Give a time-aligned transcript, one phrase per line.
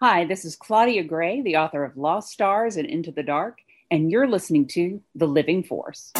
[0.00, 3.58] Hi, this is Claudia Gray, the author of Lost Stars and Into the Dark,
[3.90, 6.12] and you're listening to The Living Force.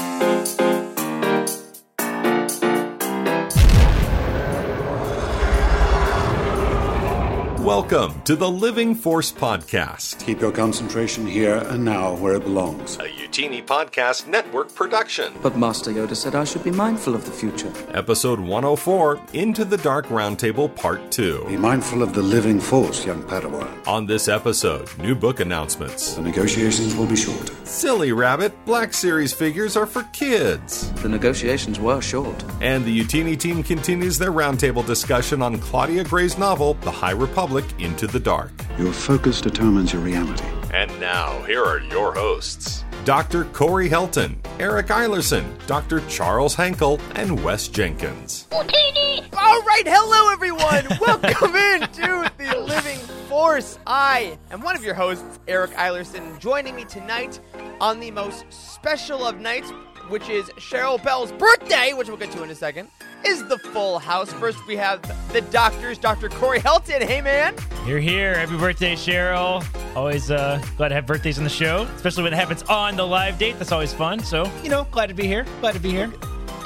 [7.69, 12.97] Welcome to the Living Force Podcast, Keep your concentration here and now where it belongs.
[12.97, 15.35] a Youtini Podcast Network production.
[15.43, 17.71] But Master Yoda said I should be mindful of the future.
[17.93, 21.45] Episode 104 Into the Dark Roundtable Part 2.
[21.47, 23.87] Be mindful of the living force, young Padawan.
[23.87, 26.15] On this episode, new book announcements.
[26.15, 27.51] The negotiations will be short.
[27.67, 30.91] Silly Rabbit, Black Series figures are for kids.
[31.03, 32.43] The negotiations were short.
[32.63, 37.58] And the Youtini team continues their roundtable discussion on Claudia Gray's novel, The High Republic
[37.79, 38.53] Into the Dark.
[38.79, 40.45] Your focus determines your reality.
[40.73, 43.45] And now, here are your hosts Dr.
[43.47, 46.01] Corey Helton, Eric Eilerson, Dr.
[46.09, 48.47] Charles Hankel, and Wes Jenkins.
[48.53, 50.87] All right, hello everyone.
[51.01, 53.79] Welcome in to the Living Force.
[53.87, 56.39] I am one of your hosts, Eric Eilerson.
[56.39, 57.41] Joining me tonight
[57.81, 59.71] on the most special of nights,
[60.09, 62.89] which is Cheryl Bell's birthday, which we'll get to in a second,
[63.25, 64.33] is the full house.
[64.35, 65.01] First, we have
[65.33, 66.29] the doctors, Dr.
[66.29, 67.03] Corey Helton.
[67.03, 67.55] Hey, man.
[67.87, 68.35] You're here.
[68.39, 69.65] Happy birthday, Cheryl.
[69.97, 73.07] Always uh, glad to have birthdays on the show, especially when it happens on the
[73.07, 73.59] live date.
[73.59, 74.21] That's always fun.
[74.21, 75.45] So, you know, glad to be here.
[75.61, 76.13] Glad to be here.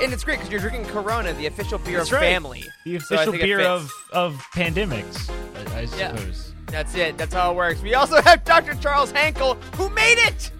[0.02, 2.22] And it's great because you're drinking Corona, the official beer That's of right.
[2.32, 2.64] family.
[2.84, 5.30] The official think it beer of, of pandemics,
[5.74, 6.16] I, I Yeah.
[6.16, 6.52] suppose.
[6.66, 7.18] That's it.
[7.18, 7.82] That's how it works.
[7.82, 8.74] We also have Dr.
[8.74, 10.50] Charles Hankel, who made it.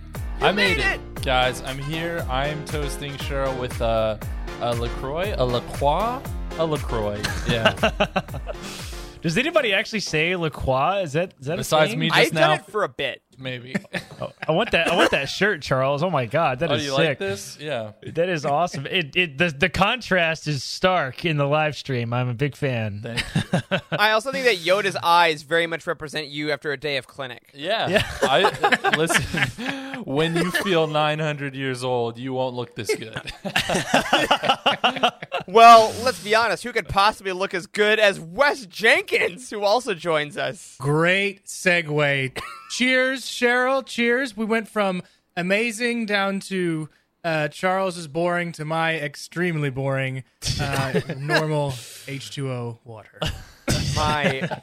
[0.41, 1.01] You I made it.
[1.23, 2.25] Guys, I'm here.
[2.31, 4.19] I'm toasting Cheryl with a,
[4.61, 6.20] a LaCroix, a LaCroix,
[6.58, 7.20] a LaCroix.
[7.48, 7.72] Yeah.
[9.22, 11.03] Does anybody actually say LaCroix?
[11.03, 11.98] Is that is that Besides a thing?
[12.00, 12.48] me just I've now.
[12.48, 13.23] done it for a bit.
[13.39, 13.75] Maybe.
[14.21, 14.89] Oh, I want that.
[14.89, 16.03] I want that shirt, Charles.
[16.03, 16.99] Oh my God, that oh, is you sick.
[16.99, 17.59] like this?
[17.61, 17.93] Yeah.
[18.03, 18.87] That is awesome.
[18.87, 22.13] It, it the the contrast is stark in the live stream.
[22.13, 23.01] I'm a big fan.
[23.03, 27.07] Thank I also think that Yoda's eyes very much represent you after a day of
[27.07, 27.51] clinic.
[27.55, 27.89] Yeah.
[27.89, 28.07] Yeah.
[28.23, 33.33] I, listen, when you feel 900 years old, you won't look this good.
[35.47, 36.63] Well, let's be honest.
[36.63, 40.77] Who could possibly look as good as Wes Jenkins, who also joins us?
[40.79, 42.41] Great segue.
[42.73, 43.85] Cheers, Cheryl.
[43.85, 44.35] Cheers.
[44.37, 45.03] We went from
[45.37, 46.89] amazing down to
[47.23, 50.25] uh, Charles is boring to my extremely boring
[50.59, 53.21] uh, normal H2O water.
[53.95, 54.63] My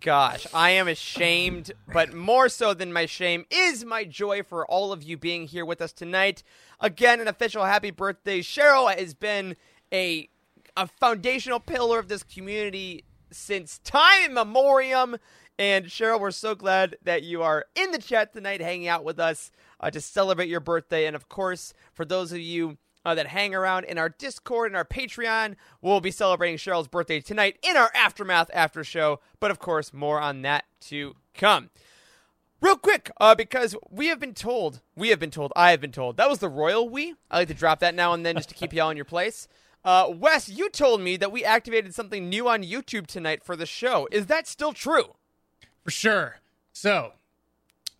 [0.00, 4.92] gosh, I am ashamed, but more so than my shame is my joy for all
[4.92, 6.42] of you being here with us tonight.
[6.78, 8.40] Again, an official happy birthday.
[8.40, 9.56] Cheryl has been
[9.92, 10.28] a
[10.76, 15.16] a foundational pillar of this community since time immemorium.
[15.58, 19.18] And Cheryl, we're so glad that you are in the chat tonight, hanging out with
[19.18, 19.50] us
[19.80, 21.06] uh, to celebrate your birthday.
[21.06, 24.76] And of course, for those of you uh, that hang around in our Discord and
[24.76, 29.20] our Patreon, we'll be celebrating Cheryl's birthday tonight in our Aftermath After Show.
[29.40, 31.70] But of course, more on that to come.
[32.60, 35.92] Real quick, uh, because we have been told, we have been told, I have been
[35.92, 37.14] told, that was the royal we.
[37.30, 39.46] I like to drop that now and then just to keep y'all in your place.
[39.84, 43.66] Uh, Wes, you told me that we activated something new on YouTube tonight for the
[43.66, 44.08] show.
[44.10, 45.15] Is that still true?
[45.86, 46.36] For sure.
[46.72, 47.12] So,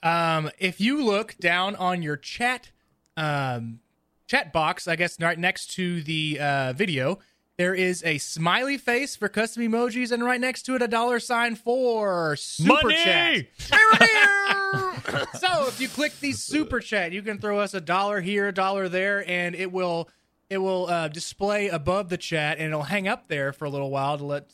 [0.03, 2.73] um, if you look down on your chat
[3.17, 3.79] um,
[4.27, 7.21] chat box, I guess right next to the uh, video,
[7.59, 11.21] there is a smiley face for custom emojis, and right next to it, a dollar
[11.21, 12.97] sign for super Money!
[13.05, 13.47] chat.
[15.39, 18.53] so if you click the super chat, you can throw us a dollar here, a
[18.53, 20.09] dollar there, and it will
[20.51, 23.91] it will uh, display above the chat, and it'll hang up there for a little
[23.91, 24.51] while to let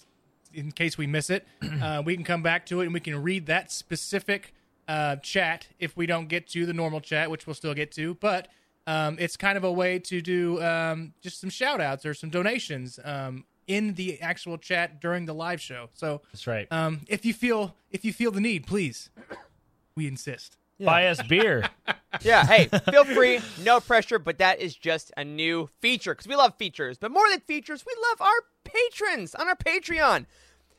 [0.54, 1.46] in case we miss it.
[1.82, 4.54] Uh, we can come back to it, and we can read that specific
[4.86, 8.14] uh, chat if we don't get to the normal chat, which we'll still get to,
[8.14, 8.48] but.
[8.84, 12.30] Um, it's kind of a way to do um, just some shout outs or some
[12.30, 15.88] donations um, in the actual chat during the live show.
[15.94, 16.66] So That's right.
[16.72, 19.08] um, if you feel if you feel the need, please,
[19.94, 20.56] we insist.
[20.84, 21.68] Buy us beer.
[22.20, 26.36] Yeah, hey, feel free, no pressure, but that is just a new feature because we
[26.36, 26.98] love features.
[26.98, 30.26] But more than features, we love our patrons on our Patreon.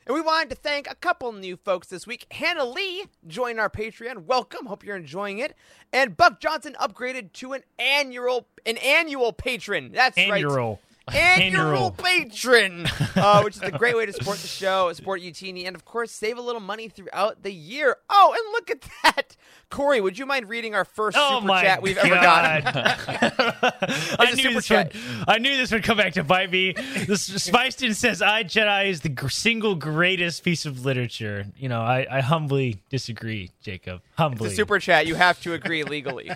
[0.06, 2.26] And we wanted to thank a couple new folks this week.
[2.30, 4.26] Hannah Lee joined our Patreon.
[4.26, 4.66] Welcome.
[4.66, 5.56] Hope you're enjoying it.
[5.92, 9.90] And Buck Johnson upgraded to an annual an annual patron.
[9.92, 10.16] That's.
[10.16, 10.34] Annual.
[10.36, 10.80] Annual
[11.12, 11.90] Annual.
[11.92, 15.84] patron, uh, which is a great way to support the show, support Youtini, and of
[15.84, 17.96] course save a little money throughout the year.
[18.08, 19.36] Oh, and look at that,
[19.68, 20.00] Corey.
[20.00, 22.64] Would you mind reading our first Oh super chat we've ever God.
[22.64, 22.82] gotten?
[24.18, 24.94] I a knew this chat.
[24.94, 25.02] would.
[25.28, 26.72] I knew this would come back to bite me.
[26.72, 32.06] This Spyston says, "I Jedi is the single greatest piece of literature." You know, I,
[32.10, 34.00] I humbly disagree, Jacob.
[34.16, 34.48] Humbly.
[34.48, 35.06] the super chat.
[35.06, 36.30] You have to agree legally.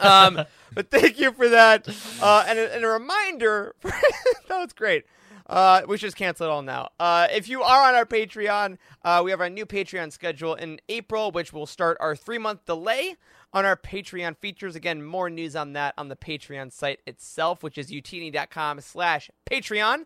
[0.00, 0.44] um,
[0.74, 1.88] but thank you for that.
[2.20, 5.04] Uh, and, a, and a reminder, that was great.
[5.46, 6.90] Uh, we should just cancel it all now.
[7.00, 10.80] Uh, if you are on our Patreon, uh, we have our new Patreon schedule in
[10.88, 13.16] April, which will start our three month delay
[13.52, 14.76] on our Patreon features.
[14.76, 20.04] Again, more news on that on the Patreon site itself, which is youtini.com slash Patreon.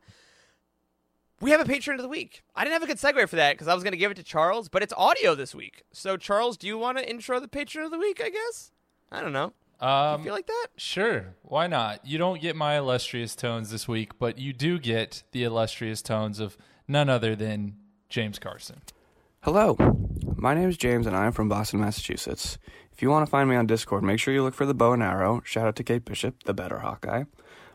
[1.40, 2.42] We have a patron of the week.
[2.56, 4.14] I didn't have a good segue for that because I was going to give it
[4.14, 5.82] to Charles, but it's audio this week.
[5.92, 8.22] So, Charles, do you want to intro the patron of the week?
[8.24, 8.70] I guess.
[9.12, 9.52] I don't know.
[9.84, 10.68] Um, You feel like that?
[10.76, 12.06] Sure, why not?
[12.06, 16.40] You don't get my illustrious tones this week, but you do get the illustrious tones
[16.40, 16.56] of
[16.88, 17.76] none other than
[18.08, 18.80] James Carson.
[19.42, 19.76] Hello,
[20.36, 22.56] my name is James and I am from Boston, Massachusetts.
[22.94, 24.94] If you want to find me on Discord, make sure you look for the bow
[24.94, 25.42] and arrow.
[25.44, 27.24] Shout out to Kate Bishop, the better Hawkeye.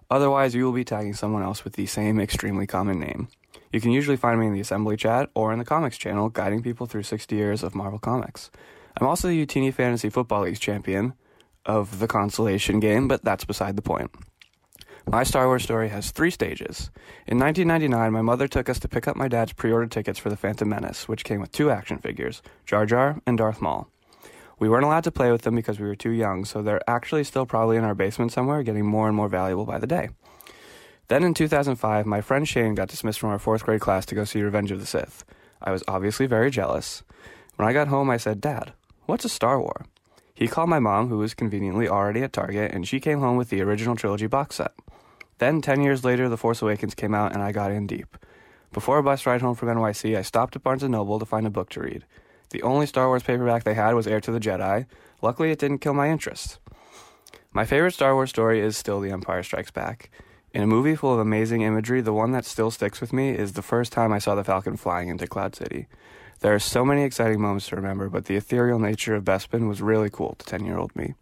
[0.10, 3.28] Otherwise, you will be tagging someone else with the same extremely common name.
[3.72, 6.64] You can usually find me in the assembly chat or in the comics channel, guiding
[6.64, 8.50] people through 60 years of Marvel Comics.
[8.98, 11.14] I'm also the Youtini Fantasy Football League's champion
[11.70, 14.10] of the consolation game, but that's beside the point.
[15.08, 16.90] My Star Wars story has three stages.
[17.28, 20.30] In 1999, my mother took us to pick up my dad's pre ordered tickets for
[20.30, 23.88] The Phantom Menace, which came with two action figures Jar Jar and Darth Maul.
[24.58, 27.24] We weren't allowed to play with them because we were too young, so they're actually
[27.24, 30.10] still probably in our basement somewhere, getting more and more valuable by the day.
[31.08, 34.26] Then in 2005, my friend Shane got dismissed from our fourth grade class to go
[34.26, 35.24] see Revenge of the Sith.
[35.62, 37.04] I was obviously very jealous.
[37.56, 38.74] When I got home, I said, Dad,
[39.06, 39.86] what's a Star War?
[40.40, 43.50] He called my mom, who was conveniently already at Target, and she came home with
[43.50, 44.72] the original trilogy box set.
[45.40, 48.18] Then, 10 years later, The Force Awakens came out, and I got in deep.
[48.72, 51.46] Before a bus ride home from NYC, I stopped at Barnes & Noble to find
[51.46, 52.06] a book to read.
[52.52, 54.86] The only Star Wars paperback they had was Heir to the Jedi.
[55.22, 56.60] Luckily, it didn't kill my interest.
[57.52, 60.10] My favorite Star Wars story is still The Empire Strikes Back.
[60.54, 63.54] In a movie full of amazing imagery, the one that still sticks with me is
[63.54, 65.88] the first time I saw the Falcon flying into Cloud City.
[66.42, 69.82] There are so many exciting moments to remember, but the ethereal nature of Bespin was
[69.82, 71.16] really cool to 10 year old me.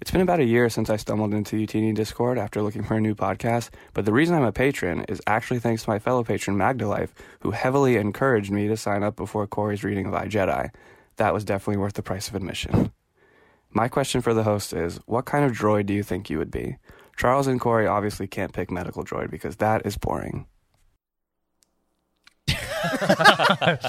[0.00, 3.00] It's been about a year since I stumbled into Youtini Discord after looking for a
[3.00, 6.56] new podcast, but the reason I'm a patron is actually thanks to my fellow patron
[6.56, 7.10] Magdalife,
[7.40, 10.70] who heavily encouraged me to sign up before Corey's reading of I Jedi.
[11.16, 12.92] That was definitely worth the price of admission.
[13.70, 16.52] My question for the host is what kind of droid do you think you would
[16.52, 16.76] be?
[17.16, 20.46] Charles and Corey obviously can't pick medical droid because that is boring.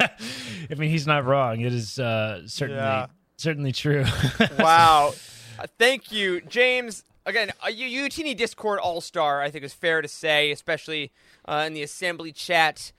[0.00, 1.60] I mean, he's not wrong.
[1.60, 3.06] It is uh, certainly Yeah.
[3.36, 4.04] certainly true.
[4.58, 5.12] wow.
[5.58, 7.02] Uh, thank you, James.
[7.24, 11.12] Again, a U- Youtini Discord All Star, I think is fair to say, especially
[11.46, 12.92] uh, in the assembly chat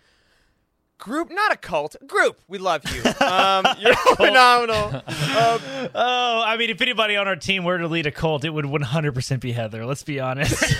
[0.98, 1.32] group.
[1.32, 2.40] Not a cult, group.
[2.48, 3.04] We love you.
[3.28, 5.02] Um, you're phenomenal.
[5.38, 5.60] Um,
[5.94, 8.66] oh, I mean, if anybody on our team were to lead a cult, it would
[8.66, 9.86] 100% be Heather.
[9.86, 10.60] Let's be honest.
[10.72, 10.78] no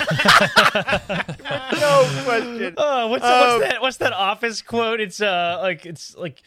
[2.24, 2.74] question.
[2.78, 3.78] Oh, what's, Um, what's that?
[3.82, 5.00] What's that office quote?
[5.00, 6.42] It's uh, like it's like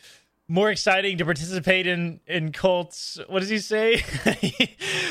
[0.48, 3.20] more exciting to participate in in cults.
[3.28, 4.02] What does he say?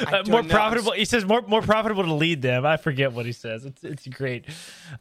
[0.08, 0.50] Uh, more know.
[0.50, 0.92] profitable.
[0.94, 2.66] He says more more profitable to lead them.
[2.66, 3.66] I forget what he says.
[3.66, 4.46] It's it's great.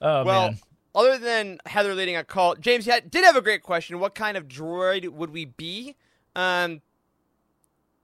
[0.01, 0.59] Oh well, man.
[0.95, 3.99] Other than Heather leading a cult, James did have a great question.
[4.01, 5.97] What kind of droid would we be?
[6.35, 6.83] Um,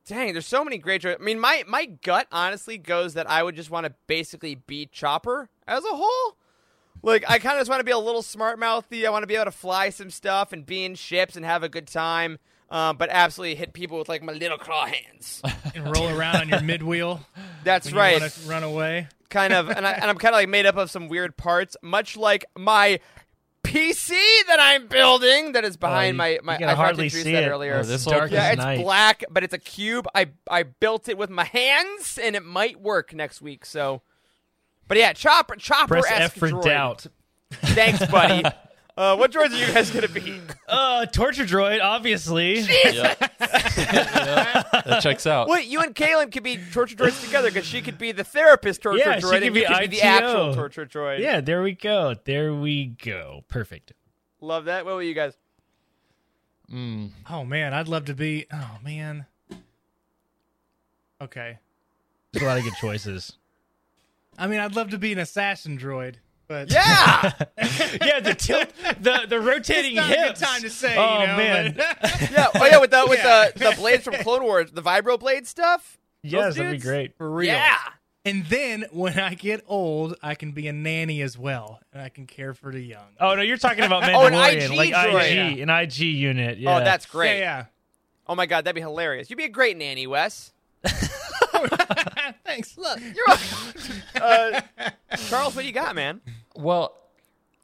[0.07, 1.21] dang, there's so many great droids.
[1.21, 4.87] I mean, my my gut honestly goes that I would just want to basically be
[4.87, 6.37] Chopper as a whole.
[7.03, 9.07] Like, I kind of just want to be a little smart mouthy.
[9.07, 11.63] I want to be able to fly some stuff and be in ships and have
[11.63, 12.39] a good time.
[12.71, 15.43] Um, but absolutely hit people with like my little claw hands.
[15.75, 17.21] and roll around on your mid wheel.
[17.63, 18.17] That's right.
[18.17, 19.09] You want to run away.
[19.35, 21.77] Kind of, and, I, and I'm kind of like made up of some weird parts,
[21.83, 23.01] much like my
[23.65, 24.11] PC
[24.47, 26.53] that I'm building that is behind Oh, you- my my.
[26.55, 27.49] you can I hardly see that it.
[27.49, 27.77] earlier.
[27.79, 28.79] Oh, this dark yeah, it's night.
[28.81, 30.07] black, but it's a cube.
[30.14, 33.64] I I built it with my hands, and it might work next week.
[33.67, 34.03] So,
[34.87, 36.62] but yeah, chopper chopper Press F for droid.
[36.62, 37.07] doubt.
[37.50, 38.45] Thanks, buddy.
[38.97, 40.41] uh, what droids are you guys gonna be?
[40.69, 42.61] Uh, torture droid, obviously.
[42.61, 43.15] Yeah.
[43.77, 45.49] Yeah, that checks out.
[45.49, 48.83] Wait, you and Kaylin could be torture droids together because she could be the therapist
[48.83, 50.07] torture Yeah, she droid, could and be you could be the ITO.
[50.07, 51.19] actual torture droid.
[51.21, 52.15] Yeah, there we go.
[52.25, 53.45] There we go.
[53.49, 53.93] Perfect.
[54.41, 54.85] love that.
[54.85, 55.35] What were you guys?
[56.73, 57.11] Mm.
[57.31, 58.47] Oh man, I'd love to be.
[58.53, 59.27] Oh man.
[61.21, 61.59] Okay.
[62.33, 63.37] There's a lot of good choices.
[64.39, 66.17] I mean, I'd love to be an assassin droid,
[66.49, 67.33] but Yeah.
[68.05, 68.69] yeah, the tilt,
[69.01, 70.41] the the rotating It's not a good hips.
[70.41, 70.97] time to say.
[70.97, 72.49] Oh you know, man, but- Yeah.
[72.55, 73.51] Oh yeah, with the with Yeah.
[73.55, 75.99] the the blades from Clone Wars, the vibro blade stuff.
[76.23, 77.17] yes, Those that'd be great.
[77.17, 77.53] for real.
[77.53, 77.77] Yeah.
[78.27, 82.09] And then when I get old, I can be a nanny as well, and I
[82.09, 83.05] can care for the young.
[83.21, 85.53] Oh no, you're talking about Oh, an Mandalorian, IG like droid.
[85.53, 86.57] IG, an IG unit.
[86.59, 86.77] Yeah.
[86.77, 87.41] Oh, that's great.
[87.41, 87.67] Yeah,
[88.27, 89.29] Oh my god, that'd be hilarious.
[89.29, 90.53] You'd be a great nanny, Wes.
[91.71, 92.33] Yeah.
[92.44, 92.76] Thanks.
[92.78, 94.02] Look, You're welcome.
[94.21, 94.61] uh,
[95.28, 96.21] Charles, what do you got, man?
[96.56, 96.94] Well,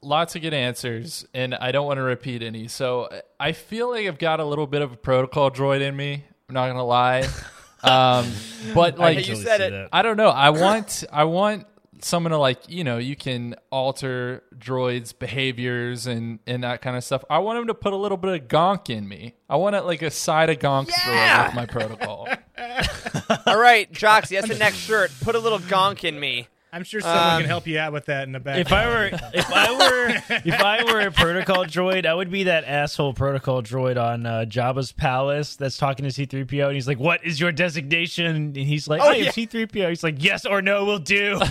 [0.03, 2.69] lots of good answers, and I don't want to repeat any.
[2.69, 6.25] So I feel like I've got a little bit of a protocol droid in me.
[6.49, 7.29] I'm not gonna lie,
[7.83, 8.31] um,
[8.75, 9.71] but like can you said it.
[9.71, 9.89] that.
[9.93, 10.31] I don't know.
[10.31, 11.67] I want I want
[12.03, 17.05] someone to like you know you can alter droids behaviors and and that kind of
[17.05, 19.77] stuff i want him to put a little bit of gonk in me i want
[19.77, 21.47] it like a side of gonk Yeah!
[21.47, 22.29] with my protocol
[23.47, 25.11] All right, Joxy, that's the next shirt.
[25.23, 26.49] Put a little gonk in me.
[26.73, 28.59] I'm sure someone Um, can help you out with that in the back.
[28.59, 32.45] If I were if I were if I were a protocol droid, I would be
[32.45, 36.99] that asshole protocol droid on uh, Jabba's palace that's talking to C-3PO and he's like,
[37.01, 39.31] "What is your designation?" And he's like, Oh, "I am yeah.
[39.33, 41.41] C-3PO." He's like, "Yes or no will do."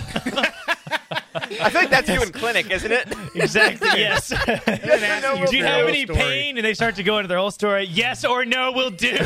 [1.34, 3.06] I think that's you in clinic, isn't it?
[3.34, 3.88] exactly.
[3.94, 4.30] Yes.
[4.30, 6.18] Yes or no will do you have any story.
[6.18, 6.56] pain?
[6.58, 7.84] And they start to go into their whole story.
[7.84, 9.16] Yes or no will do.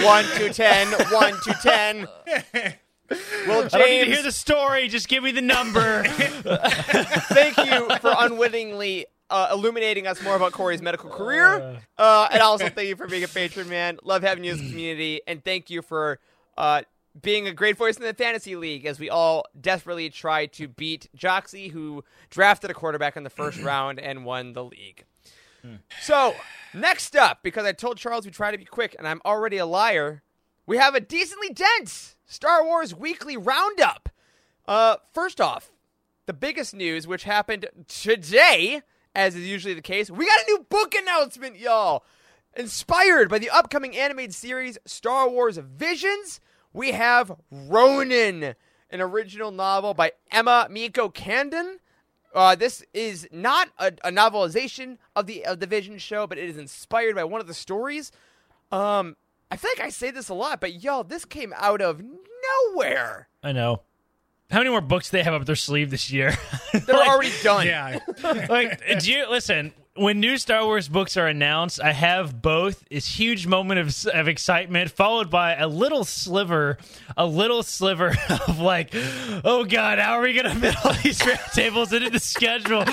[0.00, 0.88] One to ten.
[1.10, 2.08] One to ten.
[3.46, 4.88] Well, I don't need to James, hear the story.
[4.88, 6.04] Just give me the number.
[6.08, 12.68] thank you for unwittingly uh, illuminating us more about Corey's medical career, uh, and also
[12.68, 13.98] thank you for being a patron, man.
[14.04, 16.18] Love having you as a community, and thank you for
[16.56, 16.82] uh,
[17.20, 21.08] being a great voice in the fantasy league as we all desperately try to beat
[21.16, 25.04] Joxy, who drafted a quarterback in the first round and won the league.
[26.00, 26.34] So
[26.72, 29.66] next up, because I told Charles we try to be quick, and I'm already a
[29.66, 30.22] liar,
[30.66, 34.08] we have a decently dense Star Wars weekly roundup.
[34.66, 35.72] Uh, first off,
[36.26, 38.82] the biggest news, which happened today,
[39.14, 42.04] as is usually the case, we got a new book announcement, y'all.
[42.56, 46.40] Inspired by the upcoming animated series Star Wars Visions,
[46.72, 48.54] we have Ronin,
[48.90, 51.78] an original novel by Emma Mieko Candon.
[52.34, 56.48] Uh, this is not a, a novelization of the of the Vision show, but it
[56.48, 58.10] is inspired by one of the stories.
[58.72, 59.16] Um,
[59.50, 62.02] I feel like I say this a lot, but y'all, this came out of
[62.72, 63.28] nowhere.
[63.42, 63.82] I know.
[64.50, 66.36] How many more books do they have up their sleeve this year?
[66.72, 67.66] They're already done.
[67.66, 67.98] yeah,
[68.48, 69.72] like, do you listen?
[69.96, 72.82] When new Star Wars books are announced, I have both.
[72.90, 76.78] It's huge moment of of excitement, followed by a little sliver,
[77.16, 78.12] a little sliver
[78.48, 78.90] of like,
[79.44, 82.84] oh god, how are we gonna fit all these round tables into the schedule?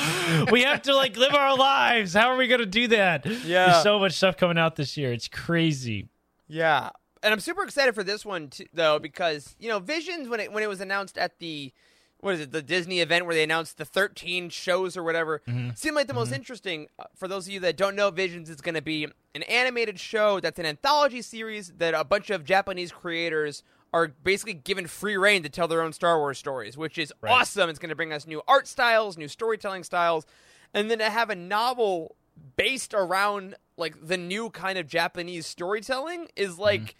[0.51, 2.13] We have to like live our lives.
[2.13, 3.25] How are we gonna do that?
[3.25, 3.71] Yeah.
[3.71, 5.11] there's so much stuff coming out this year.
[5.11, 6.07] It's crazy.
[6.47, 6.91] Yeah,
[7.23, 10.51] and I'm super excited for this one too, though, because you know, Visions when it
[10.51, 11.73] when it was announced at the
[12.21, 15.71] what is it, the Disney event where they announced the 13 shows or whatever, mm-hmm.
[15.75, 16.35] seemed like the most mm-hmm.
[16.35, 16.87] interesting.
[16.97, 19.99] Uh, for those of you that don't know, Visions is going to be an animated
[19.99, 23.63] show that's an anthology series that a bunch of Japanese creators
[23.93, 27.69] are basically given free reign to tell their own Star Wars stories, which is awesome.
[27.69, 30.25] It's going to bring us new art styles, new storytelling styles,
[30.73, 32.15] and then to have a novel
[32.55, 36.61] based around like the new kind of Japanese storytelling is mm-hmm.
[36.61, 36.95] like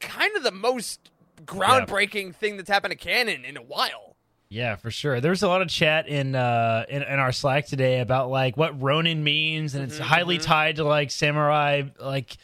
[0.00, 1.10] kind of the most
[1.44, 4.07] groundbreaking thing that's happened to canon in a while.
[4.50, 5.20] Yeah, for sure.
[5.20, 8.56] There was a lot of chat in uh in, in our Slack today about like
[8.56, 12.36] what Ronin means, and it's highly tied to like samurai like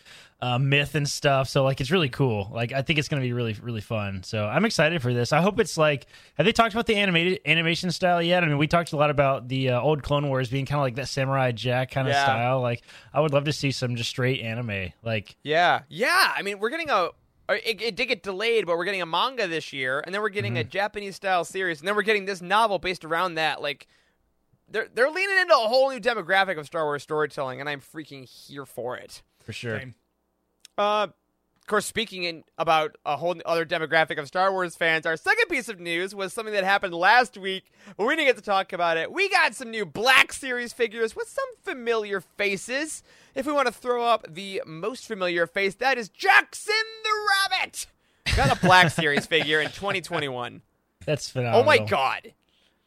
[0.42, 1.48] uh, myth and stuff.
[1.48, 2.50] So like it's really cool.
[2.52, 4.22] Like I think it's gonna be really really fun.
[4.22, 5.32] So I'm excited for this.
[5.32, 8.44] I hope it's like have they talked about the animated animation style yet?
[8.44, 10.82] I mean, we talked a lot about the uh, old Clone Wars being kind of
[10.82, 12.24] like that samurai jack kind of Yeah.
[12.24, 12.60] style.
[12.60, 12.82] Like
[13.14, 14.92] I would love to see some just straight anime.
[15.02, 16.32] Like Yeah, yeah.
[16.36, 17.08] I mean, we're getting a.
[17.48, 20.22] or It, it did get delayed, but we're getting a manga this year, and then
[20.22, 23.60] we're getting a Japanese style series, and then we're getting this novel based around that.
[23.60, 23.86] Like,
[24.68, 28.24] they're they're leaning into a whole new demographic of Star Wars storytelling, and I'm freaking
[28.28, 29.22] here for it.
[29.40, 29.78] for sure.
[29.78, 29.94] Same.
[30.78, 31.08] Uh,
[31.64, 35.46] of course, speaking in, about a whole other demographic of Star Wars fans, our second
[35.48, 37.64] piece of news was something that happened last week,
[37.96, 39.10] but we didn't get to talk about it.
[39.10, 43.02] We got some new Black Series figures with some familiar faces.
[43.34, 46.66] If we want to throw up the most familiar face, that is Jaxxon
[47.02, 47.10] the
[47.50, 47.86] Rabbit.
[48.36, 50.60] Got a Black Series figure in 2021.
[51.06, 51.60] That's phenomenal.
[51.62, 52.34] Oh my god.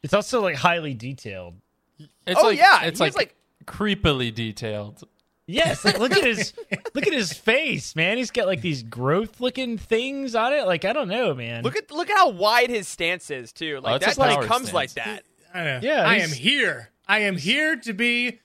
[0.04, 1.54] It's also like highly detailed.
[1.98, 5.02] It's Oh, like, yeah, it's he's like, like- creepily detailed.
[5.50, 6.52] Yes, like look at his
[6.94, 8.18] look at his face, man.
[8.18, 10.66] He's got like these growth looking things on it.
[10.66, 11.64] Like I don't know, man.
[11.64, 13.80] Look at look at how wide his stance is too.
[13.80, 14.74] Like it's a that just comes stance.
[14.74, 15.24] like that.
[15.54, 15.78] I.
[15.78, 16.90] Yeah, I am here.
[17.08, 18.40] I am here to be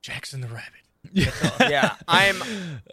[0.00, 0.84] Jaxxon the Rabbit.
[1.68, 2.40] yeah, I'm.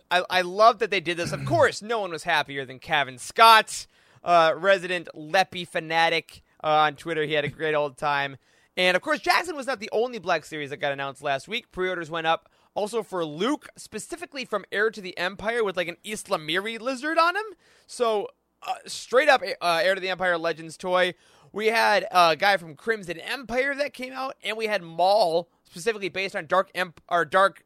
[0.09, 1.31] I, I love that they did this.
[1.31, 3.85] Of course, no one was happier than Kevin Scott,
[4.23, 7.25] uh, resident Lepi fanatic uh, on Twitter.
[7.25, 8.37] He had a great old time,
[8.75, 11.71] and of course, Jaxxon was not the only Black Series that got announced last week.
[11.71, 15.97] Pre-orders went up also for Luke, specifically from Heir to the Empire, with like an
[16.05, 17.45] ysalamiri lizard on him.
[17.87, 18.27] So
[18.63, 21.13] uh, straight up uh, Heir to the Empire Legends toy.
[21.53, 26.09] We had a guy from Crimson Empire that came out, and we had Maul specifically
[26.09, 27.65] based on Dark Emp- or Dark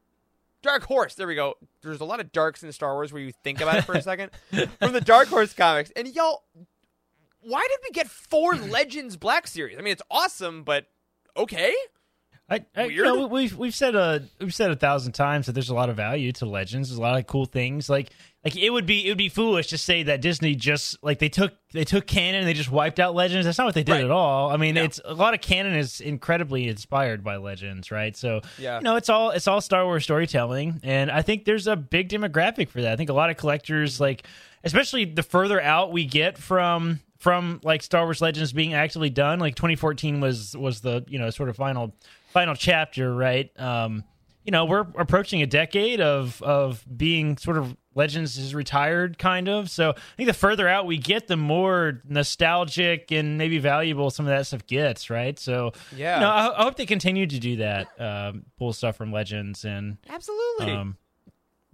[0.61, 1.13] Dark Horse.
[1.13, 1.55] There we go.
[1.83, 4.01] There's a lot of darks in Star Wars where you think about it for a
[4.01, 4.31] second.
[4.79, 5.91] From the Dark Horse comics.
[5.95, 6.43] And y'all,
[7.41, 9.77] why did we get four Legends Black series?
[9.77, 10.87] I mean, it's awesome, but
[11.37, 11.75] okay.
[12.47, 15.69] I, I you know, we've we've said a we've said a thousand times that there's
[15.69, 16.89] a lot of value to legends.
[16.89, 17.89] There's a lot of cool things.
[17.89, 18.11] Like
[18.43, 21.29] like it would be it would be foolish to say that Disney just like they
[21.29, 23.47] took they took canon and they just wiped out legends.
[23.47, 24.03] That's not what they did Right.
[24.03, 24.51] at all.
[24.51, 24.83] I mean, No.
[24.83, 28.15] it's a lot of canon is incredibly inspired by legends, right?
[28.15, 28.77] So Yeah.
[28.77, 32.09] you know, it's all it's all Star Wars storytelling, and I think there's a big
[32.09, 32.91] demographic for that.
[32.91, 34.03] I think a lot of collectors mm-hmm.
[34.03, 34.27] like,
[34.63, 39.39] especially the further out we get from from like Star Wars Legends being actively done.
[39.39, 41.95] Like 2014 was was the you know sort of final
[42.35, 43.49] final chapter, right?
[43.57, 44.03] Um,
[44.43, 49.47] you know, we're approaching a decade of of being sort of Legends is retired, kind
[49.47, 49.69] of.
[49.69, 54.25] So I think the further out we get, the more nostalgic and maybe valuable some
[54.27, 55.39] of that stuff gets, right?
[55.39, 56.15] So Yeah.
[56.15, 59.63] you know, I, I hope they continue to do that, um, pull stuff from Legends
[59.63, 60.71] and Absolutely.
[60.73, 60.97] um,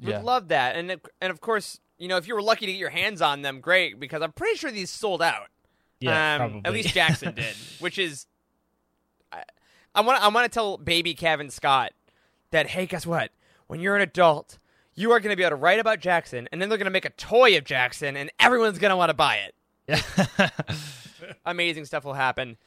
[0.04, 0.76] Would love that.
[0.76, 3.42] And and of course, you know, if you were lucky to get your hands on
[3.42, 5.48] them, great, because I'm pretty sure these sold out.
[6.00, 8.28] yeah, um, probably At least Jaxxon did, which is.
[9.96, 10.24] I- want.
[10.24, 11.92] I want to tell baby Kevin Scott
[12.52, 13.32] that hey, guess what?
[13.68, 14.60] When you're an adult,
[14.94, 16.92] you are going to be able to write about Jaxxon, and then they're going to
[16.92, 19.38] make a toy of Jaxxon, and everyone's going to want to buy
[19.88, 20.52] it.
[21.46, 22.58] amazing stuff will happen.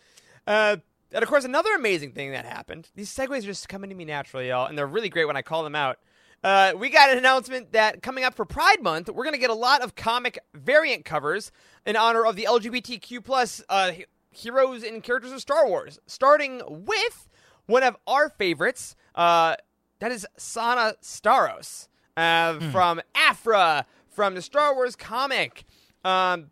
[0.46, 0.76] Uh,
[1.12, 2.90] and of course, another amazing thing that happened.
[2.94, 5.42] These segues are just coming to me naturally, y'all, and they're really great when I
[5.42, 5.98] call them out.
[6.42, 9.48] Uh, we got an announcement that coming up for Pride Month, we're going to get
[9.48, 11.50] a lot of comic variant covers
[11.86, 13.92] in honor of the LGBTQ plus uh,
[14.34, 17.28] heroes and characters of Star Wars, starting with
[17.66, 18.96] one of our favorites.
[19.14, 19.56] Uh,
[20.00, 25.64] that is Sana Starros uh, from Aphra, from the Star Wars comic.
[26.04, 26.50] Um,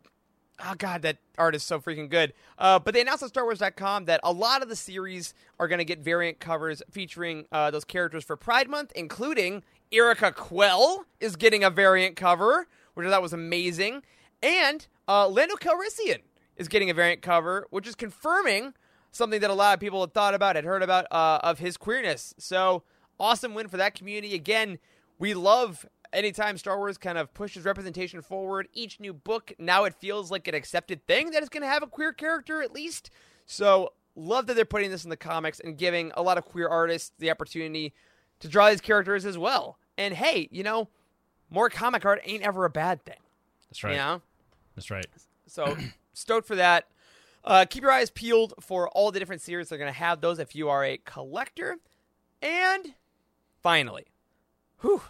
[0.63, 2.33] oh god, that art is so freaking good.
[2.57, 5.85] Uh, but they announced on StarWars.com that a lot of the series are going to
[5.85, 11.63] get variant covers featuring uh, those characters for Pride Month, including Yrica Quell is getting
[11.63, 14.03] a variant cover, which I thought was amazing,
[14.41, 16.21] and uh, Lando Calrissian
[16.57, 18.73] is getting a variant cover, which is confirming
[19.11, 21.77] something that a lot of people had thought about, had heard about uh, of his
[21.77, 22.33] queerness.
[22.37, 22.83] So
[23.19, 24.35] awesome win for that community.
[24.35, 24.79] Again,
[25.19, 28.67] we love anytime Star Wars kind of pushes representation forward.
[28.73, 31.83] Each new book now it feels like an accepted thing that it's going to have
[31.83, 33.09] a queer character at least.
[33.45, 36.67] So love that they're putting this in the comics and giving a lot of queer
[36.67, 37.93] artists the opportunity
[38.39, 39.77] to draw these characters as well.
[39.97, 40.89] And hey, you know,
[41.49, 43.19] more comic art ain't ever a bad thing.
[43.69, 43.91] that's right.
[43.91, 44.21] You know.
[44.75, 45.05] That's right.
[45.47, 45.77] So
[46.13, 46.87] stoked for that.
[47.43, 50.39] Uh, keep your eyes peeled for all the different series they're going to have those
[50.39, 51.77] if you are a collector.
[52.41, 52.93] And
[53.61, 54.07] finally,
[54.81, 55.01] whew,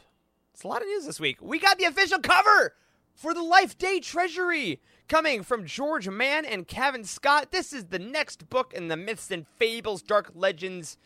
[0.53, 1.37] it's a lot of news this week.
[1.41, 2.73] We got the official cover
[3.13, 7.51] for the Life Day Treasury coming from George Mann and Kevin Scott.
[7.51, 10.97] This is the next book in the Myths and Fables Dark Legends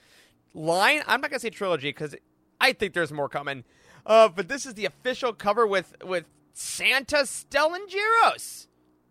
[0.54, 1.02] line.
[1.08, 2.16] I'm not going to say trilogy because
[2.62, 3.64] I think there's more coming.
[4.06, 8.66] Uh, but this is the official cover with with Santa Stellangeros.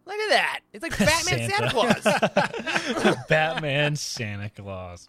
[0.06, 0.60] Look at that.
[0.72, 3.02] It's like Batman Santa, Santa.
[3.02, 3.16] Claus.
[3.28, 5.08] Batman Santa Claus.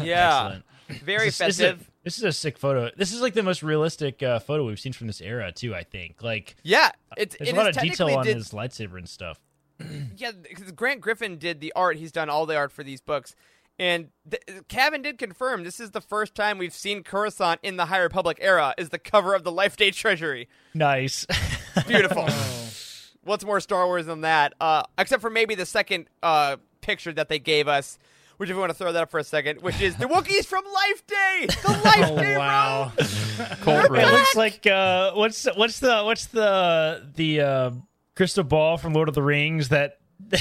[0.00, 0.42] Yeah.
[0.44, 0.64] Excellent.
[1.04, 1.90] Very This is- this is a- festive.
[2.04, 2.90] This is a sick photo.
[2.98, 5.74] This is like the most realistic uh, photo we've seen from this era too.
[5.74, 6.22] I think.
[6.22, 6.90] Like, yeah.
[7.16, 9.40] It's, there's it a lot is of detail on did- his lightsaber and stuff.
[10.16, 11.96] Yeah, because Grant Griffin did the art.
[11.96, 13.34] He's done all the art for these books.
[13.78, 17.86] And th- Kevin did confirm this is the first time we've seen Coruscant in the
[17.86, 20.48] High Republic era is the cover of the Life Day Treasury.
[20.74, 21.26] Nice.
[21.88, 22.28] Beautiful.
[23.24, 24.54] What's more Star Wars than that?
[24.60, 27.98] Uh, except for maybe the second uh, picture that they gave us,
[28.36, 30.44] which if you want to throw that up for a second, which is the Wookiees
[30.46, 31.46] from Life Day.
[31.46, 32.92] The Life Oh Day wow!
[33.62, 37.70] Colt it looks like uh, what's what's the what's the the uh,
[38.14, 39.98] crystal ball from Lord of the Rings that.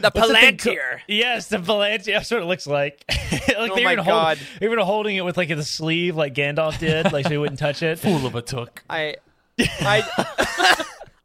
[0.00, 1.00] The What's the Palantir.
[1.08, 2.14] yes, the Palantir.
[2.14, 3.04] That's what it looks like.
[3.10, 4.38] like Oh they my were God.
[4.38, 7.36] Hold, they were holding it with like the sleeve, like Gandalf did, like so he
[7.36, 7.98] wouldn't touch it.
[7.98, 8.82] Fool of a took.
[8.88, 9.16] I,
[9.58, 10.79] I,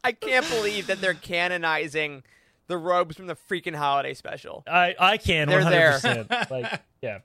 [0.05, 2.21] I can't believe that they're canonizing
[2.67, 4.63] the robes from the freaking holiday special.
[4.67, 5.99] I I can They're there.
[5.99, 6.51] hundred percent.
[6.51, 7.19] Like yeah,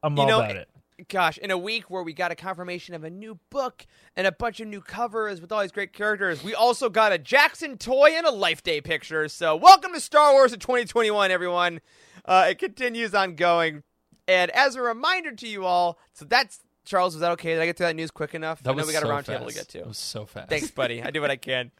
[0.00, 0.68] I'm You all know, about it.
[1.08, 4.32] Gosh, in a week where we got a confirmation of a new book and a
[4.32, 8.10] bunch of new covers with all these great characters, we also got a Jaxxon toy
[8.14, 9.26] and a Life Day picture.
[9.26, 11.80] So, welcome to Star Wars in 2021, everyone.
[12.24, 13.82] Uh, it continues on going.
[14.28, 17.14] And as a reminder to you all, so that's Charles.
[17.14, 17.54] Was that okay?
[17.54, 18.62] Did I get to that news quick enough?
[18.62, 19.38] That I know was we got so a round fast.
[19.38, 19.78] table to get to.
[19.78, 20.48] It was so fast.
[20.50, 21.02] Thanks, buddy.
[21.02, 21.70] I do what I can.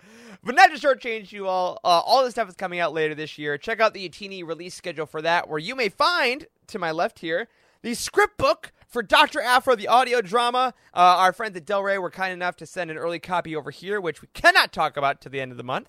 [0.42, 3.36] But not to shortchange you all, uh, all this stuff is coming out later this
[3.36, 3.58] year.
[3.58, 7.18] Check out the Youtini release schedule for that, where you may find, to my left
[7.18, 7.48] here,
[7.82, 9.40] the script book for Dr.
[9.40, 10.74] Aphra, the audio drama.
[10.94, 13.70] Uh, our friends at Del Rey were kind enough to send an early copy over
[13.70, 15.88] here, which we cannot talk about to the end of the month.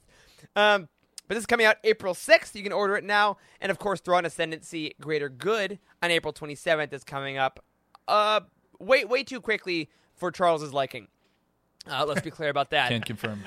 [0.55, 0.89] Um,
[1.27, 2.55] but this is coming out April 6th.
[2.55, 3.37] You can order it now.
[3.61, 7.63] And of course, Thrawn Ascendancy Greater Good on April 27th is coming up.
[8.07, 8.41] Uh,
[8.81, 11.07] way, way too quickly for Charles's liking.
[11.89, 12.89] Uh, let's be clear about that.
[12.89, 13.43] Can't confirm.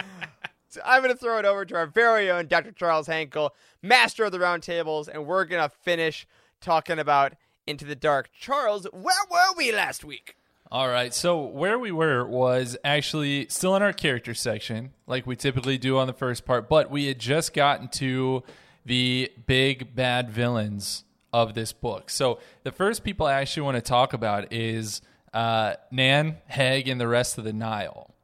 [0.68, 2.72] So I'm going to throw it over to our very own Dr.
[2.72, 6.26] Charles Hankel, master of the round tables, and we're going to finish
[6.60, 8.30] talking about Into the Dark.
[8.36, 10.36] Charles, where were we last week?
[10.72, 11.14] All right.
[11.14, 15.96] So where we were was actually still in our character section, like we typically do
[15.96, 18.42] on the first part, but we had just gotten to
[18.84, 22.10] the big bad villains of this book.
[22.10, 25.02] So the first people I actually want to talk about is
[25.34, 28.14] uh, Nan, Hague, and the rest of the Nihil.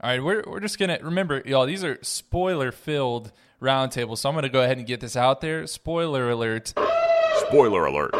[0.00, 3.30] All right, we're, we're just going to remember, y'all, these are spoiler filled
[3.62, 4.18] roundtables.
[4.18, 5.66] So I'm going to go ahead and get this out there.
[5.66, 6.74] Spoiler alert.
[7.46, 8.14] Spoiler alert.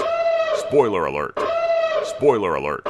[0.59, 1.39] Spoiler alert.
[2.05, 2.83] Spoiler alert.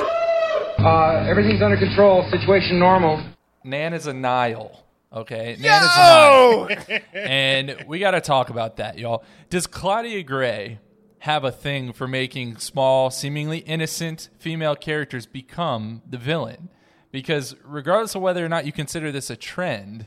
[0.78, 2.28] Uh, everything's under control.
[2.30, 3.24] Situation normal.
[3.64, 4.82] Nan is a Nihil.
[5.12, 7.00] Okay, Nan is a Nihil.
[7.12, 9.24] and we got to talk about that, y'all.
[9.50, 10.78] Does Claudia Gray
[11.26, 16.68] have a thing for making small, seemingly innocent female characters become the villain?
[17.10, 20.06] Because regardless of whether or not you consider this a trend,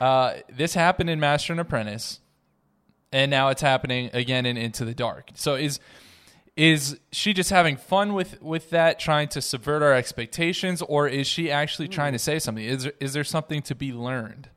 [0.00, 2.20] uh, this happened in Master and Apprentice,
[3.10, 5.30] and now it's happening again in Into the Dark.
[5.34, 5.80] So is
[6.56, 11.26] is she just having fun with with that, trying to subvert our expectations, or is
[11.26, 12.64] she actually trying to say something?
[12.64, 14.48] Is is there something to be learned?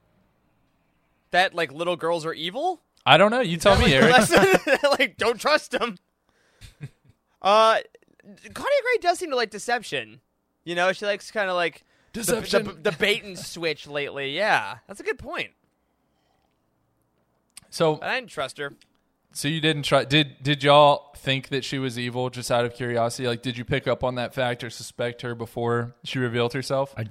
[1.32, 2.82] That like little girls are evil?
[3.10, 3.40] I don't know.
[3.42, 4.14] You tell me, Eric.
[5.00, 5.98] like don't trust him.
[7.42, 7.80] Uh,
[8.22, 10.20] Claudia Gray does seem to like deception.
[10.66, 12.66] You know, she likes kind of like the- Deception.
[12.66, 14.36] the, the bait and switch lately.
[14.36, 15.52] Yeah, that's a good point.
[17.70, 18.74] So I didn't trust her.
[19.32, 20.04] So you didn't try?
[20.04, 23.28] Did did y'all think that she was evil just out of curiosity?
[23.28, 26.94] Like, did you pick up on that fact or suspect her before she revealed herself?
[26.98, 27.06] I,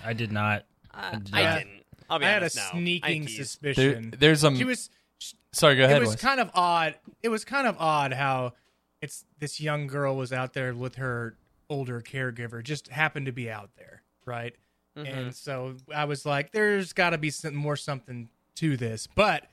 [0.04, 0.64] I did not.
[0.92, 1.58] Uh, did I not.
[1.58, 1.82] didn't.
[2.10, 2.62] I'll be I had a honest, no.
[2.62, 3.62] I sneaking teased.
[3.62, 4.14] There, suspicion.
[4.18, 4.54] there's a.
[4.54, 4.90] she was.
[5.56, 5.96] Sorry, go ahead.
[5.96, 6.20] it was Wes.
[6.20, 6.96] kind of odd.
[7.22, 8.52] It was kind of odd how
[9.00, 11.36] it's this young girl was out there with her
[11.70, 14.54] older caregiver, just happened to be out there, right?
[14.96, 15.18] Mm-hmm.
[15.18, 19.46] And so I was like, "There's got to be some more something to this," but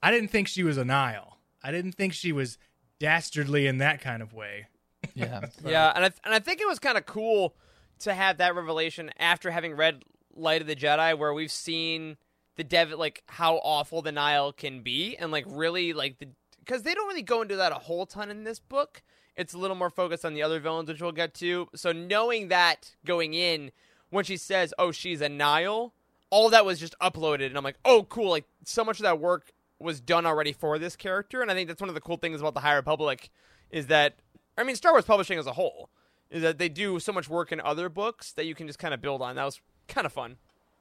[0.00, 1.38] I didn't think she was a Nihil.
[1.62, 2.56] I didn't think she was
[3.00, 4.68] dastardly in that kind of way.
[5.14, 5.40] yeah.
[5.66, 7.56] Yeah, and I and I think it was kind of cool
[8.00, 12.16] to have that revelation after having read Light of the Jedi, where we've seen
[12.56, 16.82] the dev like how awful the Nihil can be, and like really like the because
[16.82, 19.02] they don't really go into that a whole ton in this book.
[19.36, 21.68] It's a little more focused on the other villains, which we'll get to.
[21.74, 23.72] So knowing that going in,
[24.10, 25.94] when she says, "Oh, she's a Nihil,"
[26.30, 29.18] all that was just uploaded, and I'm like, "Oh, cool!" Like so much of that
[29.18, 32.16] work was done already for this character, and I think that's one of the cool
[32.16, 33.30] things about the High Republic
[33.70, 34.16] is that
[34.56, 35.90] I mean, Star Wars publishing as a whole
[36.30, 38.94] is that they do so much work in other books that you can just kind
[38.94, 39.36] of build on.
[39.36, 40.36] That was kind of fun.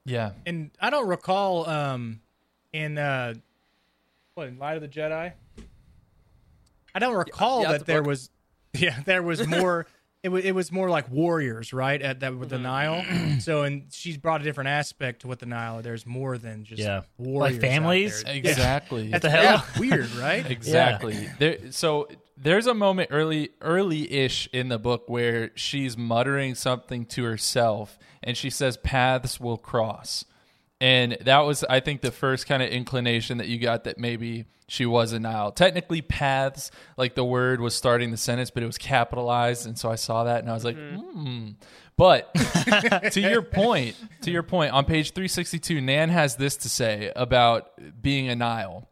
[0.06, 0.32] Yeah.
[0.46, 2.22] And I don't recall um
[2.74, 3.36] in uh
[4.34, 5.34] what in Light of the Jedi.
[6.94, 8.08] I don't recall yeah, that the there book.
[8.08, 8.30] was
[8.74, 9.86] yeah, there was more
[10.24, 12.02] it was it was more like warriors, right?
[12.02, 13.10] At that with the Mm-hmm.
[13.10, 13.40] Nihil.
[13.42, 15.82] so and she's brought a different aspect to what the Nihil.
[15.82, 17.02] There's more than just Yeah.
[17.18, 17.54] warriors.
[17.58, 18.20] Like families?
[18.20, 18.36] out there.
[18.36, 19.08] Exactly.
[19.10, 19.44] That's the hell?
[19.44, 20.46] yeah, weird, right?
[20.52, 21.30] Exactly.
[21.40, 22.08] There, so
[22.42, 28.36] there's a moment early, early-ish in the book where she's muttering something to herself, and
[28.36, 30.26] she says, "Paths will cross,"
[30.80, 34.46] and that was, I think, the first kind of inclination that you got that maybe
[34.68, 35.52] she was a Nihil.
[35.52, 39.92] Technically, paths, like the word was starting the sentence, but it was capitalized, and so
[39.92, 41.50] I saw that, and I was like, hmm.
[41.98, 42.34] But
[43.12, 47.70] to your point, to your point, on page 362, Nan has this to say about
[48.02, 48.88] being a Nihil.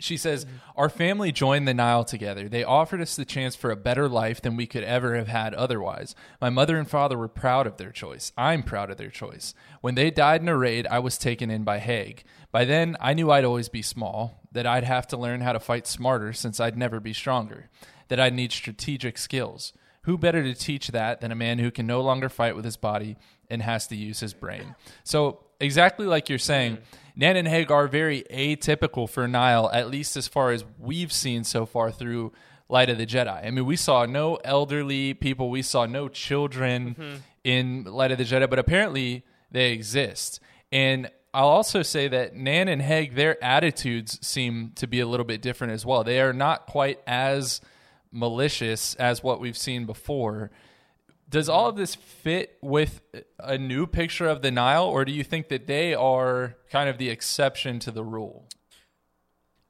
[0.00, 2.48] She says, Our family joined the Nihil together.
[2.48, 5.54] They offered us the chance for a better life than we could ever have had
[5.54, 6.14] otherwise.
[6.40, 8.32] My mother and father were proud of their choice.
[8.36, 9.54] I'm proud of their choice.
[9.80, 12.24] When they died in a raid, I was taken in by Hague.
[12.50, 15.60] By then, I knew I'd always be small, that I'd have to learn how to
[15.60, 17.68] fight smarter since I'd never be stronger,
[18.08, 19.72] that I'd need strategic skills.
[20.02, 22.76] Who better to teach that than a man who can no longer fight with his
[22.76, 23.16] body
[23.48, 24.74] and has to use his brain?
[25.04, 26.78] So, exactly like you're saying,
[27.20, 31.44] Nan and Hague are very atypical for Nihil, at least as far as we've seen
[31.44, 32.32] so far through
[32.66, 33.46] Light of the Jedi.
[33.46, 37.16] I mean, we saw no elderly people, we saw no children mm-hmm.
[37.44, 40.40] in Light of the Jedi, but apparently they exist.
[40.72, 45.26] And I'll also say that Nan and Hague, their attitudes seem to be a little
[45.26, 46.02] bit different as well.
[46.02, 47.60] They are not quite as
[48.10, 50.50] malicious as what we've seen before.
[51.30, 53.00] Does all of this fit with
[53.38, 56.98] a new picture of the Nihil, or do you think that they are kind of
[56.98, 58.48] the exception to the rule?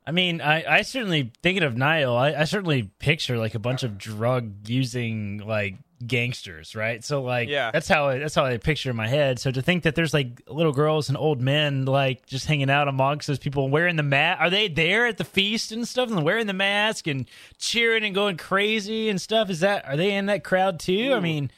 [0.06, 2.16] I mean, I, I certainly thinking of Nihil.
[2.16, 7.04] I, I certainly picture like a bunch of drug using like gangsters, right?
[7.04, 7.70] So like, Yeah.
[7.70, 9.38] that's how I, that's how I picture in my head.
[9.38, 12.88] So to think that there's like little girls and old men like just hanging out
[12.88, 16.24] amongst those people wearing the mask, are they there at the feast and stuff and
[16.24, 17.26] wearing the mask and
[17.58, 19.50] cheering and going crazy and stuff?
[19.50, 21.12] Is that are they in that crowd too?
[21.14, 21.50] I mean,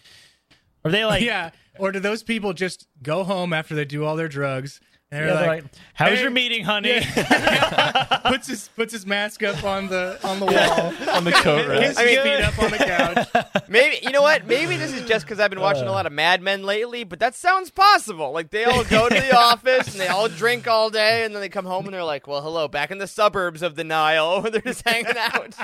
[0.85, 1.50] are they like yeah.
[1.78, 4.78] Or do those people just go home after they do all their drugs
[5.12, 7.01] And they're they're like, like, "How's "Hey." your meeting, honey?"
[8.25, 10.46] puts his puts his mask up on the on the
[11.07, 11.14] wall.
[11.14, 11.83] on the coat rack.
[11.83, 13.48] His I mean- feet up on the couch.
[13.68, 14.46] Maybe you know what?
[14.46, 15.92] Maybe this is just because I've been watching a uh.
[15.92, 18.33] lot of Mad Men lately, but that sounds possible.
[18.33, 21.42] Like they all go to the office and they all drink all day, and then
[21.42, 24.40] they come home and they're like, "Well, hello, back in the suburbs of the Nihil,
[24.40, 25.55] where they're just hanging out."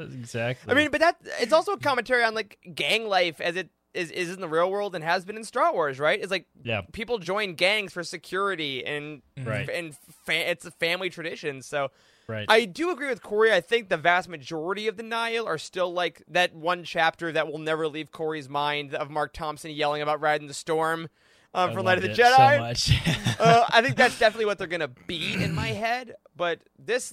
[0.00, 0.70] exactly.
[0.70, 4.10] I mean, but that it's also a commentary on like gang life as it is
[4.10, 6.20] is in the real world and has been in Star Wars, right?
[6.20, 6.82] It's like Yeah.
[6.92, 9.68] people join gangs for security and Right.
[9.68, 11.60] and fa- it's a family tradition.
[11.62, 11.90] So
[12.26, 12.46] right.
[12.48, 13.52] I do agree with Corey.
[13.52, 17.48] I think the vast majority of the Nihil are still like that one chapter that
[17.48, 21.08] will never leave Corey's mind of Marc Thompson yelling about riding the storm
[21.54, 22.76] um, from Light of the Jedi.
[22.76, 23.36] So much.
[23.40, 26.14] uh, I think that's definitely what they're gonna be in my head.
[26.34, 27.12] But this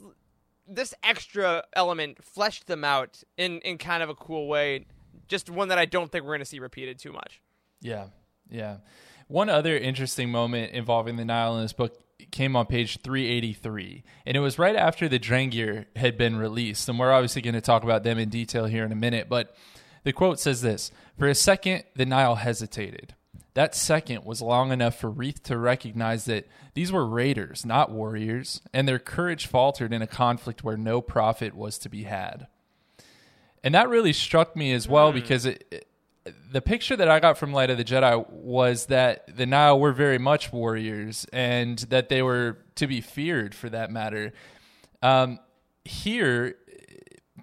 [0.66, 4.86] this extra element fleshed them out in in kind of a cool way.
[5.30, 7.42] Just one that I don't think we're gonna see repeated too much.
[7.82, 8.08] Yeah,
[8.50, 8.78] yeah.
[9.28, 11.98] One other interesting moment involving the Nihil in this book
[12.32, 16.90] came on page 383, and it was right after the Drangir had been released.
[16.90, 19.56] And we're obviously going to talk about them in detail here in a minute, but
[20.04, 23.16] the quote says this For a second, the Nihil hesitated.
[23.54, 28.62] That second was long enough for Reath to recognize that these were raiders, not warriors,
[28.74, 32.48] and their courage faltered in a conflict where no profit was to be had.
[33.64, 35.86] And that really struck me as well because it, it-
[36.52, 39.94] the picture that I got from Light of the Jedi was that the Nihil were
[39.94, 44.34] very much warriors and that they were to be feared for that matter.
[45.02, 45.40] Um,
[45.86, 46.56] here,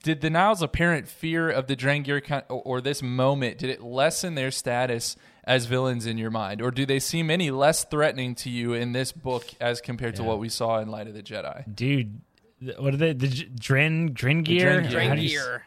[0.05, 3.83] did the Nihil's apparent fear of the Drangir kind or, or this moment did it
[3.83, 8.35] lessen their status as villains in your mind, or do they seem any less threatening
[8.37, 11.23] to you in this book as compared to what we saw in Light of the
[11.23, 11.65] Jedi?
[11.75, 12.21] dude.
[12.79, 13.13] What are they?
[13.13, 14.89] The J- Dren Drengear?
[14.89, 15.59] Drengir.
[15.61, 15.66] How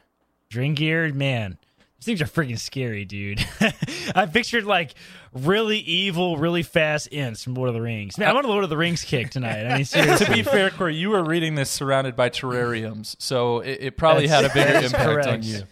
[0.49, 0.77] do you s- Drangir.
[1.09, 1.57] Drengear, man.
[1.99, 3.45] These things are freaking scary, dude.
[4.15, 4.93] I pictured like
[5.33, 8.17] really evil, really fast Ents from Lord of the Rings.
[8.17, 9.65] Man, I want on a Lord of the Rings kick tonight.
[9.65, 9.85] I mean,
[10.17, 14.27] to be fair, Corey, you were reading this surrounded by terrariums, so it, it probably
[14.27, 15.63] had a bigger that's impact on you.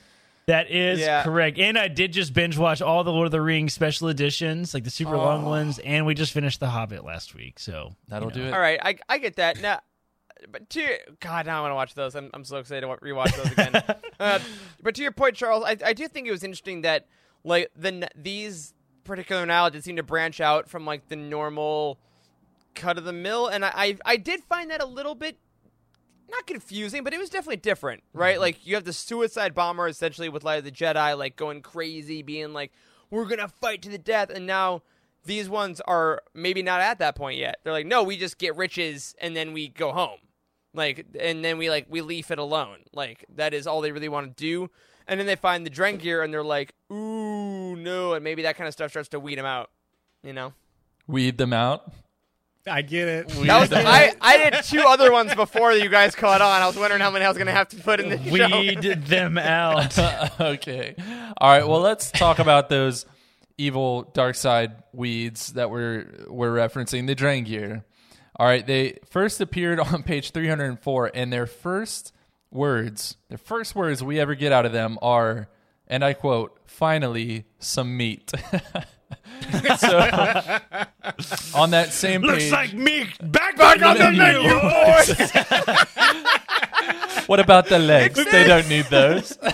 [0.47, 1.23] That is Yeah.
[1.23, 1.59] correct.
[1.59, 4.83] And I did just binge watch all the Lord of the Rings special editions, like
[4.83, 7.57] the super long ones, and we just finished The Hobbit last week.
[7.59, 8.53] So That'll do it.
[8.53, 9.61] All right, I I get that.
[9.61, 9.79] Now,
[10.51, 12.15] but to God, now I want to watch those.
[12.15, 13.83] I'm I'm so excited to wa- rewatch those again.
[14.19, 14.39] uh,
[14.81, 17.07] but to your point, Charles, I I do think it was interesting that
[17.43, 18.73] like the these
[19.03, 21.99] particular analogies seem to branch out from like the normal
[22.75, 25.37] cut of the mill, and I I, I did find that a little bit
[26.29, 28.39] not confusing, but it was definitely different, right?
[28.39, 32.21] Like you have the suicide bomber essentially with Light of the Jedi, like going crazy,
[32.21, 32.71] being like,
[33.09, 34.83] "We're gonna fight to the death," and now
[35.25, 37.57] these ones are maybe not at that point yet.
[37.63, 40.19] They're like, "No, we just get riches and then we go home,
[40.77, 42.77] like, and then we like we leave it alone.
[42.93, 44.69] Like that is all they really want to do."
[45.09, 48.67] And then they find the Drengir and they're like, "Ooh, no," and maybe that kind
[48.67, 49.69] of stuff starts to weed them out,
[50.23, 50.53] you know.
[51.07, 51.91] Weed them out.
[52.69, 53.27] I get it.
[53.29, 54.13] That was I.
[54.21, 56.61] I did two other ones before you guys caught on.
[56.61, 58.59] I was wondering how many I was gonna have to put in the show.
[58.59, 59.97] weed them out.
[60.39, 60.95] okay.
[61.37, 61.67] All right.
[61.67, 63.05] Well, let's talk about those
[63.57, 67.07] evil dark side weeds that we're we're referencing.
[67.07, 67.83] The Drangir.
[68.37, 68.65] All right.
[68.65, 72.13] They first appeared on page 304, and their first
[72.51, 75.49] words, their first words we ever get out of them are,
[75.87, 78.31] and I quote, "Finally, some meat."
[79.77, 79.99] so
[81.55, 85.17] on that same Looks page, like me back, back on the menu, boys.
[87.27, 88.23] what about the legs?
[88.25, 89.37] they don't need those.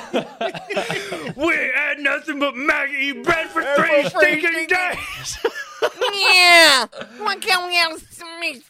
[1.36, 5.38] we had nothing but Maggie bread for three stinking days.
[6.14, 6.86] yeah.
[7.20, 8.64] Why can't we have some meat?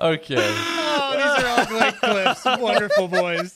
[0.00, 0.36] Okay.
[0.38, 2.44] Oh, these are all great clips.
[2.60, 3.54] Wonderful boys.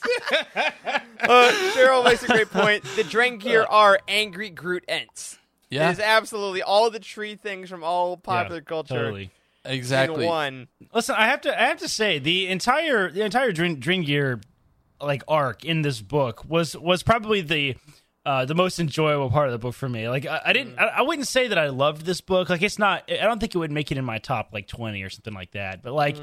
[1.20, 2.84] Uh, Cheryl makes a great point.
[2.96, 5.38] The Drengir are angry Groot ents.
[5.70, 5.88] Yeah.
[5.88, 9.30] It is absolutely all the tree things from all popular culture Totally.
[9.64, 10.26] Exactly.
[10.26, 10.68] one.
[10.94, 14.40] Listen, I have to I have to say the entire the entire Drin, Gear
[15.00, 17.76] like arc in this book was was probably the
[18.24, 20.08] uh, the most enjoyable part of the book for me.
[20.08, 22.48] Like I, I didn't I, I wouldn't say that I loved this book.
[22.48, 25.02] Like it's not I don't think it would make it in my top like 20
[25.02, 25.82] or something like that.
[25.82, 26.16] But like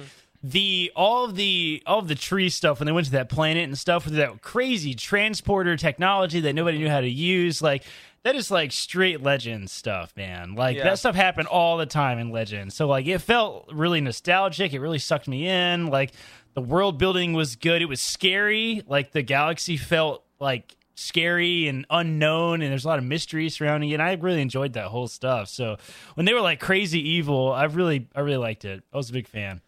[0.43, 3.63] the all of the all of the tree stuff when they went to that planet
[3.63, 7.83] and stuff with that crazy transporter technology that nobody knew how to use like
[8.25, 10.55] that is like straight legend stuff man.
[10.55, 10.83] Like Yeah.
[10.85, 12.73] that stuff happened all the time in legend.
[12.73, 14.73] So like it felt really nostalgic.
[14.73, 15.87] It really sucked me in.
[15.87, 16.11] Like
[16.55, 17.81] the world building was good.
[17.81, 18.81] It was scary.
[18.87, 23.91] Like the galaxy felt like scary and unknown and there's a lot of mystery surrounding
[23.91, 23.95] it.
[23.95, 25.47] And i really enjoyed that whole stuff.
[25.49, 25.77] So
[26.15, 28.83] when they were like crazy evil i really i really liked it.
[28.91, 29.61] I was a big fan.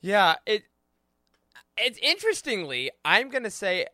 [0.00, 0.62] Yeah, it.
[1.76, 3.86] It's interestingly, I'm gonna say,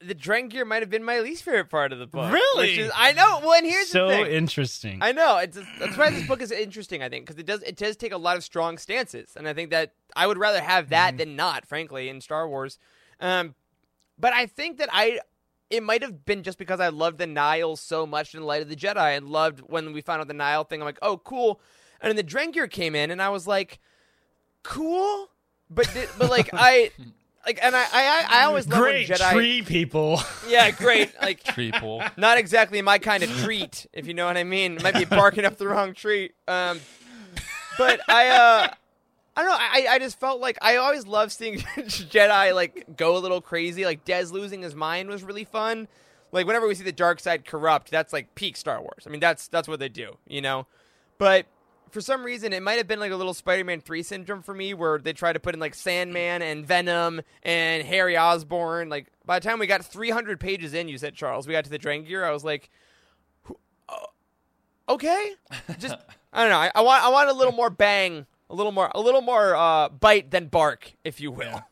[0.00, 2.32] the Drengir might have been my least favorite part of the book.
[2.32, 2.78] Really?
[2.78, 3.40] Is, I know.
[3.42, 4.26] Well, and here's so the thing.
[4.26, 4.98] interesting.
[5.02, 5.36] I know.
[5.36, 7.02] It's that's why this book is interesting.
[7.02, 9.52] I think because it does it does take a lot of strong stances, and I
[9.52, 12.78] think that I would rather have that than not, frankly, in Star Wars.
[13.20, 13.54] Um,
[14.18, 15.20] but I think that I
[15.68, 18.68] it might have been just because I loved the Nihil so much in Light of
[18.68, 20.80] the Jedi, and loved when we found out the Nihil thing.
[20.80, 21.60] I'm like, oh, cool.
[22.00, 23.78] And then the Drengir came in, and I was like,
[24.62, 25.30] cool,
[25.68, 26.90] but di- but like I.
[27.46, 30.20] Like and I I, I always love when Jedi tree people.
[30.48, 32.02] yeah great like tree people.
[32.16, 34.78] not exactly my kind of treat, if you know what I mean.
[34.82, 36.32] Might be barking up the wrong tree.
[36.46, 36.80] Um,
[37.78, 38.68] but I, uh,
[39.36, 39.56] I don't know.
[39.58, 43.84] I, I just felt like I always love seeing Jedi like go a little crazy.
[43.84, 45.88] Like Dez losing his mind was really fun.
[46.32, 49.04] Like whenever we see the dark side corrupt, that's like peak Star Wars.
[49.06, 50.66] I mean, that's that's what they do, you know.
[51.18, 51.46] But
[51.90, 54.74] for some reason, it might have been like a little Spider-Man three syndrome for me,
[54.74, 58.88] where they tried to put in like Sandman and Venom and Harry Osborn.
[58.88, 61.70] Like by the time we got 300 pages in, you said Charles, we got to
[61.70, 62.24] the Drengir.
[62.24, 62.70] I was like,
[63.44, 64.06] "Who- uh,
[64.88, 65.32] okay,
[65.78, 65.94] just
[66.32, 66.58] I don't know.
[66.58, 69.54] I, I want I want a little more bang, a little more a little more
[69.56, 71.62] uh, bite than bark, if you will.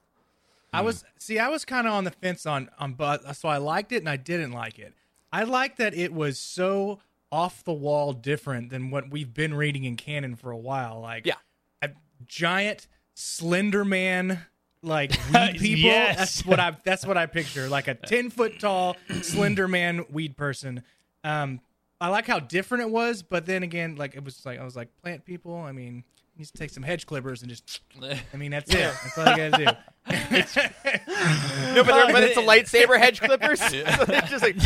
[0.72, 3.56] I was see, I was kind of on the fence on on but so I
[3.56, 4.94] liked it and I didn't like it.
[5.32, 9.84] I liked that it was so off the wall different than what we've been reading
[9.84, 11.00] in canon for a while.
[11.00, 11.34] Like Yeah.
[11.82, 11.90] a
[12.26, 14.46] giant slender man
[14.82, 15.90] like weed people.
[15.90, 16.16] Yes.
[16.18, 17.68] That's what I that's what I picture.
[17.68, 20.82] Like a ten foot tall slender man weed person.
[21.24, 21.60] Um
[22.00, 24.76] I like how different it was, but then again, like it was like I was
[24.76, 25.56] like plant people.
[25.56, 26.04] I mean,
[26.36, 27.80] you just take some hedge clippers and just.
[28.32, 28.76] I mean, that's it.
[28.78, 29.72] That's all you gotta do.
[31.74, 33.60] No, but, but it's a lightsaber hedge clippers.
[33.60, 34.56] So just like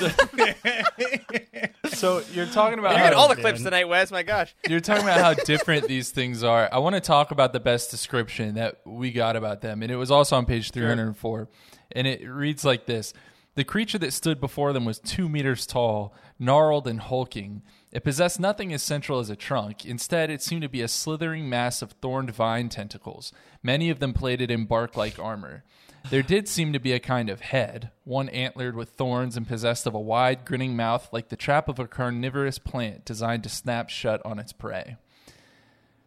[1.98, 4.12] So you're talking about you get how, all the clips tonight, Wes.
[4.12, 4.54] My gosh.
[4.68, 6.68] you're talking about how different these things are.
[6.70, 9.96] I want to talk about the best description that we got about them, and it
[9.96, 11.48] was also on page 304,
[11.92, 13.12] and it reads like this:
[13.56, 17.62] The creature that stood before them was two meters tall, gnarled and hulking.
[17.90, 19.84] It possessed nothing as central as a trunk.
[19.84, 23.32] Instead, it seemed to be a slithering mass of thorned vine tentacles,
[23.62, 25.64] many of them plated in bark-like armor.
[26.10, 29.86] There did seem to be a kind of head, one antlered with thorns and possessed
[29.86, 33.90] of a wide, grinning mouth like the trap of a carnivorous plant designed to snap
[33.90, 34.96] shut on its prey.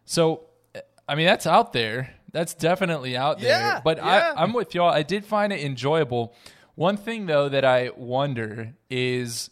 [0.04, 0.46] So,
[1.08, 2.14] I mean, that's out there.
[2.32, 3.50] That's definitely out there.
[3.50, 4.32] Yeah, but yeah.
[4.36, 4.90] I, I'm with y'all.
[4.90, 6.34] I did find it enjoyable.
[6.74, 9.50] One thing, though, that I wonder is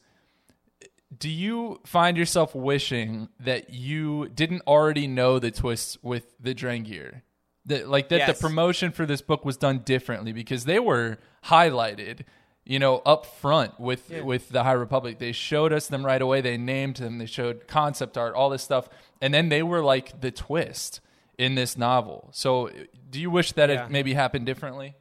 [1.16, 7.22] do you find yourself wishing that you didn't already know the twists with the Drengir?
[7.70, 8.38] That like that Yes.
[8.38, 12.20] the promotion for this book was done differently because they were highlighted,
[12.64, 15.18] you know, up front with with the High Republic.
[15.18, 16.40] They showed us them right away.
[16.40, 17.18] They named them.
[17.18, 18.88] They showed concept art, all this stuff,
[19.20, 21.00] and then they were like the twist
[21.38, 22.28] in this novel.
[22.32, 22.70] So,
[23.08, 23.86] do you wish that Yeah.
[23.86, 24.94] it maybe happened differently?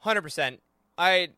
[0.00, 0.60] Hundred percent.
[0.98, 1.30] I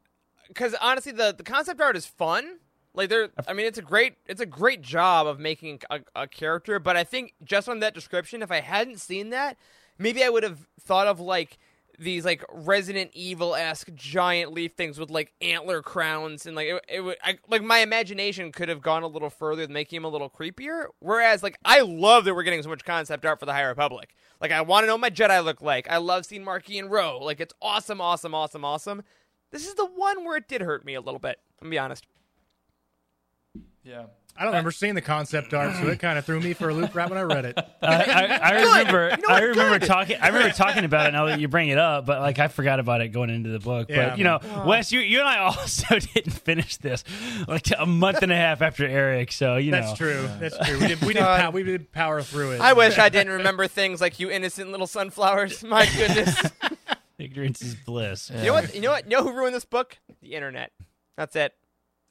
[0.48, 2.58] because honestly, the the concept art is fun.
[2.94, 6.26] Like there, I mean, it's a great it's a great job of making a, a
[6.26, 6.78] character.
[6.78, 9.56] But I think just on that description, if I hadn't seen that,
[9.98, 11.58] maybe I would have thought of like
[11.98, 16.84] these like Resident Evil esque giant leaf things with like antler crowns and like it,
[16.88, 20.08] it would I, like my imagination could have gone a little further making him a
[20.08, 20.86] little creepier.
[21.00, 24.14] Whereas like I love that we're getting so much concept art for the High Republic.
[24.40, 25.90] Like I want to know what my Jedi look like.
[25.90, 27.18] I love seeing Marchion Ro.
[27.18, 29.02] Like it's awesome, awesome, awesome, awesome.
[29.50, 31.38] This is the one where it did hurt me a little bit.
[31.60, 32.06] I'm be honest.
[33.82, 34.04] Yeah.
[34.38, 36.74] I don't remember seeing the concept art, so it kind of threw me for a
[36.74, 37.58] loop right when I read it.
[37.80, 39.10] Uh, I, I, I remember.
[39.10, 39.86] You know I remember Good.
[39.86, 40.16] talking.
[40.20, 41.12] I remember talking about it.
[41.12, 43.60] Now that you bring it up, but like I forgot about it going into the
[43.60, 43.86] book.
[43.88, 44.66] Yeah, but you know, Oh.
[44.66, 47.04] Wes, you you and I also didn't finish this
[47.46, 49.30] like a month and a half after Eric.
[49.30, 50.28] So you know That's true.
[50.40, 50.78] That's true.
[50.80, 51.40] We did, we did, God.
[51.40, 52.60] pow- we did power through it.
[52.60, 55.62] I wish I didn't remember things like you innocent little sunflowers.
[55.64, 56.42] My goodness.
[57.18, 58.30] ignorance is bliss.
[58.34, 58.74] You know what?
[58.74, 59.04] You know what?
[59.04, 59.98] You know who ruined this book?
[60.20, 60.72] The internet.
[61.16, 61.52] That's it.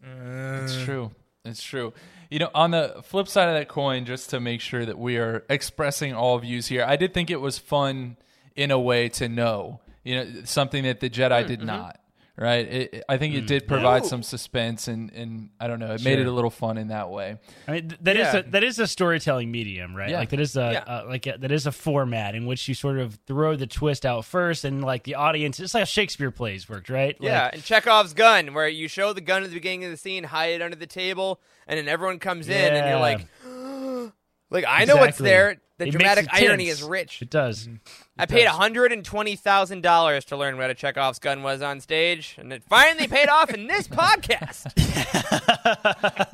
[0.04, 1.12] Uh, it's true.
[1.44, 1.94] It's true.
[2.30, 5.18] You know, on the flip side of that coin, just to make sure that we
[5.18, 8.18] are expressing all views here, I did think it was fun
[8.56, 11.68] in a way to know, you know, something that the Jedi Mm, did mm-hmm.
[11.68, 12.00] not.
[12.40, 12.68] Right.
[12.68, 14.08] It, it- I think it did provide No.
[14.10, 17.10] some suspense, and, and I don't know, it made it a little fun in that
[17.10, 17.38] way.
[17.68, 18.40] I mean, th- that is Yeah.
[18.42, 20.12] a that is a storytelling medium, right?
[20.12, 20.20] Yeah.
[20.20, 20.80] Like that is a Yeah.
[20.94, 24.06] uh, like a, that is a format in which you sort of throw the twist
[24.06, 27.20] out first, and like the audience, it's like how Shakespeare plays worked, right?
[27.20, 29.98] Like, Yeah, and Chekhov's gun, where you show the gun at the beginning of the
[29.98, 33.26] scene, hide it under the table, and then everyone comes in, and you're like,
[34.52, 35.58] like I know what's there.
[35.78, 37.22] The It dramatic irony is rich.
[37.22, 37.70] It does.
[38.18, 41.82] I paid hundred and twenty thousand dollars to learn where a Chekhov's gun was on
[41.82, 44.74] stage, and it finally paid off in this podcast.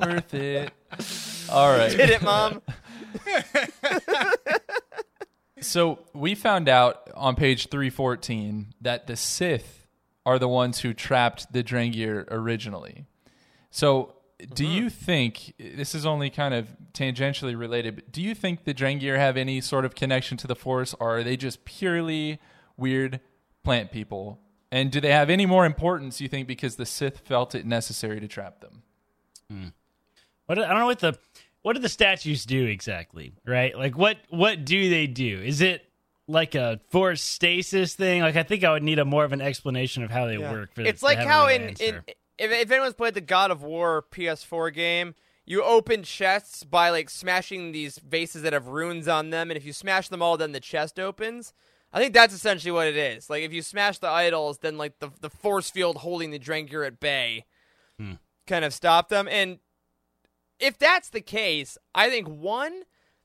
[0.00, 0.72] Worth it.
[1.50, 1.90] All right.
[1.90, 2.62] Did it, Mom?
[5.60, 9.86] So we found out on page 314 that the Sith
[10.26, 13.06] are the ones who trapped the Drengir originally.
[13.70, 14.14] So,
[14.52, 14.72] do Mm-hmm.
[14.72, 17.96] you think this is only kind of tangentially related?
[17.96, 21.18] But do you think the Drengir have any sort of connection to the Force, or
[21.18, 22.38] are they just purely
[22.76, 23.20] weird
[23.62, 24.40] plant people?
[24.72, 26.20] And do they have any more importance?
[26.20, 28.82] You think because the Sith felt it necessary to trap them?
[29.50, 29.68] Hmm.
[30.46, 31.18] What I don't know what the
[31.62, 33.76] what do the statues do exactly, right?
[33.76, 35.40] Like what what do they do?
[35.40, 35.82] Is it
[36.26, 38.22] like a force stasis thing?
[38.22, 40.74] Like I think I would need a more of an explanation of how they work.
[40.74, 42.02] For It's to like how in, in
[42.38, 45.14] if, if anyone's played the God of War PS4 game,
[45.46, 49.64] you open chests by like smashing these vases that have runes on them, and if
[49.64, 51.52] you smash them all, then the chest opens.
[51.92, 53.30] I think that's essentially what it is.
[53.30, 56.86] Like if you smash the idols, then like the the force field holding the Drengir
[56.86, 57.44] at bay
[57.98, 58.14] hmm.
[58.46, 59.28] kind of stop them.
[59.28, 59.58] And
[60.58, 62.82] if that's the case, I think one,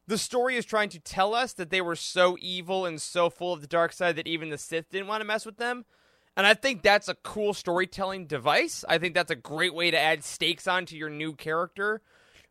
[0.08, 3.54] the story is trying to tell us that they were so evil and so full
[3.54, 5.86] of the dark side that even the Sith didn't want to mess with them.
[6.40, 8.86] And I think that's a cool storytelling device.
[8.88, 12.02] I think that's a great way to add stakes onto your new character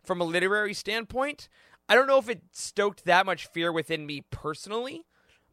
[0.05, 1.49] from a literary standpoint.
[1.89, 5.07] I don't know if it stoked that much fear within me personally,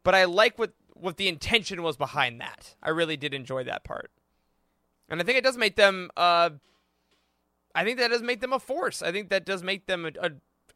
[0.04, 2.76] but I like what what the intention was behind that.
[2.84, 4.12] I really did enjoy that part.
[5.08, 6.50] And I think it does make them uh
[7.74, 9.02] I think that does make them a force.
[9.02, 10.32] I think that does make them a, a,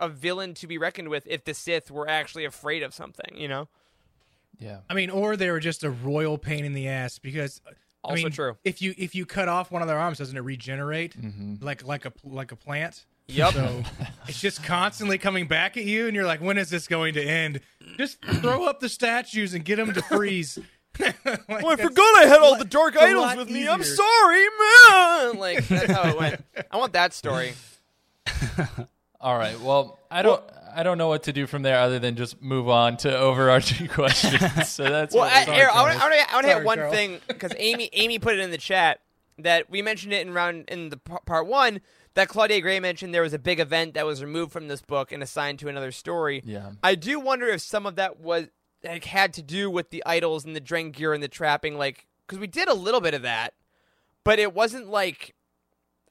[0.06, 3.50] a villain to be reckoned with if the Sith were actually afraid of something, you
[3.50, 3.68] know?
[4.60, 4.80] Yeah.
[4.90, 7.62] I mean, or they were just a royal pain in the ass because.
[7.66, 8.58] I Also mean, true.
[8.64, 11.56] If you if you cut off one of their arms, doesn't it regenerate mm-hmm.
[11.64, 13.06] like like a like a plant?
[13.28, 13.54] Yep.
[13.54, 13.84] So
[14.28, 17.24] it's just constantly coming back at you, and you're like, when is this going to
[17.24, 17.60] end?
[17.98, 20.58] Just throw up the statues and get them to freeze.
[21.00, 23.66] Like, Oh, I forgot I had all the dark idols lot with me.
[23.70, 25.38] I'm sorry, man.
[25.38, 26.44] Like that's how it went.
[26.72, 27.54] I want that story.
[29.22, 29.58] All right.
[29.62, 30.44] Well, I don't.
[30.76, 33.88] I don't know what to do from there other than just move on to overarching
[33.90, 34.70] questions.
[34.70, 36.78] so that's Well, what I, we're- Aaron, I want to I want to hit one
[36.78, 36.94] Charles.
[36.96, 39.02] thing because Amy Amy put it in the chat
[39.38, 41.82] that we mentioned it in round in the part one
[42.16, 45.12] that Claudia Gray mentioned there was a big event that was removed from this book
[45.12, 46.42] and assigned to another story.
[46.44, 46.72] Yeah.
[46.84, 48.48] I do wonder if some of that was
[48.84, 52.40] like had to do with the idols and the Drengir and the trapping, like because
[52.40, 53.54] we did a little bit of that,
[54.24, 55.36] but it wasn't like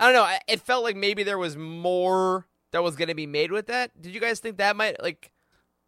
[0.01, 0.37] I don't know.
[0.47, 3.91] It felt like maybe there was more that was going to be made with that.
[4.01, 5.31] Did you guys think that might like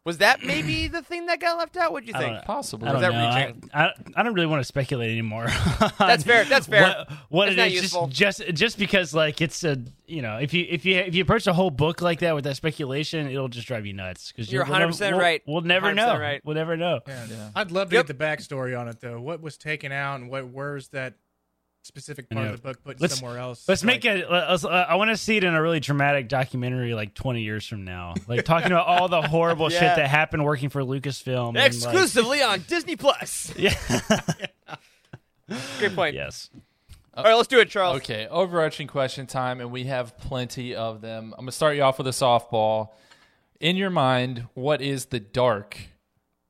[0.03, 1.91] was that maybe the thing that got left out?
[1.91, 2.33] What do you think?
[2.33, 2.41] know.
[2.43, 2.89] Possibly.
[2.89, 3.19] I don't that know.
[3.19, 3.69] I, reaching?
[3.73, 5.45] I, I don't really want to speculate anymore.
[5.99, 6.43] That's fair.
[6.45, 6.81] That's fair.
[6.81, 8.07] What, what That's it not is, useful.
[8.07, 9.77] just, just just because like it's a
[10.07, 12.45] you know if you if you if you approach a whole book like that with
[12.45, 14.31] that speculation, it'll just drive you nuts.
[14.31, 15.43] Because You're 100% right.
[15.45, 16.17] We'll never 100% know.
[16.19, 16.41] right.
[16.43, 17.01] We'll never know.
[17.07, 17.51] Yeah.
[17.55, 18.07] I'd love to Yep.
[18.07, 19.21] get the backstory on it though.
[19.21, 21.13] What was taken out and what where's that
[21.83, 23.67] specific part of the book put Let's- somewhere else?
[23.67, 24.29] Let's Like, make it.
[24.29, 27.65] Let's, uh, I want to see it in a really dramatic documentary, like twenty years
[27.67, 29.79] from now, like talking about all the horrible Yeah.
[29.79, 31.49] shit that happened working for Lucasfilm.
[31.49, 33.51] and, like- Exclusively on Disney Plus.
[33.57, 33.73] yeah.
[35.79, 36.15] Great point.
[36.15, 36.49] yes.
[37.13, 37.97] All right, let's do it, Charles.
[37.97, 41.33] Okay, overarching question time, and we have plenty of them.
[41.37, 42.89] I'm gonna start you off with a softball.
[43.59, 45.77] In your mind, what is the dark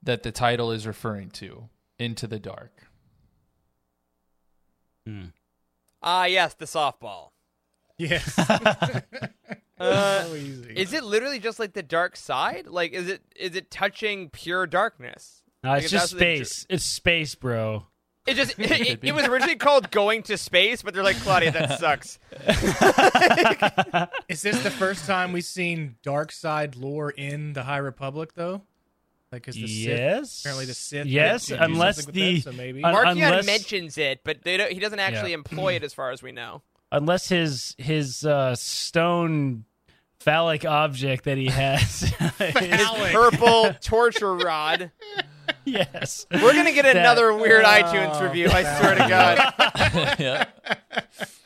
[0.03, 1.67] that the title is referring to?
[1.97, 2.80] Into the dark.
[6.03, 7.29] Ah, yes, the softball.
[7.97, 8.37] Yes.
[9.79, 10.73] Uh, so easy.
[10.73, 12.67] is it literally just like the dark side?
[12.67, 15.41] Like, is it is it touching pure darkness?
[15.63, 16.65] No, Like, it's if just that's what they- space.
[16.69, 17.87] It's space, bro.
[18.27, 21.51] It just it, it, it was originally called Going to Space, but they're like Claudia,
[21.53, 22.19] that sucks.
[24.29, 28.61] Is this the first time we've seen dark side lore in the High Republic though?
[29.31, 30.39] Like is the Sith yes.
[30.41, 33.97] apparently the Sith Yes, did do unless the that, so maybe un- Marchion unless, mentions
[33.97, 35.35] it, but they don't, he doesn't actually Yeah.
[35.35, 36.61] employ it, as far as we know.
[36.91, 39.63] unless his his uh, stone
[40.19, 42.03] phallic object that he has.
[42.11, 43.13] is- Phallic.
[43.13, 44.91] Purple torture rod.
[45.65, 46.25] yes.
[46.31, 48.47] We're gonna get That- another weird Oh, iTunes review.
[48.49, 49.53] I swear to God.
[50.19, 50.45] yeah.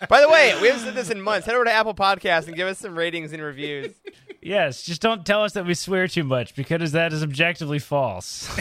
[0.10, 1.45] By the way, we haven't said this in months.
[1.45, 3.93] Head over to Apple Podcasts and give us some ratings and reviews.
[4.41, 4.84] Yes.
[4.84, 8.47] Just don't tell us that we swear too much because that is objectively false.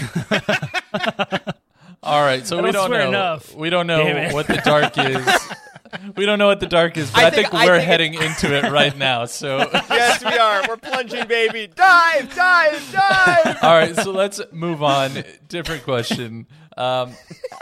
[2.02, 3.08] All right, so I we don't don't swear know.
[3.08, 3.54] enough.
[3.54, 4.32] We don't Damn know it.
[4.34, 5.26] what the dark is.
[6.16, 8.14] we don't know what the dark is, but I I, think- think, we're think heading
[8.14, 9.24] into it right now.
[9.26, 9.58] So,
[9.90, 10.62] Yes, we are.
[10.68, 11.66] We're plunging, baby.
[11.74, 13.56] Dive, dive, dive.
[13.62, 15.24] all right, so let's move on.
[15.48, 16.46] Different question.
[16.76, 17.12] Um,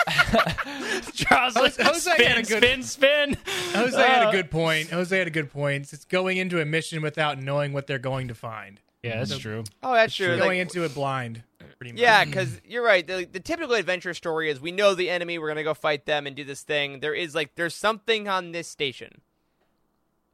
[1.12, 3.36] Charles, Jose- Jose spin, had a good- spin, spin.
[3.74, 4.90] Jose had Uh, a good point.
[4.90, 5.92] Jose had a good point.
[5.92, 8.80] It's going into a mission without knowing what they're going to find.
[9.02, 9.64] Yeah, that's true.
[9.82, 10.28] Oh, that's true.
[10.38, 11.42] going Like, into it blind.
[11.82, 12.00] Pretty much.
[12.00, 13.04] yeah, because you're right.
[13.04, 15.38] The, the typical adventure story is we know the enemy.
[15.38, 17.00] We're gonna go fight them and do this thing.
[17.00, 19.20] There is like there's something on this station.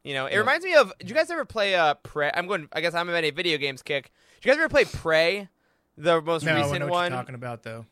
[0.03, 0.93] You know, it reminds me of.
[0.99, 2.29] Did you guys ever play uh Prey?
[2.33, 2.69] I'm going.
[2.71, 4.11] I guess I'm in a video games kick.
[4.41, 5.49] Did you guys ever play Prey?
[5.97, 7.11] The most No, I recent know what one.
[7.11, 7.85] you're talking about though.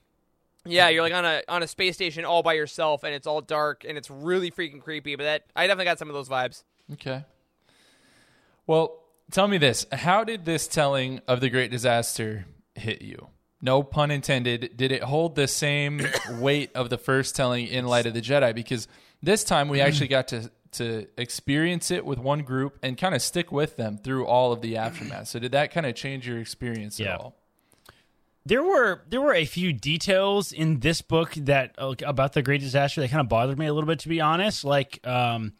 [0.66, 3.42] Yeah, you're like on a on a space station all by yourself, and it's all
[3.42, 5.16] dark and it's really freaking creepy.
[5.16, 6.64] But that I definitely got some of those vibes.
[6.94, 7.26] Okay.
[8.66, 9.00] Well,
[9.32, 12.46] tell me this: How did this telling of the Great Disaster
[12.76, 13.28] hit you?
[13.62, 14.78] No pun intended.
[14.78, 16.02] Did it hold the same
[16.40, 18.54] weight of the first telling in Light of the Jedi?
[18.54, 18.88] Because
[19.22, 23.22] this time we actually got to to experience it with one group and kind of
[23.22, 25.28] stick with them through all of the aftermath.
[25.30, 27.14] So did that kind of change your experience Yeah.
[27.14, 27.36] at all?
[28.46, 33.02] There were there were a few details in this book that about the Great Disaster
[33.02, 34.64] that kind of bothered me a little bit, to be honest.
[34.64, 35.54] Like um,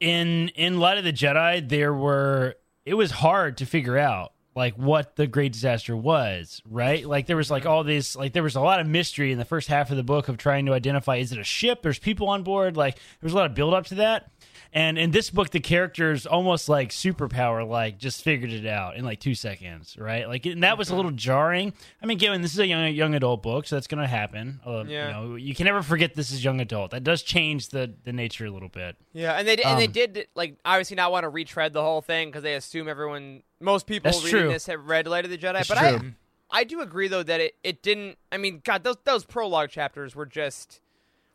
[0.00, 4.74] in in Light of the Jedi, there were it was hard to figure out like
[4.74, 7.04] what the Great Disaster was, right?
[7.04, 9.44] Like there was like all this like there was a lot of mystery in the
[9.44, 11.82] first half of the book of trying to identify is it a ship?
[11.82, 12.76] There's people on board.
[12.76, 14.30] Like there was a lot of build up to that.
[14.76, 19.04] And in this book, the characters almost like superpower, like just figured it out in
[19.04, 20.26] like two seconds, right?
[20.26, 21.72] Like, and that was a little jarring.
[22.02, 24.60] I mean, given this is a young young adult book, so that's going to happen.
[24.66, 25.06] Uh, Yeah.
[25.06, 26.90] You know, you can never forget this is young adult.
[26.90, 28.96] That does change the the nature a little bit.
[29.12, 32.00] Yeah, and they and they Um, did like obviously not want to retread the whole
[32.00, 34.48] thing because they assume everyone, most people reading true.
[34.48, 35.52] this have read Light of the Jedi.
[35.52, 36.14] That's but true.
[36.50, 38.18] I, I do agree though that it, it didn't.
[38.32, 40.80] I mean, God, those those prologue chapters were just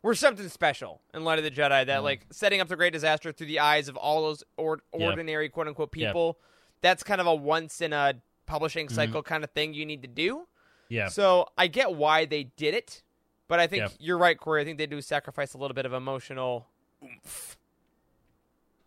[0.02, 1.86] were something special in Light of the Jedi.
[1.86, 5.06] That like setting up the Great Disaster through the eyes of all those or, Yeah.
[5.08, 6.08] ordinary quote unquote Yeah.
[6.08, 6.38] people.
[6.80, 8.14] That's kind of a once in a
[8.46, 8.94] publishing Mm-hmm.
[8.94, 10.46] cycle kind of thing you need to do.
[10.88, 11.08] Yeah.
[11.08, 13.02] So I get why they did it,
[13.48, 13.88] but I think Yeah.
[14.00, 14.62] you're right, Corey.
[14.62, 16.66] I think they do sacrifice a little bit of emotional.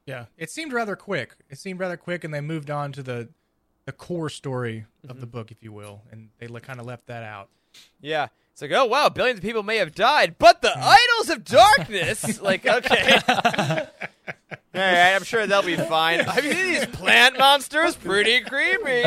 [0.05, 1.35] Yeah, it seemed rather quick.
[1.49, 3.29] It seemed rather quick, and they moved on to the
[3.85, 5.19] the core story of Mm-hmm.
[5.19, 7.49] the book, if you will, and they kind of left that out.
[7.99, 8.29] Yeah.
[8.53, 10.79] It's like, oh wow, billions of people may have died, but the hmm.
[10.83, 12.39] idols of darkness.
[12.41, 13.19] like, okay.
[14.75, 16.19] All right, I'm sure they'll be fine.
[16.25, 17.95] Have you seen these plant monsters?
[17.95, 19.03] Pretty creepy.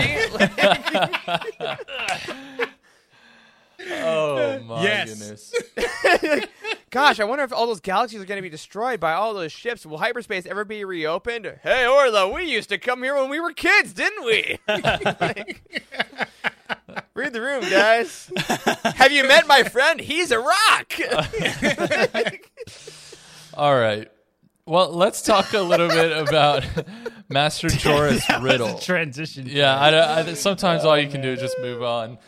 [3.88, 5.52] Oh my Yes.
[5.76, 6.46] goodness!
[6.90, 9.52] Gosh, I wonder if all those galaxies are going to be destroyed by all those
[9.52, 9.86] ships.
[9.86, 11.58] Will hyperspace ever be reopened?
[11.62, 14.58] Hey, Orla, we used to come here when we were kids, didn't we?
[14.66, 15.62] Like,
[17.14, 18.30] read the room, guys.
[18.96, 20.00] Have you met my friend?
[20.00, 20.92] He's a rock.
[23.54, 24.10] All right.
[24.66, 26.64] Well, let's talk a little bit about
[27.28, 28.78] Master Jora's riddle.
[28.78, 29.46] Transition.
[29.48, 32.18] Yeah, I, I, sometimes all you can do is just move on.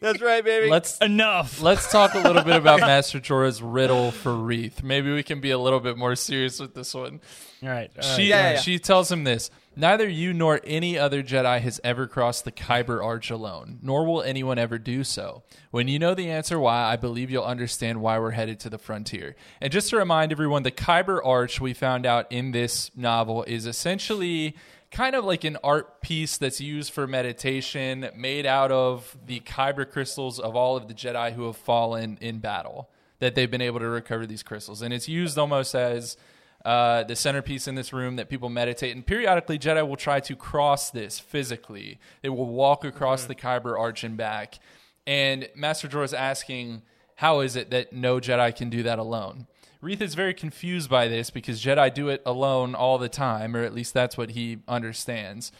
[0.00, 0.70] That's right, baby.
[0.70, 1.60] Let's Enough.
[1.60, 4.82] let's talk a little bit about Master Jora's riddle for Reath.
[4.82, 7.20] Maybe we can be a little bit more serious with this one.
[7.62, 7.90] All right.
[8.00, 8.16] all right.
[8.16, 8.60] She Yeah, yeah, yeah.
[8.60, 9.50] she tells him this.
[9.76, 14.22] Neither you nor any other Jedi has ever crossed the Kyber Arch alone, nor will
[14.22, 15.44] anyone ever do so.
[15.70, 18.78] When you know the answer why, I believe you'll understand why we're headed to the
[18.78, 19.36] frontier.
[19.60, 23.64] And just to remind everyone, the Kyber Arch we found out in this novel is
[23.64, 24.56] essentially
[24.90, 29.88] kind of like an art piece that's used for meditation, made out of the Kyber
[29.88, 32.90] crystals of all of the Jedi who have fallen in battle.
[33.20, 36.16] That they've been able to recover these crystals, and it's used almost as
[36.64, 38.94] uh, the centerpiece in this room that people meditate.
[38.94, 41.98] And periodically, Jedi will try to cross this physically.
[42.22, 44.58] They will walk across the Kyber Arch and back.
[45.06, 46.82] And Master Jora is asking,
[47.16, 49.46] how is it that no Jedi can do that alone?
[49.80, 53.62] Reath is very confused by this because Jedi do it alone all the time, or
[53.62, 55.52] at least that's what he understands.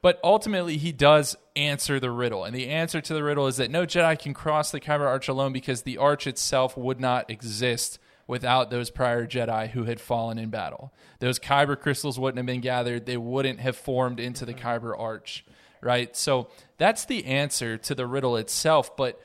[0.00, 2.44] But ultimately, he does answer the riddle.
[2.44, 5.28] And the answer to the riddle is that no Jedi can cross the Kyber Arch
[5.28, 10.38] alone because the arch itself would not exist without those prior Jedi who had fallen
[10.38, 10.92] in battle.
[11.18, 15.44] Those Kyber crystals wouldn't have been gathered, they wouldn't have formed into the Kyber Arch,
[15.80, 16.16] right?
[16.16, 16.48] So
[16.78, 18.96] that's the answer to the riddle itself.
[18.96, 19.20] But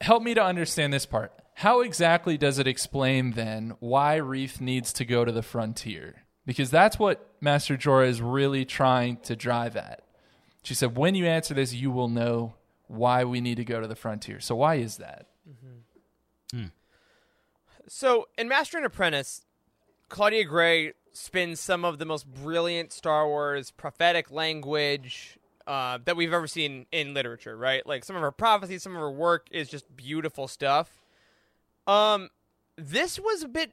[0.00, 1.32] help me to understand this part.
[1.54, 6.24] How exactly does it explain then why Reath needs to go to the frontier?
[6.46, 10.02] Because that's what Master Jora is really trying to drive at.
[10.62, 12.54] She said, when you answer this, you will know
[12.86, 14.40] why we need to go to the frontier.
[14.40, 15.26] So, why is that?
[15.48, 16.58] Mm-hmm.
[16.58, 16.66] Hmm.
[17.88, 19.44] So in Master and Apprentice,
[20.08, 26.32] Claudia Gray spins some of the most brilliant Star Wars prophetic language uh, that we've
[26.32, 27.56] ever seen in literature.
[27.56, 31.02] Right, like some of her prophecies, some of her work is just beautiful stuff.
[31.86, 32.30] Um,
[32.76, 33.72] this was a bit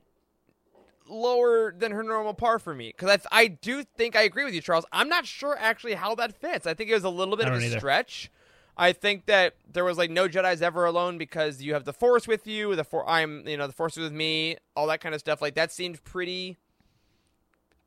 [1.07, 4.53] lower than her normal par for me because I, I do think I agree with
[4.53, 4.85] you, Charles.
[4.91, 6.65] I'm not sure actually how that fits.
[6.65, 7.77] I think it was a little bit of a either.
[7.79, 8.31] stretch.
[8.77, 12.27] I think that there was like no Jedi's ever alone because you have the Force
[12.27, 12.75] with you.
[12.75, 14.57] The for I'm you know the Force with me.
[14.75, 15.41] All that kind of stuff.
[15.41, 16.57] Like that seemed pretty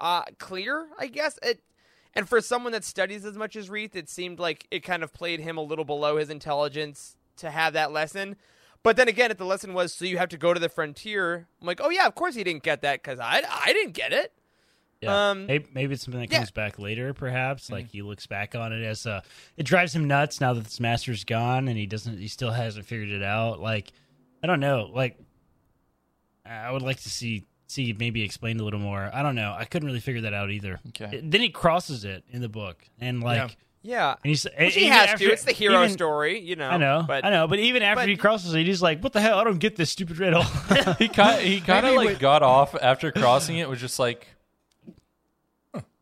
[0.00, 1.38] uh clear, I guess.
[1.42, 1.60] It
[2.14, 5.12] and for someone that studies as much as Reath, it seemed like it kind of
[5.12, 8.36] played him a little below his intelligence to have that lesson.
[8.84, 11.48] But then again, if the lesson was so you have to go to the frontier,
[11.60, 14.12] I'm like, oh yeah, of course he didn't get that because I I didn't get
[14.12, 14.32] it.
[15.04, 15.30] Yeah.
[15.30, 16.38] Um, maybe, maybe it's something that yeah.
[16.38, 17.64] comes back later, perhaps.
[17.64, 17.72] Mm-hmm.
[17.74, 19.20] Like he looks back on it as uh
[19.56, 22.86] it drives him nuts now that this master's gone and he doesn't, he still hasn't
[22.86, 23.60] figured it out.
[23.60, 23.92] Like,
[24.42, 24.90] I don't know.
[24.92, 25.18] Like,
[26.46, 29.10] I would like to see see maybe explained a little more.
[29.12, 29.54] I don't know.
[29.56, 30.80] I couldn't really figure that out either.
[30.88, 31.20] Okay.
[31.22, 33.56] Then he crosses it in the book and like.
[33.86, 34.12] Yeah.
[34.24, 35.32] And he's, Which he has after- to.
[35.32, 36.70] It's the hero even- story, you know.
[36.70, 39.12] I know, But I know, but even after but- he crosses it, he's like, "What
[39.12, 39.38] the hell?
[39.38, 40.42] I don't get this stupid riddle."
[40.98, 43.68] he kind he kind of like with- got off after crossing it.
[43.68, 44.33] Was just like, "Huh,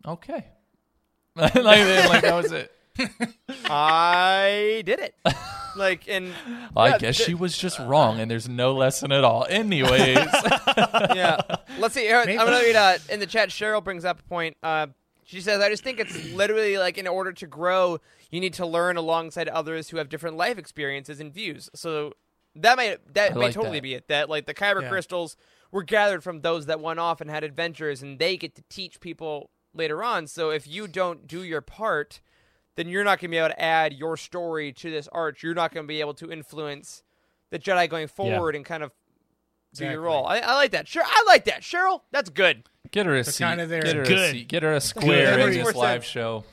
[0.06, 0.44] okay,
[1.34, 2.70] like, like that was it.
[3.66, 5.14] I did it.
[5.76, 6.32] Like, and
[6.76, 9.46] I yeah, guess th- she was just wrong, and there's no lesson at all.
[9.48, 10.16] Anyways,
[11.14, 11.40] yeah.
[11.78, 12.02] Let's see.
[12.02, 13.48] Here, I'm gonna read uh, in the chat.
[13.48, 14.56] Cheryl brings up a point.
[14.62, 14.88] Uh,
[15.24, 17.98] she says, "I just think it's literally like in order to grow,
[18.30, 21.70] you need to learn alongside others who have different life experiences and views.
[21.74, 22.12] So
[22.54, 23.82] that may that I may like totally that.
[23.82, 24.08] be it.
[24.08, 24.88] That like the kyber Yeah.
[24.90, 25.36] crystals
[25.70, 29.00] were gathered from those that went off and had adventures, and they get to teach
[29.00, 30.26] people later on.
[30.26, 32.20] So if you don't do your part."
[32.74, 35.42] Then you're not going to be able to add your story to this arch.
[35.42, 37.02] You're not going to be able to influence
[37.50, 38.92] the Jedi going forward and kind of
[39.74, 40.26] do your role.
[40.26, 40.88] I, I like that.
[40.88, 41.60] Sure, I like that.
[41.60, 42.62] Cheryl, that's good.
[42.90, 43.44] get her a So seat.
[43.44, 43.82] kinda there.
[43.82, 44.48] Get her a seat.
[44.48, 45.54] Get her a square Good.
[45.58, 45.74] in this 100%.
[45.76, 46.44] live show.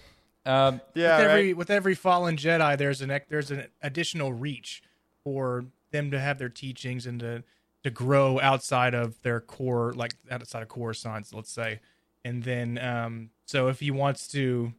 [0.46, 4.84] Um, Yeah, with every with every fallen Jedi, there's an ec- there's an additional reach
[5.24, 7.44] for them to have their teachings and to
[7.86, 11.80] to grow outside of their core, like outside of core science, let's say.
[12.26, 14.74] And then, um, so if he wants to,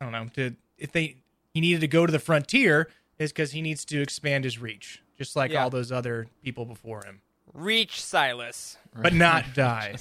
[0.00, 1.16] I don't know, to if they
[1.52, 2.88] he needed to go to the frontier,
[3.18, 5.62] is because he needs to expand his reach, just like Yeah.
[5.64, 7.20] all those other people before him,
[7.52, 8.76] Reath Silas.
[8.94, 9.96] but not die.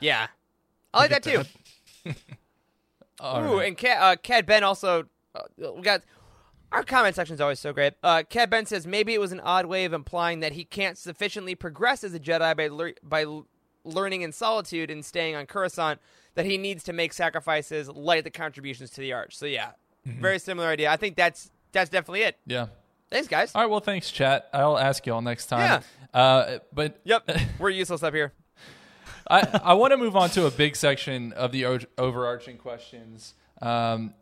[0.00, 0.28] Yeah,
[0.94, 1.42] I like that too.
[3.20, 3.66] Ooh, right.
[3.68, 5.40] and Cad, uh, Cad Ben also uh,
[5.74, 6.02] we got
[6.70, 7.94] our comment section is always so great.
[8.02, 10.96] Uh, Cad Ben says maybe it was an odd way of implying that he can't
[10.96, 13.24] sufficiently progress as a Jedi by lear- by
[13.88, 16.00] learning in solitude and staying on Coruscant.
[16.34, 19.36] That he needs to make sacrifices like the contributions to the Arch.
[19.36, 19.70] So yeah,
[20.04, 20.88] very similar idea.
[20.88, 22.36] I think that's that's definitely it.
[22.46, 22.66] yeah.
[23.10, 23.52] Thanks, guys.
[23.54, 23.70] All right.
[23.70, 24.48] Well, thanks, chat.
[24.52, 25.82] I'll ask y'all next time.
[26.14, 26.20] Yeah.
[26.20, 27.28] Uh, but Yep,
[27.58, 28.34] we're useless up here.
[29.30, 33.34] I, I want to move on to a big section of the o- overarching questions.
[33.60, 34.14] Um,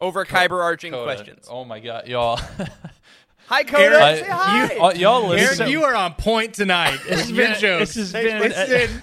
[0.00, 1.48] Over Kyber arching questions.
[1.50, 2.38] Oh my god, y'all!
[3.48, 3.82] Hi, Coda.
[3.84, 4.74] Aaron, Say hi.
[4.74, 5.68] you, uh, y'all Aaron, listen.
[5.68, 6.98] you are on point tonight.
[7.08, 7.78] This has your been- joke.
[7.80, 9.02] this has been- this has been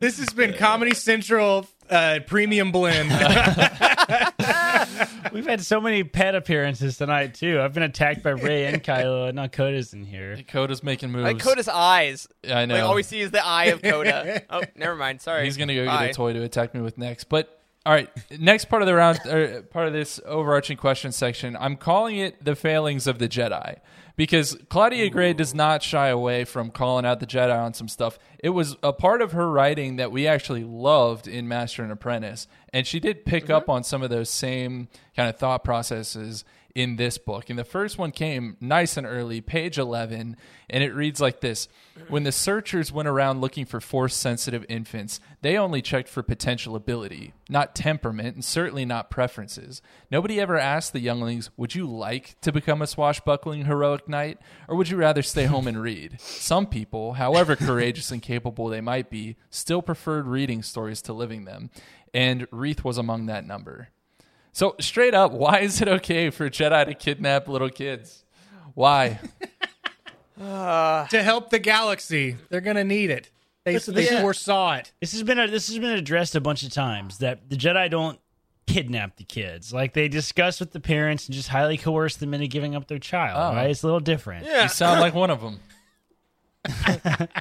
[0.00, 3.10] this has been Comedy Central uh, premium blend.
[5.32, 7.60] We've had so many pet appearances tonight too.
[7.60, 10.38] I've been attacked by Ray and Kylo, and now Coda's in here.
[10.48, 11.24] Coda's making moves.
[11.24, 12.26] like Coda's eyes.
[12.48, 12.74] I know.
[12.74, 14.42] Like all we see is the eye of Coda.
[14.50, 15.20] oh, never mind.
[15.20, 15.44] Sorry.
[15.44, 17.24] He's gonna go get a toy to attack me with next.
[17.24, 18.08] But all right,
[18.38, 22.44] next part of the round, or part of this overarching question section, I'm calling it
[22.44, 23.78] the failings of the Jedi
[24.14, 28.18] because Claudia Gray does not shy away from calling out the Jedi on some stuff.
[28.38, 32.46] It was a part of her writing that we actually loved in Master and Apprentice,
[32.72, 33.54] and she did pick mm-hmm.
[33.54, 37.50] up on some of those same kind of thought processes in this book.
[37.50, 40.36] And the first one came nice and early, page 11,
[40.70, 41.68] and it reads like this
[42.08, 46.76] When the searchers went around looking for force sensitive infants, they only checked for potential
[46.76, 49.82] ability, not temperament, and certainly not preferences.
[50.10, 54.76] Nobody ever asked the younglings, Would you like to become a swashbuckling heroic knight, or
[54.76, 56.20] would you rather stay home and read?
[56.20, 61.44] Some people, however courageous and capable they might be, still preferred reading stories to living
[61.44, 61.70] them,
[62.14, 63.88] and Reath was among that number.
[64.52, 68.24] So straight up, why is it okay for Jedi to kidnap little kids?
[68.74, 69.18] Why?
[70.38, 72.36] to help the galaxy.
[72.48, 73.30] They're gonna need it.
[73.64, 74.92] They, Listen, they this is- foresaw it.
[75.00, 77.90] This has been a, this has been addressed a bunch of times that the Jedi
[77.90, 78.18] don't
[78.66, 79.72] kidnap the kids.
[79.72, 82.98] Like they discuss with the parents and just highly coerce them into giving up their
[82.98, 83.38] child.
[83.38, 83.56] Oh.
[83.56, 83.70] Right?
[83.70, 84.46] It's a little different.
[84.46, 84.64] Yeah.
[84.64, 85.60] You sound like one of them.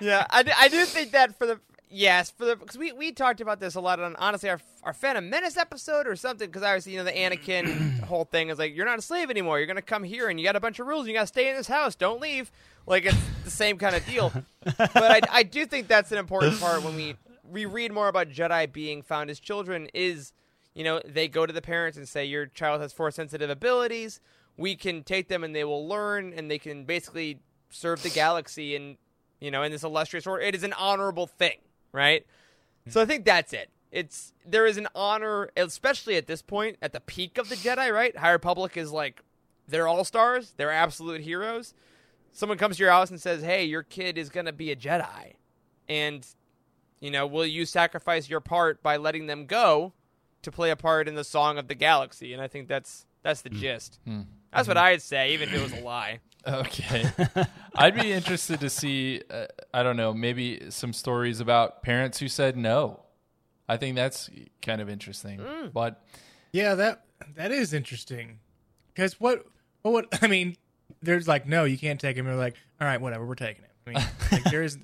[0.02, 1.60] yeah, I do think that for the
[1.92, 4.94] yes for the because we, we talked about this a lot on honestly our our
[4.94, 8.76] Phantom Menace episode or something because obviously you know the Anakin whole thing is like
[8.76, 9.60] you're not a slave anymore.
[9.60, 11.08] You're gonna come here and you got a bunch of rules.
[11.08, 11.96] You gotta stay in this house.
[11.96, 12.52] Don't leave.
[12.88, 14.32] Like it's the same kind of deal.
[14.64, 17.16] But I, I do think that's an important part when we
[17.50, 20.34] we read more about Jedi being found as children is
[20.74, 24.20] you know they go to the parents and say your child has force sensitive abilities.
[24.58, 27.40] We can take them and they will learn and they can basically
[27.70, 28.98] serve the galaxy and
[29.40, 31.58] you know in this illustrious order it is an honorable thing
[31.92, 32.26] right?
[32.90, 33.70] So i think that's it.
[33.92, 37.92] It's there is an honor especially at this point at the peak of the jedi
[37.94, 38.16] right?
[38.16, 39.22] High republic is like
[39.68, 41.74] they're all stars they're absolute heroes.
[42.34, 44.76] Someone comes to your house and says hey your kid is going to be a
[44.76, 45.34] jedi.
[45.88, 46.26] And
[47.00, 49.94] you know will you sacrifice your part by letting them go
[50.42, 52.34] to play a part in the song of the galaxy?
[52.34, 53.60] And i think that's that's the mm.
[53.60, 54.00] gist.
[54.08, 54.26] Mm.
[54.52, 54.86] That's what mm-hmm.
[54.86, 57.06] i'd say even if it was a lie Okay.
[57.76, 62.28] I'd be interested to see, uh, I don't know, maybe some stories about parents who
[62.28, 63.02] said no.
[63.70, 64.30] I think that's
[64.62, 65.40] kind of interesting.
[65.40, 65.72] Mm.
[65.72, 66.04] But
[66.52, 68.40] Yeah, that that is interesting.
[68.94, 69.46] Because what
[69.84, 70.58] what would I mean?
[71.02, 72.26] There's like no, you can't take him.
[72.26, 73.72] They're like, all right, whatever, we're taking him.
[73.88, 74.78] I mean, like, there is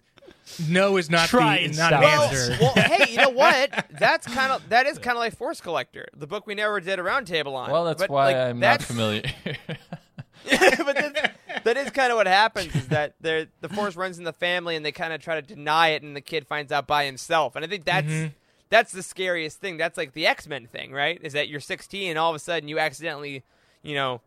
[0.70, 2.58] no is not Try the, and not an answer.
[2.62, 3.86] well, hey, you know what?
[4.00, 7.00] That's kind of that is kind of like Force Collector, the book we never did
[7.00, 7.70] a roundtable on.
[7.72, 9.24] well, that's But, why like, I'm that's, not familiar.
[9.46, 11.30] but that's,
[11.68, 14.76] that is kind of what happens is that they're, the Force runs in the family,
[14.76, 17.56] and they kind of try to deny it, and the kid finds out by himself.
[17.56, 18.28] And I think that's Mm-hmm.
[18.70, 19.78] that's the scariest thing.
[19.78, 21.20] That's like the X Men thing, right?
[21.22, 23.44] Is that you're 16, and all of a sudden you accidentally,
[23.84, 24.22] you know,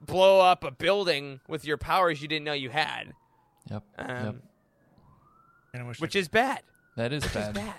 [0.00, 3.12] blow up a building with your powers you didn't know you had,
[3.70, 3.82] yep.
[3.98, 4.34] um, yep.
[5.74, 6.60] And I wish which is bad.
[6.96, 7.54] That is bad.
[7.54, 7.74] Bad.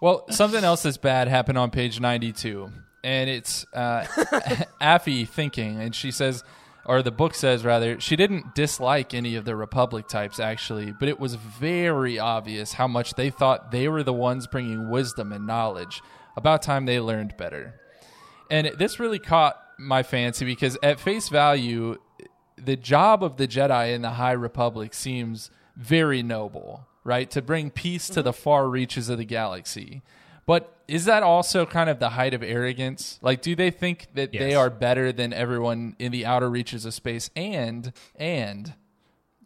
[0.00, 2.70] Well, something else that's bad happened on page 92,
[3.04, 4.02] and it's uh,
[4.80, 6.42] Affie thinking, and she says,
[6.84, 11.08] or the book says rather, she didn't dislike any of the Republic types actually, but
[11.08, 15.46] it was very obvious how much they thought they were the ones bringing wisdom and
[15.46, 16.02] knowledge.
[16.36, 17.74] About time they learned better.
[18.50, 21.98] And this really caught my fancy because at face value,
[22.56, 27.30] the job of the Jedi in the High Republic seems very noble, right?
[27.30, 28.24] To bring peace to mm-hmm.
[28.24, 30.02] the far reaches of the galaxy.
[30.46, 33.18] But is that also kind of the height of arrogance?
[33.22, 36.94] Like, do they think that they are better than everyone in the outer reaches of
[36.94, 37.30] space?
[37.36, 38.74] And, and,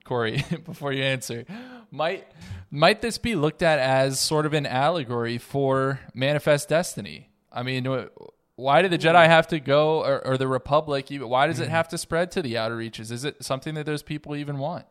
[0.04, 1.44] Corey, before you answer,
[1.90, 2.26] might
[2.70, 7.28] might this be looked at as sort of an allegory for manifest destiny?
[7.52, 8.08] I mean,
[8.56, 9.30] why do the Jedi hmm.
[9.30, 11.10] have to go, or, or the Republic?
[11.10, 11.70] Even why does it hmm.
[11.72, 13.10] have to spread to the outer reaches?
[13.10, 14.86] Is it something that those people even want?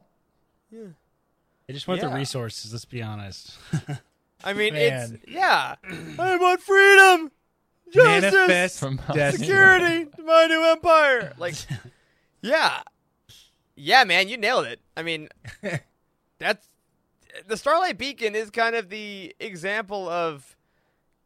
[0.70, 0.84] Yeah,
[1.68, 2.10] they just want Yeah.
[2.10, 2.72] the resources.
[2.72, 3.58] Let's be honest.
[4.44, 5.20] I mean, Man.
[5.22, 5.76] it's yeah.
[6.20, 7.32] I want freedom,
[7.92, 9.00] justice, manifest From
[9.32, 11.34] security to my new empire.
[11.38, 11.56] Like,
[12.42, 12.82] yeah,
[13.76, 14.80] yeah, man, you nailed it.
[14.96, 15.30] I mean,
[16.40, 16.68] that's
[17.48, 20.56] the Starlight Beacon is kind of the example of,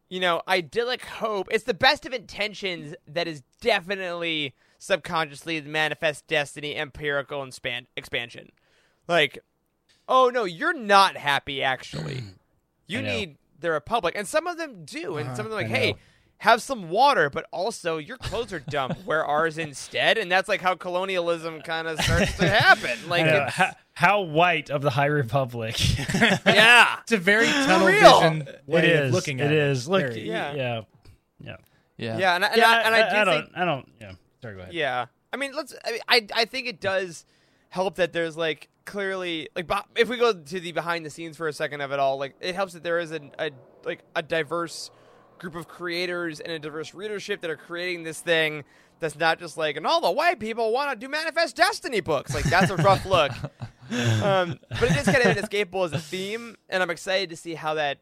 [0.08, 1.48] you know, idyllic hope.
[1.50, 7.86] It's the best of intentions that is definitely subconsciously the manifest destiny, empirical and span-
[7.96, 8.50] expansion.
[9.06, 9.38] Like,
[10.08, 12.24] oh no, you're not happy actually.
[12.90, 15.36] You need the Republic, and some of them do, and uh-huh.
[15.36, 15.98] some of them like, I hey, know.
[16.38, 18.94] have some water, but also your clothes are dumb.
[19.06, 22.98] Wear ours instead, and that's like how colonialism kind of starts to happen.
[23.08, 25.76] Like, it's, how, how white of the High Republic.
[26.46, 28.20] yeah, It's a very tunnel real.
[28.20, 29.70] vision way it of looking at it it.
[29.70, 29.88] is.
[29.88, 30.54] Look, Very- Yeah.
[30.54, 30.80] yeah,
[31.40, 31.56] yeah,
[31.98, 32.18] Yeah.
[32.18, 32.68] yeah, and I, and yeah.
[32.68, 33.62] I, and I do I, think don't.
[33.62, 33.88] I don't.
[34.00, 34.12] Yeah.
[34.40, 34.54] Sorry.
[34.54, 34.72] Go ahead.
[34.74, 35.74] Yeah, I mean, let's.
[35.84, 37.26] I mean, I I think it does
[37.68, 41.46] help that there's like clearly like if we go to the behind the scenes for
[41.46, 43.50] a second of it all, like it helps that there is a, a
[43.84, 44.90] like a diverse
[45.38, 48.64] group of creators and a diverse readership that are creating this thing
[48.98, 52.34] that's not just like and all the white people want to do manifest destiny books.
[52.34, 53.32] Like that's a rough look.
[53.92, 57.54] Um, but it is kind of inescapable as a theme and i'm excited to see
[57.54, 57.98] how that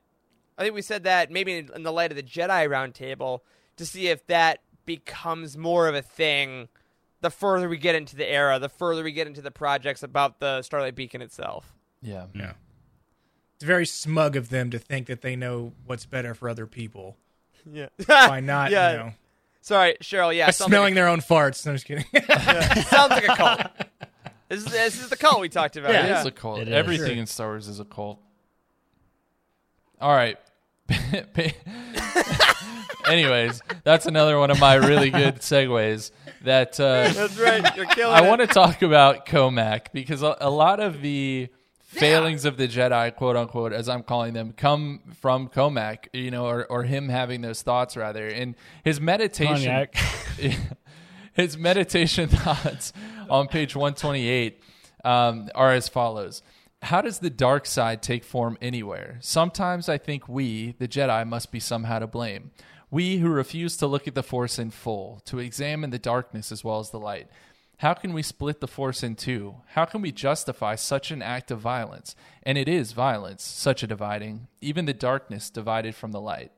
[0.58, 3.38] i think we said that maybe in, in the light of the jedi roundtable
[3.78, 6.68] to see if that becomes more of a thing
[7.20, 10.40] the further we get into the era the further we get into the projects about
[10.40, 12.26] the starlight beacon itself Yeah.
[12.34, 12.52] Yeah.
[13.56, 17.16] It's very smug of them to think that they know what's better for other people
[17.70, 18.90] yeah by not, Yeah.
[18.92, 19.12] you know,
[19.60, 21.66] sorry cheryl yeah smelling like their own farts.
[21.66, 22.04] No, I'm just kidding.
[22.14, 23.60] a, sounds like a cult
[24.48, 26.60] this is, this is the cult we talked about It yeah, is a cult.
[26.60, 26.74] It is.
[26.74, 27.16] Everything Sure.
[27.16, 28.18] in Star Wars is a cult.
[30.00, 30.38] All right.
[33.06, 36.10] Anyways, that's another one of my really good segues.
[36.42, 40.50] That uh, that's right you're killing I want to talk about Cohmac because a, a
[40.50, 41.48] lot of the
[41.88, 46.46] failings of the Jedi, quote unquote, as I'm calling them, come from Cohmac, you know,
[46.46, 48.28] or, or him having those thoughts rather.
[48.28, 49.96] And his meditation, Cognac.
[51.32, 52.92] his meditation thoughts
[53.30, 54.62] on page 128
[55.04, 56.42] um, are as follows.
[56.82, 59.18] How does the dark side take form anywhere?
[59.20, 62.52] Sometimes I think we, the Jedi, must be somehow to blame.
[62.90, 66.64] We who refuse to look at the Force in full, to examine the darkness as
[66.64, 67.28] well as the light.
[67.78, 69.56] How can we split the Force in two?
[69.74, 72.16] How can we justify such an act of violence?
[72.42, 76.52] And it is violence, such a dividing, even the darkness divided from the light.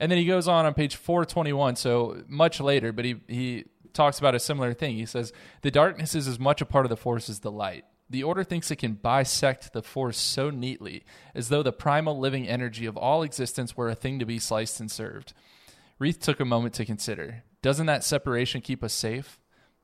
[0.00, 4.18] And then he goes on on page 421, so much later, but he, he talks
[4.18, 4.96] about a similar thing.
[4.96, 5.32] He says,
[5.62, 7.84] The darkness is as much a part of the Force as the light.
[8.10, 12.48] The Order thinks it can bisect the Force so neatly, as though the primal living
[12.48, 15.32] energy of all existence were a thing to be sliced and served.
[16.00, 17.44] Reath took a moment to consider.
[17.62, 19.38] Doesn't that separation keep us safe?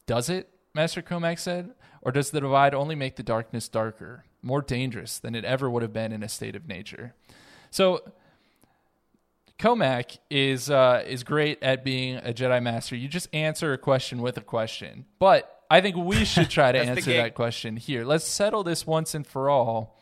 [0.06, 0.48] Does it?
[0.74, 1.74] Master Cohmac said.
[2.02, 5.82] Or does the divide only make the darkness darker, more dangerous than it ever would
[5.82, 7.14] have been in a state of nature?
[7.70, 8.12] So,
[9.58, 12.94] Cohmac is uh, is great at being a Jedi Master.
[12.96, 15.06] You just answer a question with a question.
[15.18, 18.04] But I think we should try to answer that question here.
[18.04, 20.00] Let's settle this once and for all.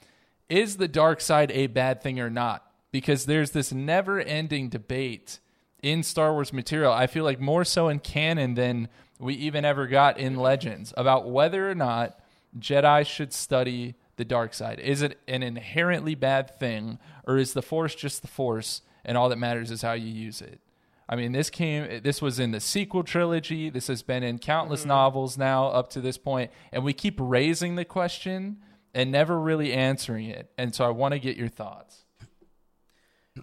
[0.48, 2.64] Is the dark side a bad thing or not?
[2.94, 5.40] because there's this never ending debate
[5.82, 6.92] in Star Wars material.
[6.92, 8.86] I feel like more so in canon than
[9.18, 12.20] we even ever got in Legends about whether or not
[12.56, 14.78] Jedi should study the dark side.
[14.78, 19.28] Is it an inherently bad thing, or is the Force just the Force, and all
[19.28, 20.60] that matters is how you use it?
[21.08, 22.02] I mean, this came.
[22.02, 23.68] This was in the sequel trilogy.
[23.70, 24.88] This has been in countless Mm-hmm.
[24.88, 28.58] novels now up to this point, and we keep raising the question
[28.94, 30.50] and never really answering it.
[30.56, 32.04] And so, I want to get your thoughts.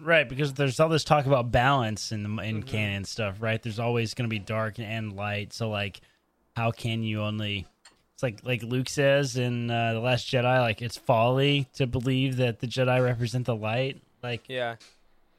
[0.00, 2.68] Right, because there's all this talk about balance in the in Mm-hmm.
[2.68, 3.62] canon stuff, right?
[3.62, 5.52] There's always going to be dark and light.
[5.52, 6.00] So like,
[6.56, 7.66] how can you only?
[8.14, 12.38] It's like like Luke says in uh, the Last Jedi, like it's folly to believe
[12.38, 14.00] that the Jedi represent the light.
[14.22, 14.76] Like, Yeah.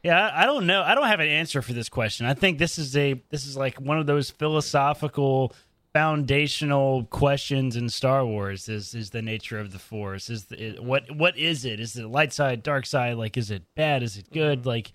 [0.04, 0.84] Yeah, I don't know.
[0.84, 2.26] I don't have an answer for this question.
[2.26, 5.54] I think this is a this is like one of those philosophical
[5.94, 10.30] foundational questions in Star Wars is is the nature of the force.
[10.30, 11.80] Is the, it, what what is it?
[11.80, 13.16] Is it light side dark side?
[13.16, 14.04] Like is it bad?
[14.04, 14.66] Is it good?
[14.66, 14.92] Like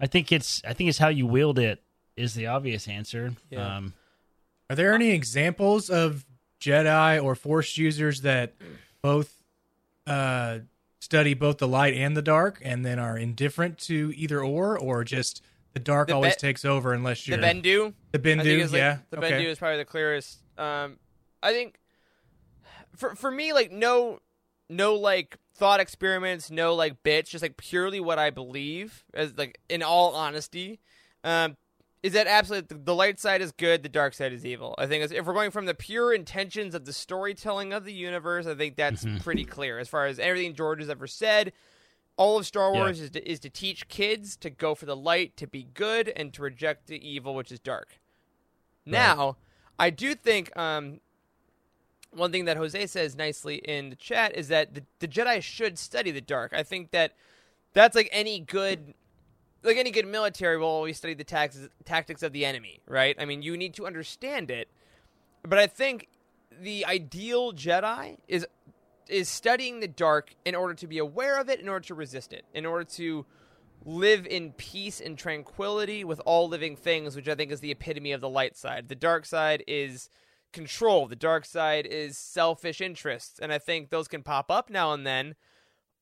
[0.00, 1.82] I think it's I think it's how you wield it
[2.16, 3.32] is the obvious answer.
[3.50, 3.78] Yeah.
[3.78, 3.94] um
[4.70, 6.24] Are there any examples of
[6.60, 8.54] Jedi or Force users that
[9.02, 9.42] both
[10.06, 10.60] uh,
[11.02, 15.02] study both the light and the dark, and then are indifferent to either or, or
[15.02, 15.42] just
[15.72, 17.92] the dark The always Be- takes over unless you're the Bendu.
[18.12, 19.32] The Bendu, like, yeah, The okay.
[19.32, 20.38] Bendu is probably the clearest.
[20.56, 20.98] Um,
[21.42, 21.80] I think
[22.94, 24.20] for for me, like no,
[24.70, 29.58] no like thought experiments, no like bits, just like purely what I believe, as like
[29.68, 30.78] in all honesty,
[31.24, 31.56] um,
[32.02, 34.74] is that absolutely the, light side is good, the dark side is evil.
[34.76, 38.46] I think if we're going from the pure intentions of the storytelling of the universe,
[38.46, 41.52] I think that's pretty clear as far as everything George has ever said.
[42.16, 42.80] All of Star Yeah.
[42.80, 46.12] Wars is to, is to teach kids to go for the light, to be good,
[46.14, 48.00] and to reject the evil, which is dark.
[48.84, 49.36] Now,
[49.78, 51.00] I do think um,
[52.10, 55.78] one thing that Jose says nicely in the chat is that the, the Jedi should
[55.78, 56.52] study the dark.
[56.52, 57.12] I think that
[57.72, 58.92] that's like any good,
[59.62, 63.16] like any good military will always study the tax, tactics of the enemy, right?
[63.18, 64.68] I mean, you need to understand it,
[65.42, 66.08] but I think
[66.60, 68.46] the ideal Jedi is
[69.08, 72.32] is studying the dark in order to be aware of it, in order to resist
[72.32, 73.26] it, in order to
[73.84, 78.12] live in peace and tranquility with all living things, which I think is the epitome
[78.12, 78.88] of the light side.
[78.88, 80.08] The dark side is
[80.52, 81.08] control.
[81.08, 85.06] The dark side is selfish interests, and I think those can pop up now and
[85.06, 85.34] then.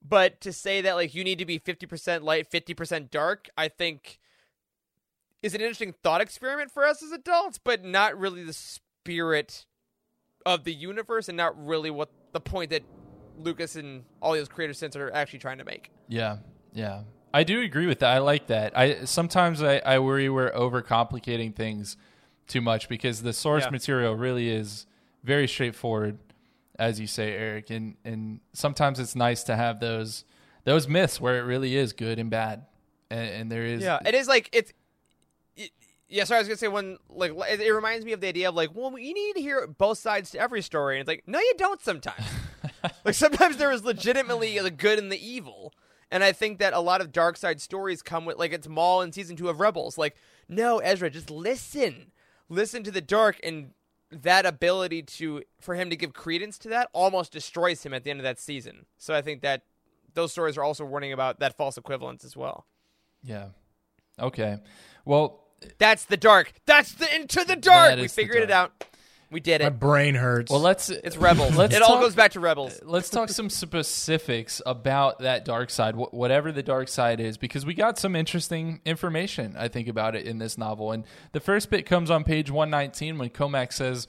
[0.03, 4.19] But to say that like you need to be 50% light, 50% dark, I think
[5.43, 9.67] is an interesting thought experiment for us as adults, but not really the spirit
[10.47, 12.83] of the universe and not really what the point that
[13.39, 15.91] Lucas and all those creator sense are actually trying to make.
[16.09, 16.39] Yeah,
[16.73, 17.03] yeah.
[17.33, 18.11] I do agree with that.
[18.11, 18.77] I like that.
[18.77, 21.97] I sometimes I, I worry we're overcomplicating things
[22.49, 23.71] too much because the source Yeah.
[23.71, 24.87] material really is
[25.23, 26.19] very straightforward,
[26.81, 27.71] as you say, Eric.
[27.71, 30.25] And and sometimes it's nice to have those
[30.65, 32.67] those myths where it really is good and bad,
[33.11, 34.73] and, and there is Yeah, it is like it's.
[35.57, 35.71] it-
[36.09, 38.49] Yeah, sorry, I was gonna say one like it, it reminds me of the idea
[38.49, 41.23] of like, well, you need to hear both sides to every story, and it's like,
[41.29, 41.81] no, you don't.
[41.81, 42.25] Sometimes,
[43.05, 45.73] like sometimes there is legitimately the good and the evil,
[46.11, 49.03] and I think that a lot of dark side stories come with like it's Maul
[49.03, 49.97] in season two of Rebels.
[49.97, 50.17] Like,
[50.49, 52.11] no, Ezra, just listen,
[52.49, 53.71] listen to the dark, and
[54.11, 58.11] that ability to for him to give credence to that almost destroys him at the
[58.11, 58.87] end of that season.
[58.99, 59.63] So I think that
[60.15, 62.67] those stories are also warning about that false equivalence as well.
[63.23, 63.47] yeah.
[64.19, 64.59] Okay,
[65.07, 65.45] well,
[65.79, 66.53] That's the dark.
[66.67, 67.91] That's the into the dark.
[67.91, 68.85] That We figured it out.
[69.31, 69.65] We did it.
[69.65, 70.51] My brain hurts.
[70.51, 71.55] well, let's It's rebels.
[71.57, 72.81] Let's it all talk- goes back to rebels.
[72.85, 77.65] let's talk some specifics about that dark side, wh- whatever the dark side is, because
[77.65, 80.91] we got some interesting information, I think, about it in this novel.
[80.93, 84.09] And the first bit comes on page 119 when Cohmac says,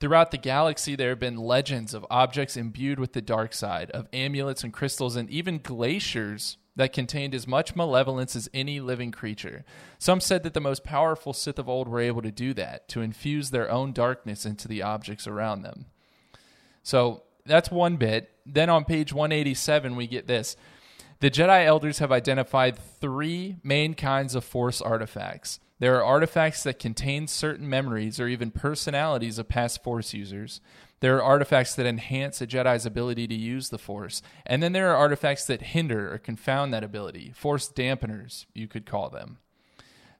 [0.00, 4.08] Throughout the galaxy, there have been legends of objects imbued with the dark side, of
[4.12, 9.64] amulets and crystals, and even glaciers that contained as much malevolence as any living creature.
[9.98, 13.02] Some said that the most powerful Sith of old were able to do that, to
[13.02, 15.86] infuse their own darkness into the objects around them.
[16.82, 18.30] So that's one bit.
[18.46, 20.56] Then on page 187, we get this.
[21.20, 25.60] The Jedi elders have identified three main kinds of Force artifacts.
[25.78, 30.60] There are artifacts that contain certain memories or even personalities of past Force users.
[31.02, 34.22] There are artifacts that enhance a Jedi's ability to use the Force.
[34.46, 37.32] And then there are artifacts that hinder or confound that ability.
[37.34, 39.38] Force dampeners, you could call them.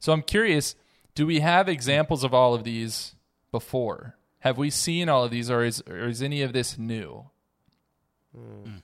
[0.01, 0.74] So I'm curious
[1.14, 3.14] do we have examples of all of these
[3.53, 4.16] before?
[4.41, 7.26] Have we seen all of these, or is, or is any of this new?
[8.37, 8.78] Hmm.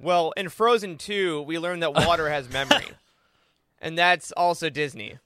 [0.00, 2.92] Well, in Frozen 2, we learned that water has memory.
[3.78, 5.18] and that's also Disney.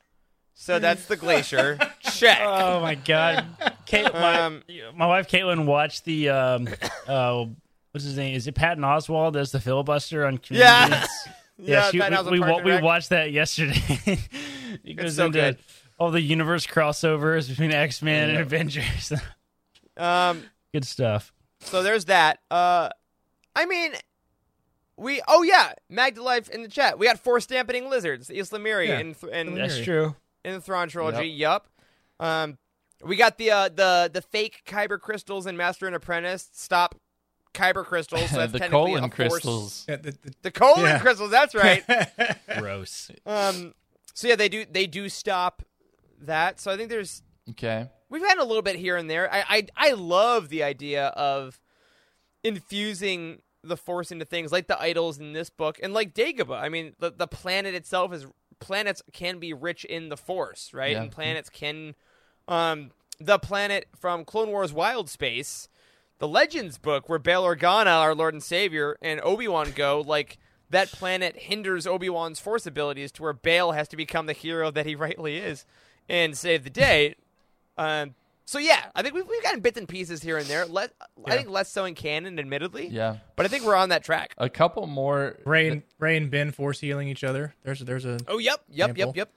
[0.54, 1.78] So that's the glacier.
[2.00, 2.38] Check.
[2.42, 3.44] oh my god
[3.86, 4.62] Kate, my, Um,
[4.94, 6.68] my wife Caitlin watched the um
[7.08, 7.44] uh
[7.92, 11.06] what's his name is it Patton Oswalt as the filibuster on Community Yeah.
[11.58, 12.82] Yeah, she, Madhouse we, we, Parks wa- and we Rec.
[12.82, 13.74] watched that yesterday.
[14.84, 15.58] it goes so into good.
[15.98, 19.12] all the universe crossovers between X Men and Avengers.
[19.96, 20.42] Um,
[20.72, 21.32] Good stuff.
[21.60, 22.40] so there's that.
[22.50, 22.88] Uh,
[23.54, 23.92] I mean,
[24.96, 25.20] we.
[25.28, 26.98] Oh yeah, Magdalife in the chat.
[26.98, 28.98] We got Force dampening lizards, ysalamiri Yeah.
[28.98, 30.16] in, th- in, That's true.
[30.44, 31.28] In the Thrawn trilogy.
[31.28, 31.66] Yup.
[32.20, 32.58] Um,
[33.02, 36.48] we got the uh, the the fake Kyber crystals in Master and Apprentice.
[36.52, 36.94] Stop
[37.54, 38.30] Kyber crystals.
[38.30, 39.84] So that's the technically kohlen crystals.
[39.88, 40.98] Yeah, the- the- The kohlen Yeah.
[40.98, 41.30] crystals.
[41.30, 41.82] That's right.
[42.58, 43.10] Gross.
[43.26, 43.74] um,
[44.12, 45.62] so yeah, they do they do stop
[46.20, 46.60] that.
[46.60, 47.88] So I think there's Okay.
[48.10, 49.32] we've had a little bit here and there.
[49.32, 51.60] I I, I love the idea of
[52.42, 56.60] infusing the force into things like the idols in this book and like Dagobah.
[56.60, 58.26] I mean, the the planet itself is
[58.64, 60.92] planets can be rich in the force, right?
[60.92, 61.02] Yeah.
[61.02, 61.94] And planets can
[62.48, 62.90] um
[63.20, 65.68] the planet from Clone Wars Wild Space,
[66.18, 70.38] the Legends book where Bail Organa, our Lord and Savior, and Obi-Wan go, like
[70.70, 74.86] that planet hinders Obi-Wan's force abilities to where Bail has to become the hero that
[74.86, 75.66] he rightly is
[76.08, 77.14] and save the day.
[77.76, 78.14] Um,
[78.46, 80.66] so yeah, I think we've, we've gotten bits and pieces here and there.
[80.66, 80.92] Let,
[81.26, 82.88] I think less so in canon, admittedly.
[82.88, 83.16] Yeah.
[83.36, 84.34] But I think we're on that track.
[84.38, 85.38] A couple more.
[85.44, 87.54] Rey and Rey and Ben force healing each other.
[87.64, 89.14] There's there's a Oh, yep, yep, Example.
[89.16, 89.28] yep,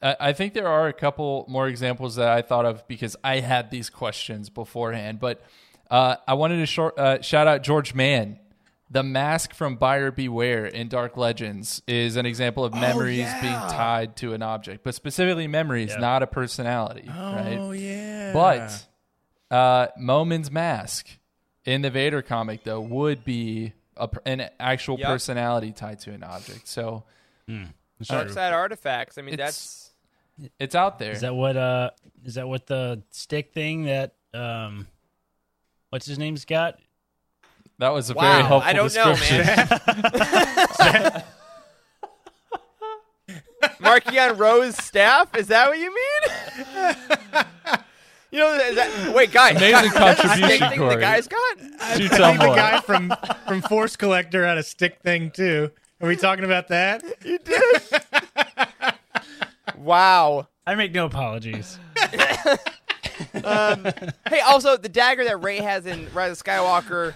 [0.00, 0.16] yep.
[0.20, 3.40] I I think there are a couple more examples that I thought of because I
[3.40, 5.20] had these questions beforehand.
[5.20, 5.42] But
[5.90, 8.38] uh, I wanted to short, uh, shout out George Mann.
[8.90, 14.16] The mask from Buyer Beware in Dark Legends is an example of memories being tied
[14.16, 17.04] to an object, but specifically memories, not a personality.
[17.06, 17.58] right?
[17.60, 18.32] Oh yeah.
[18.32, 18.86] But
[19.54, 21.06] uh, Momin's mask
[21.66, 25.06] in the Vader comic, though, would be a, an actual Yep.
[25.08, 26.66] personality tied to an object.
[26.66, 27.04] So
[28.02, 29.18] Dark side artifacts.
[29.18, 29.84] I mean, It's- that's
[30.60, 31.12] it's out there.
[31.12, 31.90] Is that what uh
[32.24, 34.86] is that what the stick thing that um
[35.90, 36.78] what's his name's got?
[37.78, 38.32] That was a wow.
[38.32, 39.46] very helpful I don't know, description.
[39.46, 41.24] man.
[43.80, 45.36] Marchion Ro's staff?
[45.36, 46.22] Is that what you mean?
[48.32, 49.56] you know, is that, wait, guys.
[49.56, 50.94] Amazing guys, the contribution, thing Corey.
[50.96, 51.58] The guy's got.
[51.58, 53.12] Do I tell think the guy from
[53.46, 55.70] from Force Collector had a stick thing too.
[56.00, 57.04] Are we talking about that?
[57.24, 57.82] You did.
[59.76, 60.48] wow.
[60.66, 61.78] I make no apologies.
[63.44, 63.84] Um,
[64.28, 67.14] hey, also the dagger that Rey has in Rise of Skywalker.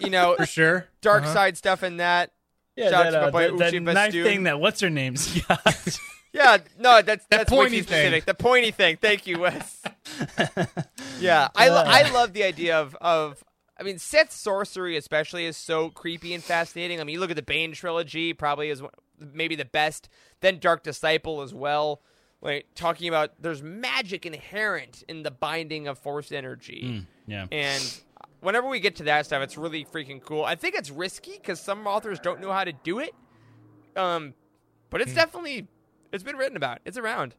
[0.00, 0.86] You know, For sure.
[1.00, 1.32] dark Uh-huh.
[1.34, 2.32] side stuff in that.
[2.76, 4.24] Yeah, Shout out that, to my uh, boy that, that Ochi Festoon.
[4.24, 5.98] thing that what's her name's got.
[6.32, 7.84] Yeah, no, that's that's pointy thing.
[7.84, 8.26] specific.
[8.26, 8.98] The pointy thing.
[9.00, 9.82] Thank you, Wes.
[11.20, 13.42] yeah, I lo- I love the idea of of.
[13.78, 16.98] I mean, Sith sorcery especially is so creepy and fascinating.
[17.00, 18.82] I mean, you look at the Bane trilogy, probably is
[19.18, 20.08] maybe the best.
[20.40, 22.00] Then Dark Disciple as well.
[22.40, 27.06] Like talking about there's magic inherent in the binding of Force energy.
[27.26, 27.46] yeah.
[27.52, 28.00] And
[28.46, 30.44] whenever we get to that stuff, it's really freaking cool.
[30.44, 33.12] I think it's risky because some authors don't know how to do it.
[33.96, 34.34] Um,
[34.88, 35.66] but it's definitely
[36.12, 36.78] it's been written about.
[36.84, 37.34] It's around.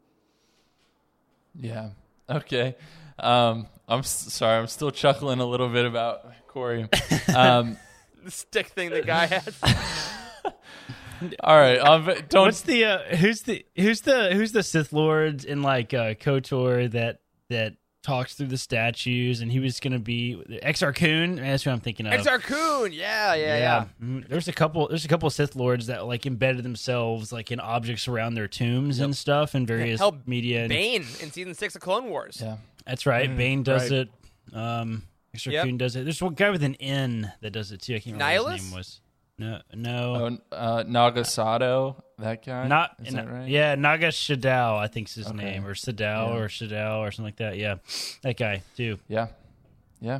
[1.55, 1.91] Yeah.
[2.29, 2.75] Okay.
[3.17, 4.59] Um, I'm s- sorry.
[4.59, 6.87] I'm still chuckling a little bit about Corey.
[7.33, 7.77] Um,
[8.23, 9.61] The stick thing the guy has.
[11.41, 11.77] all right.
[11.77, 12.47] Um, don't.
[12.47, 16.91] What's the uh, who's the who's the who's the Sith Lord in like uh, Kotor
[16.91, 17.75] that that
[18.07, 21.35] talks through the statues and he was gonna be Exar Kun?
[21.35, 22.13] That's what I'm thinking of.
[22.13, 22.93] Exar Kun.
[22.93, 23.85] Yeah, yeah, yeah.
[24.01, 24.27] Mhm.
[24.29, 24.87] There's a couple.
[24.87, 28.47] There's a couple of Sith lords that like embedded themselves like in objects around their
[28.47, 30.61] tombs and stuff in various Hell, media.
[30.61, 32.39] and- Bane in season six of Clone Wars.
[32.41, 32.57] yeah.
[32.85, 33.35] That's right.
[33.35, 34.07] Bane does right.
[34.53, 34.55] it.
[34.55, 35.03] Um,
[35.35, 35.65] Exar Yep.
[35.65, 36.05] Kun does it.
[36.05, 37.95] There's one guy with an N that does it too.
[37.95, 39.01] I can't remember what his name was.
[39.39, 42.01] No, no, Oh, uh, Nagasato.
[42.17, 42.67] That guy.
[42.67, 43.47] not Is that right?
[43.47, 45.37] Yeah, Naga Shadao, I think's his Okay.
[45.37, 46.33] name, or Sadao, Yeah.
[46.33, 47.57] or Shadao, or something like that.
[47.57, 47.75] Yeah,
[48.23, 48.97] that guy too.
[49.07, 49.27] Yeah.
[50.01, 50.19] Yeah.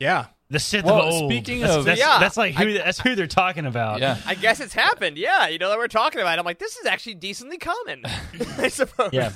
[0.00, 0.26] Yeah.
[0.50, 1.30] The Sith Well, of old.
[1.30, 2.18] speaking that's, of- that's, Yeah.
[2.18, 4.00] that's like who that's who they're talking about.
[4.00, 4.18] Yeah.
[4.26, 5.16] I guess it's happened.
[5.16, 6.36] Yeah, you know that we're talking about.
[6.36, 6.40] it.
[6.40, 8.02] I'm like, this is actually decently common.
[8.58, 9.10] I suppose.
[9.12, 9.30] yeah,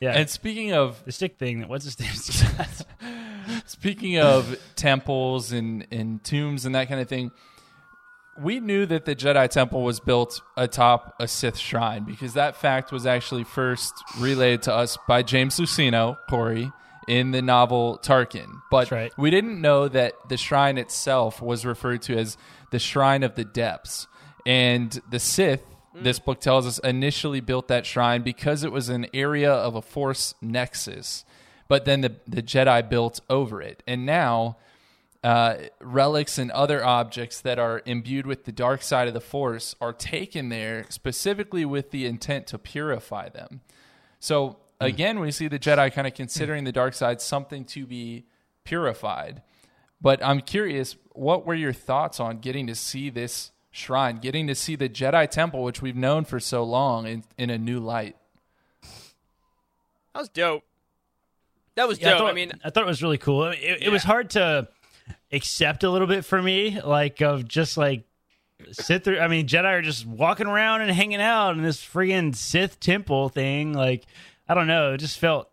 [0.00, 0.12] yeah.
[0.12, 1.68] And speaking of the stick thing.
[1.68, 2.10] What's his name?
[3.66, 7.30] Speaking of temples and, and tombs and that kind of thing,
[8.38, 12.92] we knew that the Jedi Temple was built atop a Sith shrine because that fact
[12.92, 16.70] was actually first relayed to us by James Luceno, Corey,
[17.08, 18.60] in the novel Tarkin.
[18.70, 19.12] But right.
[19.16, 22.36] we didn't know that the shrine itself was referred to as
[22.70, 24.06] the Shrine of the Depths.
[24.44, 25.62] And the Sith,
[25.94, 29.82] this book tells us, initially built that shrine because it was an area of a
[29.82, 31.24] Force nexus.
[31.68, 33.82] But then the, the Jedi built over it.
[33.86, 34.56] And now
[35.26, 39.74] uh, relics and other objects that are imbued with the dark side of the Force
[39.80, 43.60] are taken there specifically with the intent to purify them.
[44.20, 48.26] So again, we see the Jedi kind of considering the dark side something to be
[48.62, 49.42] purified.
[50.00, 54.54] But I'm curious, what were your thoughts on getting to see this shrine, getting to
[54.54, 58.14] see the Jedi Temple, which we've known for so long, in, in a new light.
[60.14, 60.62] That was dope.
[61.74, 62.22] That was Yeah, dope.
[62.22, 63.42] I, I, mean, I thought it was really cool.
[63.42, 64.68] I mean, It, it was hard to
[65.32, 68.04] accept a little bit for me, like of just like
[68.72, 69.18] sit through.
[69.18, 73.28] I mean, Jedi are just walking around and hanging out in this friggin' Sith temple
[73.28, 73.72] thing.
[73.72, 74.06] Like,
[74.48, 75.50] I don't know, it just felt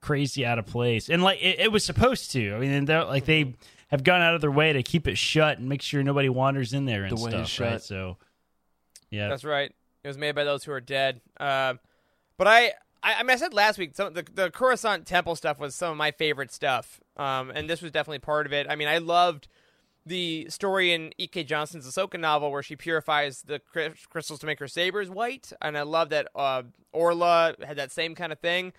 [0.00, 2.54] crazy out of place, and like it, it was supposed to.
[2.54, 3.54] I mean, they're like they
[3.92, 6.72] have gone out of their way to keep it shut and make sure nobody wanders
[6.72, 7.42] in there and The stuff.
[7.42, 7.82] it's Right?
[7.82, 8.16] So,
[9.10, 9.70] yeah, That's right.
[10.02, 11.20] It was made by those who are dead.
[11.38, 11.78] Um,
[12.38, 15.60] but I, I, I mean, I said last week, some, the the Coruscant Temple stuff
[15.60, 18.66] was some of my favorite stuff, um, and this was definitely part of it.
[18.68, 19.48] I mean, I loved
[20.04, 21.44] the story in E.K.
[21.44, 23.60] Johnston's Ahsoka novel where she purifies the
[24.10, 28.14] crystals to make her sabers white, and I love that uh, Orla had that same
[28.14, 28.72] kind of thing,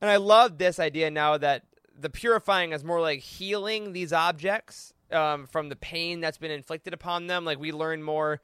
[0.00, 1.64] and I love this idea now that
[1.98, 6.94] the purifying is more like healing these objects um, from the pain that's been inflicted
[6.94, 7.44] upon them.
[7.44, 8.40] Like we learn more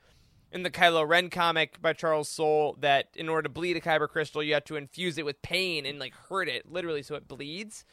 [0.53, 4.09] in the Kylo Ren comic by Charles Soule that in order to bleed a kyber
[4.09, 7.29] crystal, you have to infuse it with pain and like hurt it literally so it
[7.29, 7.85] bleeds,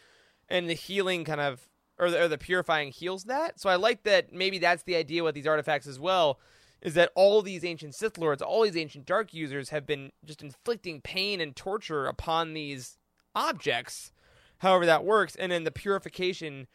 [0.53, 1.67] and the healing kind of
[1.99, 3.59] or the, or the purifying heals that.
[3.59, 6.39] So I like that maybe that's the idea with these artifacts as well.
[6.81, 10.43] Is that all these ancient Sith lords, all these ancient dark users have been just
[10.43, 12.97] inflicting pain and torture upon these
[13.33, 14.11] objects,
[14.59, 16.67] however that works, and then the purification,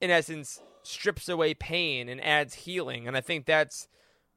[0.00, 3.88] in essence, strips away pain and adds healing, and I think that's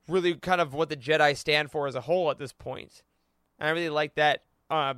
[0.07, 3.03] really kind of what the Jedi stand for as a whole at this point.
[3.59, 4.43] And I really like that.
[4.71, 4.95] Uh,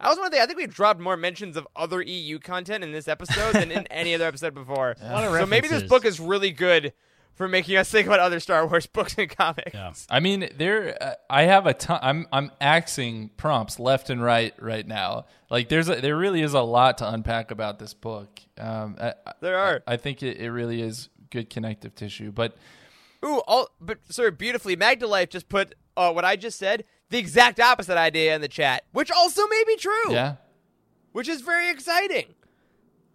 [0.00, 0.40] I was one thing.
[0.40, 3.86] I think we dropped more mentions of other EU content in this episode than in
[3.90, 4.96] any other episode before.
[5.00, 6.92] A lot of So maybe this book is really good
[7.34, 9.72] for making us think about other Star Wars books and comics.
[9.74, 9.92] yeah.
[10.10, 10.96] I mean, there.
[11.02, 11.98] Uh, I have a ton.
[12.02, 15.26] I'm I'm axing prompts left and right right now.
[15.50, 18.40] Like there's a, there really is a lot to unpack about this book.
[18.58, 19.82] Um, I, I- There are.
[19.86, 22.30] I, think it, it really is good connective tissue.
[22.30, 22.56] But
[23.24, 24.76] Ooh, all but sorry, beautifully.
[24.76, 26.84] Magda Life just put uh, what I just said,
[27.14, 30.10] the exact opposite idea in the chat, which also may be true.
[30.12, 30.34] yeah,
[31.12, 32.26] which is very exciting.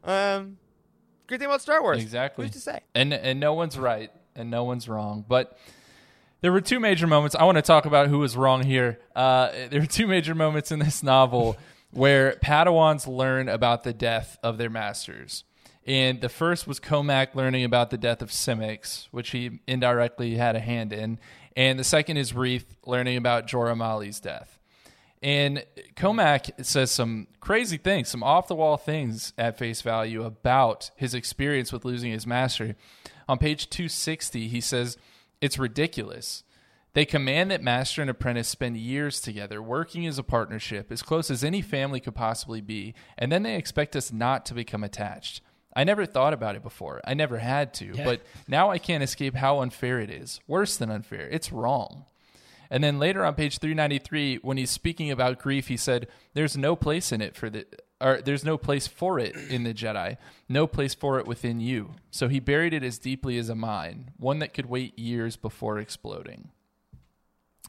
[0.06, 0.58] Um,
[1.28, 2.02] great thing about Star Wars.
[2.02, 2.46] exactly.
[2.46, 2.80] Who's to say?
[2.96, 5.26] And and no one's right and no one's wrong.
[5.28, 5.58] But
[6.40, 7.36] there were two major moments.
[7.36, 9.00] I want to talk about who was wrong here.
[9.14, 11.58] Uh, there were two major moments in this novel
[11.92, 15.44] where Padawans learn about the death of their masters.
[15.86, 20.56] And the first was Cohmac learning about the death of Simix, which he indirectly had
[20.56, 21.20] a hand in.
[21.56, 24.60] And the second is Reath learning about Jora Malli's death.
[25.22, 30.92] And Cohmac says some crazy things, some off the wall things at face value about
[30.96, 32.76] his experience with losing his master.
[33.28, 34.98] On page 260, he says,
[35.42, 36.44] It's ridiculous.
[36.94, 41.30] They command that master and apprentice spend years together, working as a partnership, as close
[41.30, 45.42] as any family could possibly be, and then they expect us not to become attached.
[45.80, 47.00] I never thought about it before.
[47.06, 48.20] I never had to, but
[48.50, 50.42] now I can't escape how unfair it is.
[50.46, 51.30] Worse than unfair.
[51.30, 52.04] It's wrong.
[52.70, 56.76] And then later on page 393, when he's speaking about grief, he said, There's no
[56.76, 57.66] place in it for the.
[58.02, 60.18] Or there's no place for it in the Jedi,
[60.50, 61.92] no place for it within you.
[62.12, 65.80] So he buried it as deeply as a mine, one that could wait years before
[65.80, 66.50] exploding.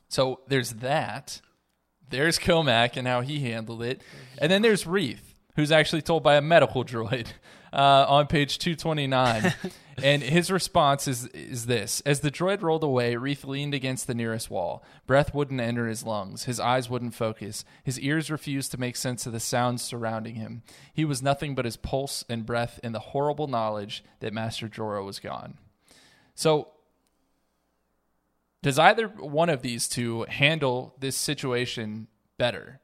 [0.09, 1.41] So there's that.
[2.09, 4.03] There's Cohmac and how he handled it.
[4.39, 7.27] And then there's Reath, who's actually told by a medical droid
[7.73, 9.55] uh, on page 229.
[10.03, 14.14] and his response is, is this As the droid rolled away, Reath leaned against the
[14.14, 14.85] nearest wall.
[15.07, 16.45] Breath wouldn't enter his lungs.
[16.45, 17.64] His eyes wouldn't focus.
[17.85, 20.62] His ears refused to make sense of the sounds surrounding him.
[20.93, 25.05] He was nothing but his pulse and breath and the horrible knowledge that Master Jora
[25.05, 25.59] was gone.
[26.35, 26.68] So
[28.62, 32.81] does either one of these two handle this situation better?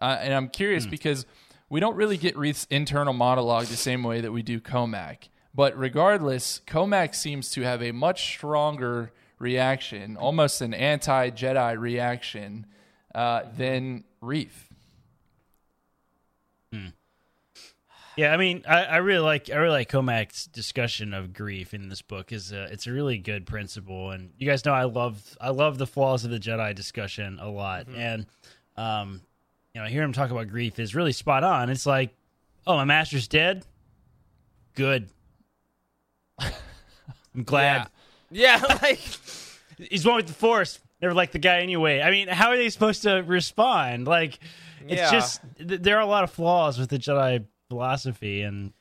[0.00, 1.24] Uh, and I'm curious because
[1.74, 5.28] we don't really get Reath's internal monologue the same way that we do Cohmac.
[5.52, 9.10] But regardless, Cohmac seems to have a much stronger
[9.40, 12.66] reaction, almost an anti Jedi reaction,
[13.12, 14.70] uh, than Reath.
[18.16, 21.88] Yeah, I mean, I, I really like I really like Cohmac's discussion of grief in
[21.88, 22.30] this book.
[22.30, 25.78] is uh, It's a really good principle, and you guys know I love I love
[25.78, 28.26] the flaws of the Jedi discussion a lot, and
[28.76, 29.22] um,
[29.74, 31.68] you know, hear him talk about grief is really spot on.
[31.70, 32.14] It's like,
[32.66, 33.64] oh, my master's dead.
[34.74, 35.08] Good.
[36.38, 37.88] I'm glad
[38.30, 39.00] Yeah, like
[39.78, 40.78] he's one with the Force.
[41.02, 42.00] Never liked the guy anyway.
[42.00, 44.06] I mean, how are they supposed to respond?
[44.06, 44.38] Like,
[44.86, 45.10] it's Yeah.
[45.10, 48.72] just th- there are a lot of flaws with the Jedi philosophy, and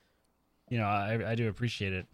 [0.69, 2.05] you know, I, I do appreciate it.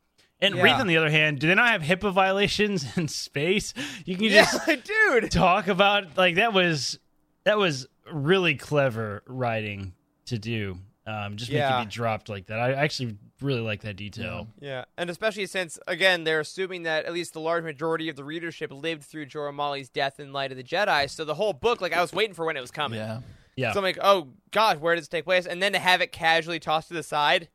[0.42, 0.64] And Yeah.
[0.64, 3.74] Reath, on the other hand, do they not have HIPAA violations in space?
[4.06, 5.32] You can yeah, just dude.
[5.32, 6.98] talk about like that was
[7.44, 9.94] that was really clever writing
[10.26, 10.78] to do.
[11.08, 11.82] Um, just make Yeah.
[11.82, 12.60] it be dropped like that.
[12.60, 14.48] I actually really like that detail.
[14.60, 18.24] Yeah, and especially since again they're assuming that at least the large majority of the
[18.24, 21.10] readership lived through Jora Mormolly's death in Light of the Jedi.
[21.10, 23.00] So the whole book, like I was waiting for when it was coming.
[23.00, 23.22] Yeah.
[23.56, 23.74] Yeah.
[23.74, 25.48] So I'm like, oh god, where does it take place?
[25.48, 27.50] And then to have it casually tossed to the side,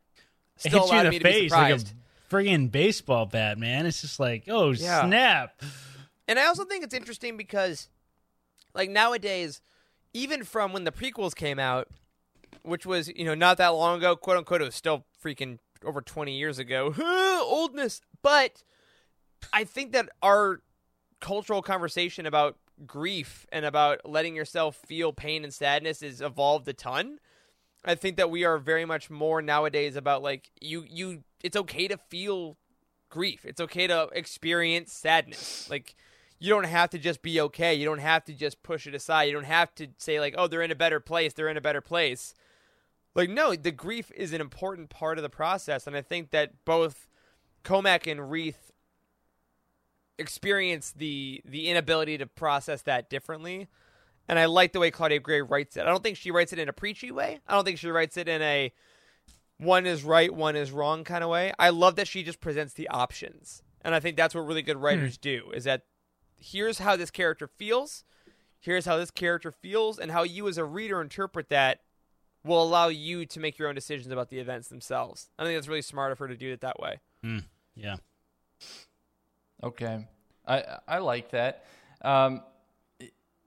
[0.57, 1.95] still hits you allowed in me the to be face like a surprised.
[2.29, 3.85] friggin' baseball bat, man.
[3.85, 5.05] It's just like, oh Yeah.
[5.07, 5.61] snap.
[6.27, 7.87] And I also think it's interesting because,
[8.73, 9.61] like nowadays,
[10.15, 11.89] even from when the prequels came out,
[12.63, 16.01] which was you know not that long ago, quote unquote, it was still freaking over
[16.01, 16.95] twenty years ago,
[17.45, 18.01] oldness.
[18.23, 18.63] But
[19.53, 20.61] I think that our
[21.19, 26.73] cultural conversation about grief and about letting yourself feel pain and sadness has evolved a
[26.73, 27.19] ton.
[27.83, 31.89] I think that we are very much more nowadays about like you you it's okay
[31.89, 32.57] to feel
[33.09, 33.45] grief.
[33.45, 35.69] It's okay to experience sadness.
[35.69, 35.95] Like
[36.39, 37.73] you don't have to just be okay.
[37.73, 39.23] You don't have to just push it aside.
[39.23, 41.33] You don't have to say like, "Oh, they're in a better place.
[41.33, 42.33] They're in a better place."
[43.13, 46.65] Like no, the grief is an important part of the process and I think that
[46.65, 47.07] both
[47.63, 48.71] Cohmac and Reath
[50.17, 53.67] experience the the inability to process that differently.
[54.27, 55.81] And I like the way Claudia Gray writes it.
[55.81, 57.39] I don't think she writes it in a preachy way.
[57.47, 58.73] I don't think she writes it in a
[59.57, 61.53] one is right, one is wrong kind of way.
[61.59, 63.61] I love that she just presents the options.
[63.81, 65.21] And I think that's what really good writers hmm.
[65.21, 65.83] do is that
[66.37, 68.03] here's how this character feels,
[68.59, 71.81] here's how this character feels, and how you as a reader interpret that
[72.43, 75.29] will allow you to make your own decisions about the events themselves.
[75.39, 76.99] I think that's really smart of her to do it that way.
[77.75, 77.95] Yeah.
[79.63, 80.07] Okay,
[80.47, 81.65] I I like that.
[82.01, 82.41] Um,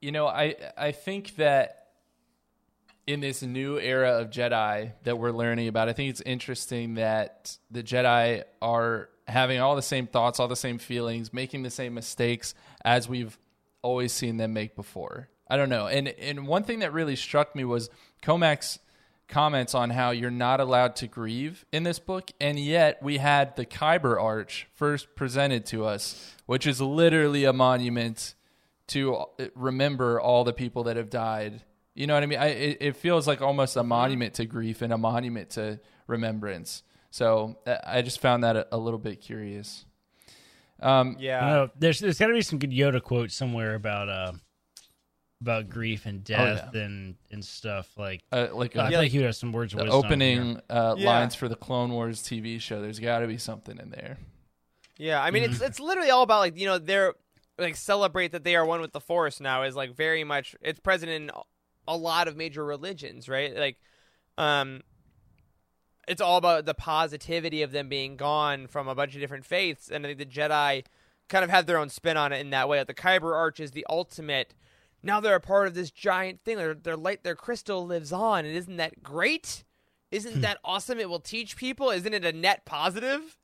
[0.00, 1.86] you know, I I think that
[3.06, 7.56] in this new era of Jedi that we're learning about, I think it's interesting that
[7.70, 11.94] the Jedi are having all the same thoughts, all the same feelings, making the same
[11.94, 13.38] mistakes as we've
[13.82, 15.28] always seen them make before.
[15.48, 15.86] I don't know.
[15.86, 17.90] And and one thing that really struck me was
[18.22, 18.78] Cohmac's
[19.28, 23.56] comments on how you're not allowed to grieve in this book, and yet we had
[23.56, 28.34] the Kyber Arch first presented to us, which is literally a monument
[28.88, 31.62] to uh, remember all the people that have died.
[31.94, 32.38] You know what I mean?
[32.38, 36.82] I, it, it feels like almost a monument to grief and a monument to remembrance.
[37.10, 39.84] So uh, I just found that a, a little bit curious.
[40.80, 41.40] Um, Yeah.
[41.40, 41.70] don't know.
[41.78, 44.32] There's there's got to be some good Yoda quote somewhere about uh
[45.40, 48.22] about grief and death and and stuff like.
[48.32, 50.04] uh, like I a, feel like he would have some words of the wisdom.
[50.04, 51.06] opening uh, Yeah.
[51.06, 52.80] lines for the Clone Wars TV show.
[52.80, 54.18] There's got to be something in there.
[54.98, 57.14] Yeah, I mean it's it's literally all about like you know they're
[57.56, 60.80] like celebrate that they are one with the Force now is like very much it's
[60.80, 61.30] present in
[61.86, 63.56] a lot of major religions, right?
[63.56, 63.78] Like,
[64.36, 64.82] um,
[66.08, 69.90] it's all about the positivity of them being gone from a bunch of different faiths,
[69.90, 70.84] and I think the Jedi
[71.28, 72.78] kind of have their own spin on it in that way.
[72.78, 74.54] Like the Kyber Arch is the ultimate.
[75.02, 76.56] Now they're a part of this giant thing.
[76.56, 79.64] Their their light, their crystal lives on, and isn't that great?
[80.10, 80.40] Isn't hmm.
[80.40, 80.98] that awesome?
[80.98, 81.90] It will teach people.
[81.90, 83.36] Isn't it a net positive?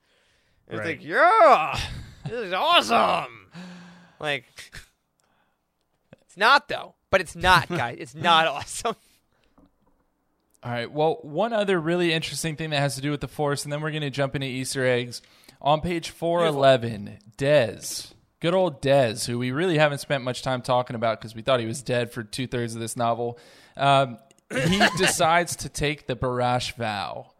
[0.67, 0.89] And Right.
[0.89, 1.79] It's like, yeah,
[2.25, 3.51] this is awesome.
[4.19, 4.47] Like,
[6.23, 7.99] it's not though, but it's not, guys.
[8.01, 8.97] It's not awesome.
[10.65, 10.91] All right.
[10.91, 13.83] Well, one other really interesting thing that has to do with the Force, and then
[13.83, 15.21] we're going to jump into Easter eggs.
[15.61, 18.13] On page 411, Dez.
[18.41, 21.61] Good old Dez, who we really haven't spent much time talking about because we thought
[21.61, 23.39] he was dead for two thirds of this novel.
[23.77, 24.19] Um,
[24.51, 27.33] he decides to take the Barash vow.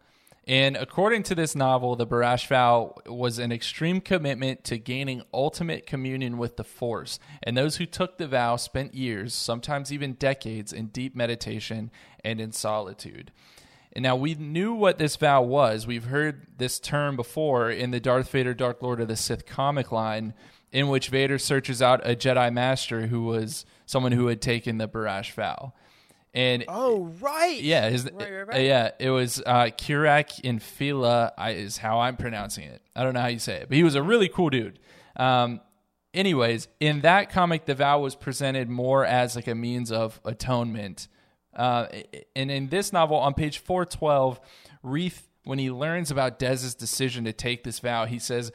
[0.47, 5.87] And according to this novel, the Barash vow was an extreme commitment to gaining ultimate
[5.87, 7.17] communion with the Force.
[7.41, 11.89] And those who took the vow spent years, sometimes even decades, in deep meditation
[12.23, 13.31] and in solitude.
[13.91, 15.87] And now we knew what this vow was.
[15.87, 19.91] We've heard this term before in the Darth Vader Dark Lord of the Sith comic
[19.91, 20.35] line,
[20.71, 24.87] in which Vader searches out a Jedi Master who was someone who had taken the
[24.87, 25.73] Barash vow.
[26.35, 27.59] And Oh right.
[27.61, 28.65] yeah, his, Right, right, right.
[28.65, 32.81] yeah, it was uh, Kirak Infila I, is how I'm pronouncing it.
[32.95, 34.77] I don't know how you say it, but he was a really cool dude.
[35.15, 35.61] Um,
[36.13, 41.07] anyways, in that comic, the vow was presented more as like a means of atonement.
[41.55, 41.87] Uh,
[42.35, 44.41] and in this novel, on page 412,
[44.83, 48.51] Reath, when he learns about Dez's decision to take this vow, he says,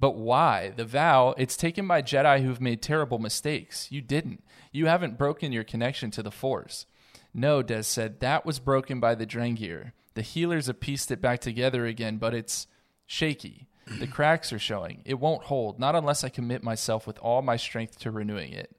[0.00, 0.72] but why?
[0.74, 3.86] The vow, it's taken by Jedi who've made terrible mistakes.
[3.92, 4.42] You didn't.
[4.72, 6.86] You haven't broken your connection to the Force.
[7.32, 9.92] No, Dez said, that was broken by the Drengir.
[10.14, 12.66] The healers have pieced it back together again, but it's
[13.06, 13.68] shaky.
[13.98, 15.02] The cracks are showing.
[15.04, 18.74] It won't hold, not unless I commit myself with all my strength to renewing it.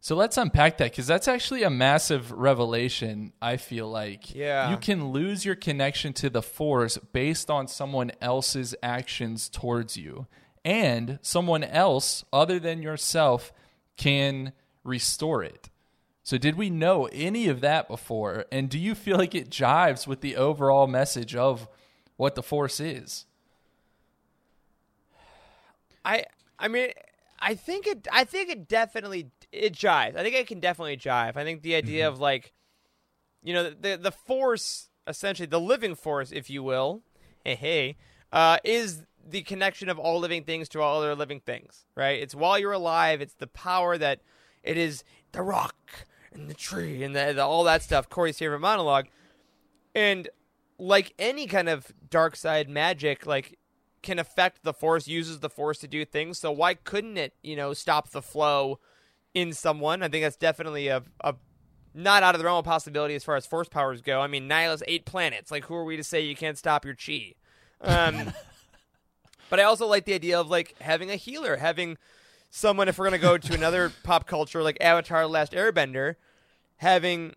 [0.00, 4.34] So let's unpack that because that's actually a massive revelation, I feel like.
[4.34, 4.70] Yeah.
[4.70, 10.26] You can lose your connection to the Force based on someone else's actions towards you.
[10.64, 13.52] And someone else, other than yourself,
[13.96, 14.52] can
[14.84, 15.70] restore it.
[16.26, 18.46] So, did we know any of that before?
[18.50, 21.68] And do you feel like it jives with the overall message of
[22.16, 23.26] what the Force is.
[26.04, 26.24] I
[26.58, 26.90] I mean
[27.38, 30.16] I think it I think it definitely it jives.
[30.16, 31.36] I think it can definitely jive.
[31.36, 32.14] I think the idea Mm-hmm.
[32.14, 32.52] of like
[33.42, 37.02] you know the the force essentially the living force if you will.
[37.44, 37.96] Hey hey
[38.32, 42.20] uh is the connection of all living things to all other living things, right?
[42.20, 44.20] It's while you're alive, it's the power that
[44.62, 46.06] it is the rock
[46.36, 48.08] and the tree and the, the all that stuff.
[48.08, 49.06] Corey's favorite monologue.
[49.94, 50.28] And
[50.78, 53.58] like any kind of dark side magic, like
[54.02, 56.38] can affect the force, uses the force to do things.
[56.38, 58.78] So why couldn't it, you know, stop the flow
[59.34, 60.02] in someone?
[60.02, 61.34] I think that's definitely a, a
[61.94, 64.20] not out of the realm of possibility as far as force powers go.
[64.20, 65.50] I mean, Nyla's eight planets.
[65.50, 67.34] Like, who are we to say you can't stop your chi?
[67.80, 68.32] Um,
[69.50, 71.96] but I also like the idea of like having a healer, having
[72.50, 72.88] someone.
[72.88, 76.16] If we're gonna go to another pop culture like Avatar: Last Airbender,
[76.78, 77.34] having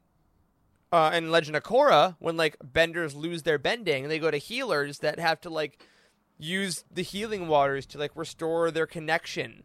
[0.91, 4.99] uh, in Legend of Korra, when like benders lose their bending, they go to healers
[4.99, 5.85] that have to like
[6.37, 9.63] use the healing waters to like restore their connection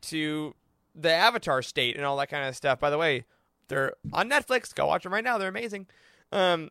[0.00, 0.54] to
[0.94, 2.80] the Avatar state and all that kind of stuff.
[2.80, 3.24] By the way,
[3.68, 4.74] they're on Netflix.
[4.74, 5.38] Go watch them right now.
[5.38, 5.86] They're amazing.
[6.32, 6.70] Um,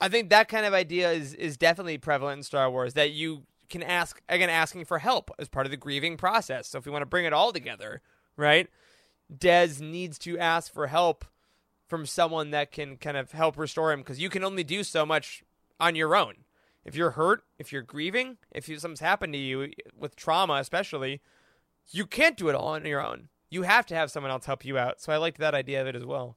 [0.00, 2.94] I think that kind of idea is is definitely prevalent in Star Wars.
[2.94, 6.68] That you can ask again, asking for help as part of the grieving process.
[6.68, 8.02] So if we want to bring it all together,
[8.36, 8.68] right?
[9.34, 11.24] Dez needs to ask for help
[11.86, 15.06] from someone that can kind of help restore him because you can only do so
[15.06, 15.42] much
[15.78, 16.34] on your own.
[16.84, 21.20] If you're hurt, if you're grieving, if you, something's happened to you with trauma, especially,
[21.90, 23.28] you can't do it all on your own.
[23.50, 25.00] You have to have someone else help you out.
[25.00, 26.36] So I liked that idea of it as well.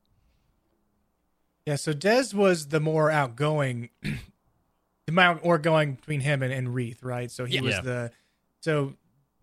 [1.66, 7.04] Yeah, so Dez was the more outgoing, the more outgoing between him and, and Reath,
[7.04, 7.30] right?
[7.30, 7.62] So he Yeah.
[7.62, 7.82] was Yeah.
[7.82, 8.12] the,
[8.62, 8.94] so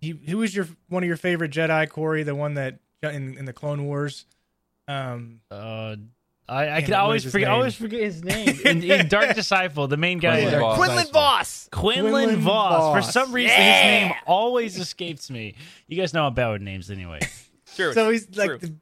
[0.00, 3.44] he who was your one of your favorite Jedi, Corey, the one that in in
[3.44, 4.26] the Clone Wars.
[4.88, 5.96] Um, Uh,
[6.48, 7.48] I, I Damn can always forget.
[7.48, 8.48] always forget his name.
[8.64, 10.38] In, in Dark Disciple, the main guy.
[10.38, 10.76] in Quinlan Dark Vos.
[10.78, 11.20] Quinlan Disciple.
[11.20, 11.68] Vos.
[11.72, 12.94] Quinlan, Quinlan Vos.
[13.06, 13.82] For some reason, Yeah.
[13.82, 15.54] his name always escapes me.
[15.88, 17.18] You guys know I'm bad with names anyway.
[17.74, 17.92] True.
[17.94, 18.58] so he's like True.
[18.58, 18.74] the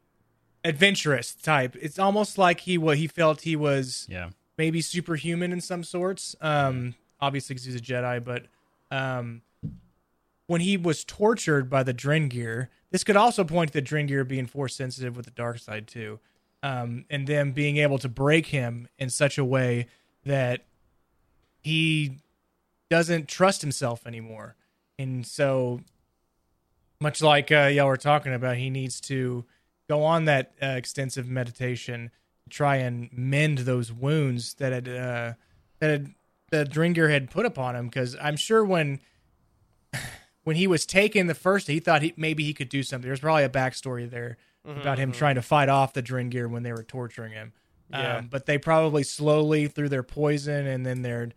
[0.65, 1.75] adventurous type.
[1.81, 4.31] It's almost like he what he felt he was Yeah.
[4.59, 6.37] maybe superhuman in some sorts.
[6.41, 8.45] Um, obviously because he's a Jedi, but
[8.91, 9.41] um,
[10.47, 14.47] when he was tortured by the Drengir, this could also point to the Drengir being
[14.47, 16.21] force sensitive with the dark side too,
[16.63, 19.87] um, and them being able to break him in such a way
[20.25, 20.65] that
[21.63, 22.19] he
[22.91, 24.55] doesn't trust himself anymore,
[24.99, 25.81] and so
[27.01, 29.45] much like uh, y'all were talking about, he needs to
[29.89, 32.11] go on that uh, extensive meditation
[32.45, 35.33] to try and mend those wounds that had uh,
[35.81, 36.15] that had,
[36.51, 37.89] the Drengir had put upon him.
[37.89, 39.01] Because I'm sure when
[40.45, 43.09] when he was taken the first, he thought he, maybe he could do something.
[43.09, 46.73] There's probably a backstory there about him trying to fight off the Drengir when they
[46.73, 47.53] were torturing him.
[47.91, 48.17] Yeah.
[48.17, 51.31] Um, but they probably slowly through their poison and then their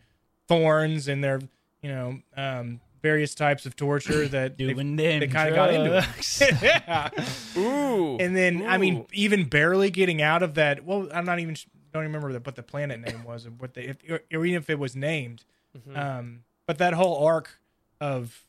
[0.48, 1.42] thorns and their
[1.82, 6.62] you know um, various types of torture that they, kind of got into it.
[6.62, 7.10] yeah.
[7.58, 8.18] Ooh.
[8.18, 10.86] And then I mean, even barely getting out of that.
[10.86, 11.56] Well, I'm not even
[11.94, 14.46] don't even remember the, what the planet name was, or what they, if, or, or
[14.46, 15.44] even if it was named.
[15.78, 15.98] Mm-hmm.
[15.98, 17.60] Um, but that whole arc
[18.00, 18.47] of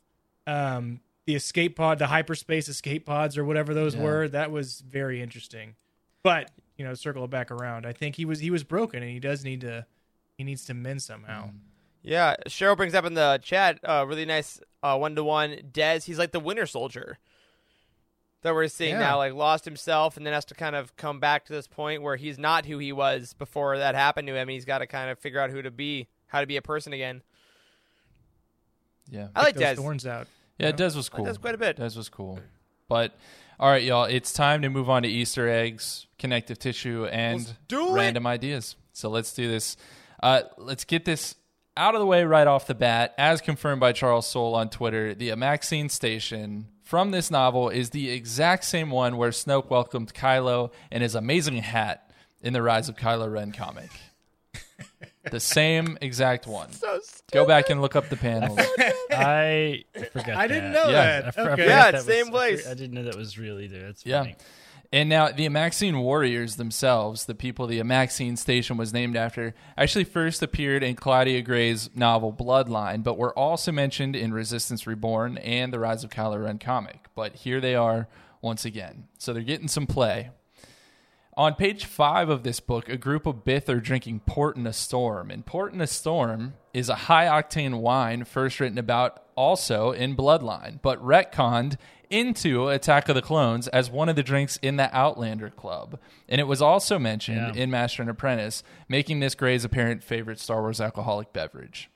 [0.49, 4.03] um, the escape pod, the hyperspace escape pods, or whatever those Yeah.
[4.03, 5.75] were, that was very interesting.
[6.23, 7.87] But you know, circle it back around.
[7.87, 9.87] I think he was he was broken, and he does need to
[10.37, 11.51] he needs to mend somehow.
[12.03, 15.57] Yeah, Cheryl brings up in the chat uh, really nice one to one.
[15.73, 17.19] Dez, he's like the Winter Soldier
[18.43, 19.01] that we're seeing Yeah.
[19.01, 19.17] now.
[19.19, 22.15] Like lost himself and then has to kind of come back to this point where
[22.17, 24.49] he's not who he was before that happened to him.
[24.49, 26.93] He's got to kind of figure out who to be, how to be a person
[26.93, 27.23] again.
[29.11, 29.29] Yeah.
[29.35, 29.77] I like those Dez.
[29.77, 30.29] thorns out.
[30.59, 31.25] Yeah, Dez was cool.
[31.25, 31.77] Dez quite a bit.
[31.77, 32.41] Dez was cool.
[32.89, 33.17] But
[33.61, 37.55] all right, y'all, it's time to move on to Easter eggs, connective tissue, and Let's
[37.71, 37.93] it.
[37.93, 38.77] random ideas.
[38.93, 39.77] So let's do this.
[40.23, 41.37] Uh, let's get this
[41.77, 43.15] out of the way right off the bat.
[43.19, 48.11] As confirmed by Charles Soule on Twitter, the Amaxine station from this novel is the
[48.11, 52.11] exact same one where Snoke welcomed Kylo and his amazing hat
[52.41, 53.91] in the Rise of Kylo Ren comic.
[55.31, 56.71] the same exact one.
[57.33, 58.59] Go back and look up the panels.
[59.11, 60.31] I forgot.
[60.37, 60.85] I didn't that.
[60.87, 61.21] know Yeah.
[61.21, 61.27] that.
[61.27, 61.63] I, for- I Okay.
[61.63, 62.69] forgot Yeah, that same was- place.
[62.69, 63.87] I didn't know that was really there.
[63.87, 64.21] That's Yeah.
[64.21, 64.37] funny.
[64.91, 70.05] And now the Amaxine warriors themselves, the people the Amaxine station was named after, actually
[70.05, 75.75] first appeared in Claudia Gray's novel Bloodline, but were also mentioned in Resistance Reborn and
[75.75, 77.05] the Rise of Kylo Ren comic.
[77.15, 78.09] But here they are
[78.41, 79.09] once again.
[79.19, 80.31] So they're getting some play.
[81.39, 84.73] On page five of this book, a group of Bith are drinking Port in a
[84.73, 85.31] Storm.
[85.31, 90.17] And Port in a Storm is a high octane wine first written about also in
[90.17, 91.77] Bloodline, but retconned
[92.11, 96.01] into Attack of the Clones as one of the drinks in the Outlander Club.
[96.29, 97.63] And it was also mentioned Yeah.
[97.63, 101.89] in Master and Apprentice, making this Gray's apparent favorite Star Wars alcoholic beverage.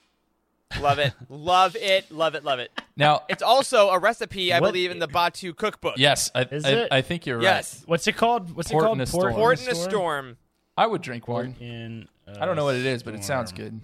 [0.81, 1.13] Love it.
[1.29, 2.11] Love it.
[2.11, 2.45] Love it.
[2.45, 2.71] Love it.
[2.97, 5.95] Now, It's also a recipe, I What- believe, in the Batuu cookbook.
[5.99, 6.89] yes, I, Is I, it?
[6.93, 7.43] I think you're right.
[7.45, 7.83] Yes.
[7.87, 8.55] What's it called?
[8.57, 8.99] What's Port it called?
[8.99, 9.35] in a storm.
[9.35, 10.37] Port in a storm.
[10.77, 11.57] I would drink one.
[11.61, 12.09] In,
[12.41, 13.81] I don't know what it is, but it sounds good.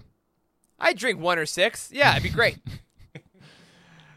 [0.79, 1.89] I'd drink one or six.
[1.91, 2.57] Yeah, it'd be great.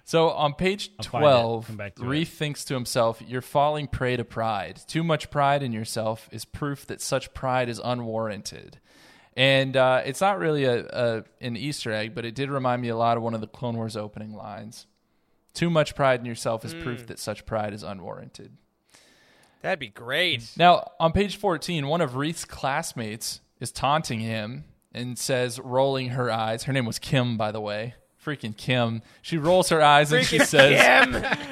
[0.05, 2.37] So on page I'll 12, Come Reef it.
[2.37, 4.81] thinks to himself, You're falling prey to pride.
[4.87, 8.79] Too much pride in yourself is proof that such pride is unwarranted.
[9.37, 12.89] And uh, it's not really a, a an Easter egg, but it did remind me
[12.89, 14.87] a lot of one of the Clone Wars opening lines.
[15.55, 16.83] Too much pride in yourself is Hmm.
[16.83, 18.57] proof that such pride is unwarranted.
[19.63, 20.51] That'd be great.
[20.57, 26.31] Now, on page 14, one of Reath's classmates is taunting him and says, rolling her
[26.31, 26.65] eyes.
[26.65, 27.95] Her name was Kim, by the way.
[28.25, 29.03] Freaking Kim.
[29.21, 30.81] She rolls her eyes and she says.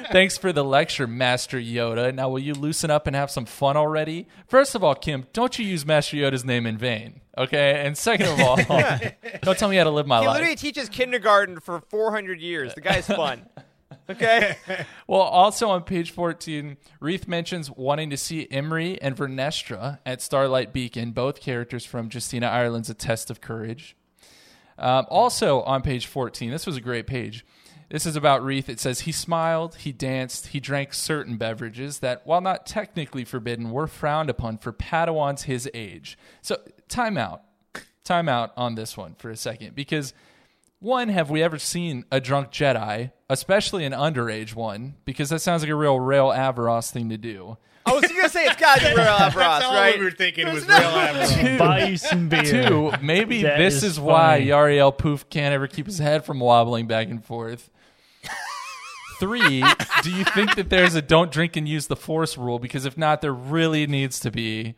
[0.11, 2.13] Thanks for the lecture, Master Yoda.
[2.13, 4.27] Now, will you loosen up and have some fun already?
[4.47, 7.85] First of all, Kim, don't you use Master Yoda's name in vain, okay?
[7.85, 8.55] And second of all,
[9.41, 10.23] don't tell me how to live my life.
[10.23, 10.35] He life.
[10.35, 12.73] literally teaches kindergarten for 400 years.
[12.73, 13.45] The guy's fun.
[14.09, 14.57] Okay?
[15.07, 20.73] Well, also on page 14, Reath mentions wanting to see Imri and Vernestra at Starlight
[20.73, 23.95] Beacon, both characters from Justina Ireland's A Test of Courage.
[24.81, 27.45] Um, also on page 14, this was a great page.
[27.89, 28.69] This is about Reath.
[28.69, 33.71] It says, He smiled, he danced, he drank certain beverages that, while not technically forbidden,
[33.71, 36.17] were frowned upon for Padawans his age.
[36.41, 37.43] So, time out.
[38.03, 40.13] Time out on this one for a second because
[40.79, 44.95] one, have we ever seen a drunk Jedi, especially an underage one?
[45.05, 47.57] Because that sounds like a real Rail Avaros thing to do.
[47.85, 49.97] I was going to say it's got to be real Avros, That's all right?
[49.97, 51.57] we were thinking it was real Admiral.
[51.57, 52.43] Buy you some beer.
[52.43, 54.47] Two, maybe That this is is, why funny.
[54.47, 57.69] Yarael Poof can't ever keep his head from wobbling back and forth.
[59.19, 59.63] Three,
[60.01, 62.57] do you think that there's a don't drink and use the force rule?
[62.57, 64.73] Because if not, there really needs to be.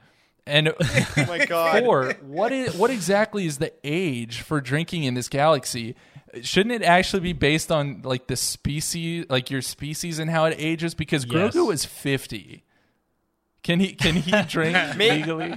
[0.46, 0.74] And
[1.18, 1.82] Oh my God.
[1.84, 5.96] four, what is what exactly is the age for drinking in this galaxy?
[6.42, 10.56] Shouldn't it actually be based on like the species, like your species and how it
[10.58, 10.94] ages?
[10.94, 11.56] Because Yes.
[11.56, 12.64] Grogu is fifty.
[13.64, 15.56] Can he can he drink legally?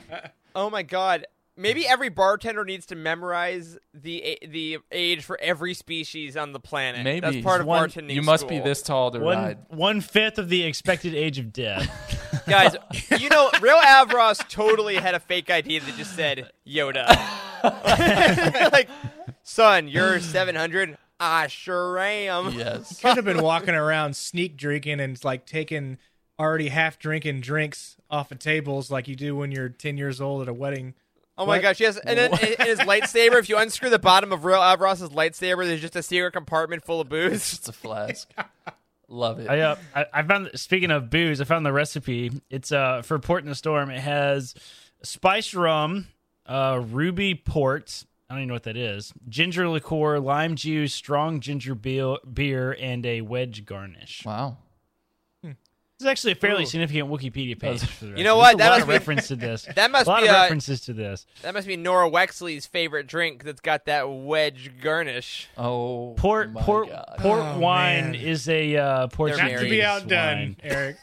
[0.55, 1.27] Oh my God.
[1.59, 7.03] Maybe every bartender needs to memorize the the age for every species on the planet.
[7.03, 7.21] Maybe.
[7.21, 8.13] That's part of One- bartending.
[8.15, 9.59] You must be this tall to One ride.
[9.69, 12.45] one fifth of the expected age of death.
[12.47, 12.77] Guys,
[13.19, 17.07] you know, real Avros totally had a fake ID that just said Yoda.
[18.73, 18.89] like,
[19.43, 20.97] son, you're 700.
[21.19, 22.53] I sure am.
[22.53, 23.01] Yes.
[23.01, 25.97] Could have been walking around sneak drinking and like taking
[26.39, 30.43] already half drinking drinks off of tables like you do when you're 10 years old
[30.43, 30.95] at a wedding.
[31.39, 31.99] Oh my gosh, yes.
[31.99, 35.67] And then in in his lightsaber, if you unscrew the bottom of real Avros's lightsaber,
[35.67, 37.51] there's just a secret compartment full of It's booze.
[37.51, 38.31] just a flask.
[39.09, 39.49] Love it.
[39.49, 42.33] I, uh, I I found speaking of booze, I found the recipe.
[42.51, 43.91] It's uh for Port in the Storm.
[43.91, 44.55] It has
[45.03, 46.09] spiced rum,
[46.47, 48.05] uh, ruby port.
[48.29, 49.13] I don't even know what that is.
[49.29, 54.23] Ginger liqueur, lime juice, strong ginger beer, beer and a wedge garnish.
[54.25, 54.57] Wow.
[55.99, 57.83] This is actually a fairly significant Wikipedia page.
[57.83, 58.59] For the You know what?
[58.59, 59.67] That a lot must of be- reference to this.
[59.77, 61.27] That must a lot be of uh, references to this.
[61.43, 65.49] that must be Norra Wexley's favorite drink that's got that wedge garnish.
[65.57, 67.15] Oh, Port my port God.
[67.19, 68.15] port Oh, wine man.
[68.15, 70.57] is a uh, Portuguese Not to be outdone, wine.
[70.63, 70.97] Eric.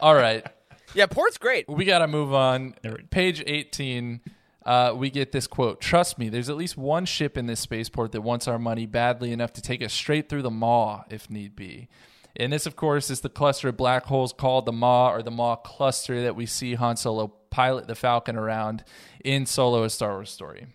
[0.00, 0.46] All right.
[0.94, 1.68] Yeah, port's great.
[1.68, 2.74] We got to move on.
[3.10, 4.20] Page 18,
[4.66, 8.12] uh, we get this quote Trust me, there's at least one ship in this spaceport
[8.12, 11.56] that wants our money badly enough to take us straight through the maw if need
[11.56, 11.88] be.
[12.36, 15.30] And this, of course, is the cluster of black holes called the Maw or the
[15.30, 18.84] Maw cluster that we see Han Solo pilot the Falcon around
[19.24, 20.66] in Solo: A Star Wars Story.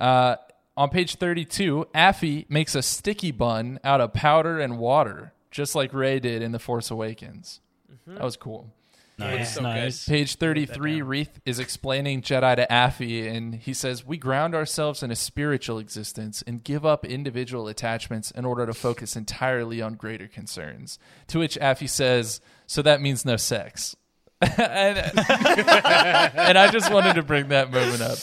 [0.00, 0.36] Uh,
[0.76, 5.92] on page 32, Affie makes a sticky bun out of powder and water, just like
[5.92, 7.60] Rey did in The Force Awakens.
[8.06, 8.72] That was cool.
[9.18, 9.66] Nice, so good.
[9.68, 10.08] nice.
[10.08, 15.10] Page 33, Reath is explaining Jedi to Affie, and he says, We ground ourselves in
[15.10, 20.28] a spiritual existence and give up individual attachments in order to focus entirely on greater
[20.28, 20.98] concerns.
[21.28, 23.96] To which Affie says, So that means no sex.
[24.40, 28.18] And, and I just wanted to bring that moment up.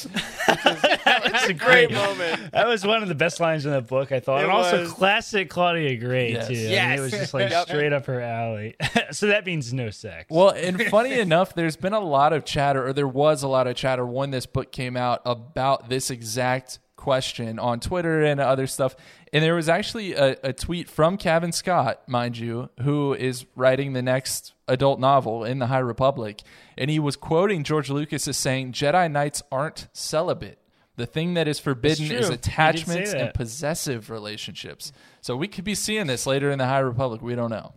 [0.45, 2.51] That's a Great great moment.
[2.53, 4.81] That was one of the best lines in the book, I thought, It and also
[4.81, 4.93] was.
[4.93, 6.47] classic Claudia Gray Yes.
[6.47, 6.53] too.
[6.53, 6.99] I mean, Yes.
[6.99, 7.67] it was just like Yep.
[7.67, 8.75] straight up her alley.
[9.11, 10.25] so that means no sex.
[10.29, 13.67] Well, and funny enough, there's been a lot of chatter, or there was a lot
[13.67, 18.65] of chatter when this book came out about this exact question on Twitter and other
[18.65, 18.95] stuff.
[19.31, 23.93] And there was actually a, a tweet from Cavan Scott, mind you, who is writing
[23.93, 26.41] the next adult novel in the High Republic.
[26.75, 30.57] And he was quoting George Lucas as saying, Jedi Knights aren't celibate.
[30.95, 34.91] The thing that is forbidden is He attachments and possessive relationships.
[35.21, 37.21] So we could be seeing this later in the High Republic.
[37.21, 37.73] We don't know.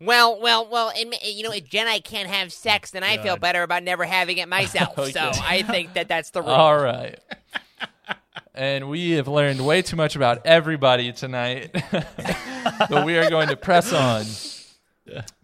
[0.00, 3.62] Well, well, well, and, you know, if Jedi can't have sex, then I feel better
[3.62, 4.94] about never having it myself.
[4.96, 5.12] Oh, okay.
[5.12, 6.50] So I think that that's the rule.
[6.50, 7.18] All right.
[8.60, 11.74] And we have learned way too much about everybody tonight.
[12.90, 14.26] but we are going to press on.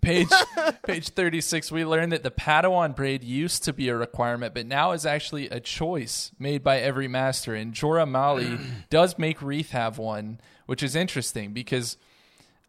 [0.02, 0.28] Page
[0.86, 4.92] page 36 we learned that the Padawan braid used to be a requirement but now
[4.92, 8.58] is actually a choice made by every master and Jora Malli
[8.90, 11.96] does make Reath have one which is interesting because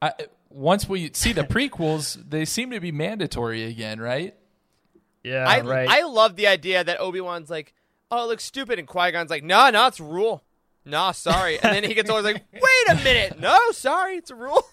[0.02, 0.14] I,
[0.50, 4.34] once we see the prequels they seem to be mandatory again right
[5.24, 5.90] Yeah, I right.
[5.90, 7.74] I love the idea that Obi Wan's like,
[8.12, 10.44] oh, it looks stupid, and Qui Gon's like, no, no, it's a rule.
[10.86, 11.60] No, sorry.
[11.60, 14.64] And then he gets always like, wait a minute, no, sorry, it's a rule.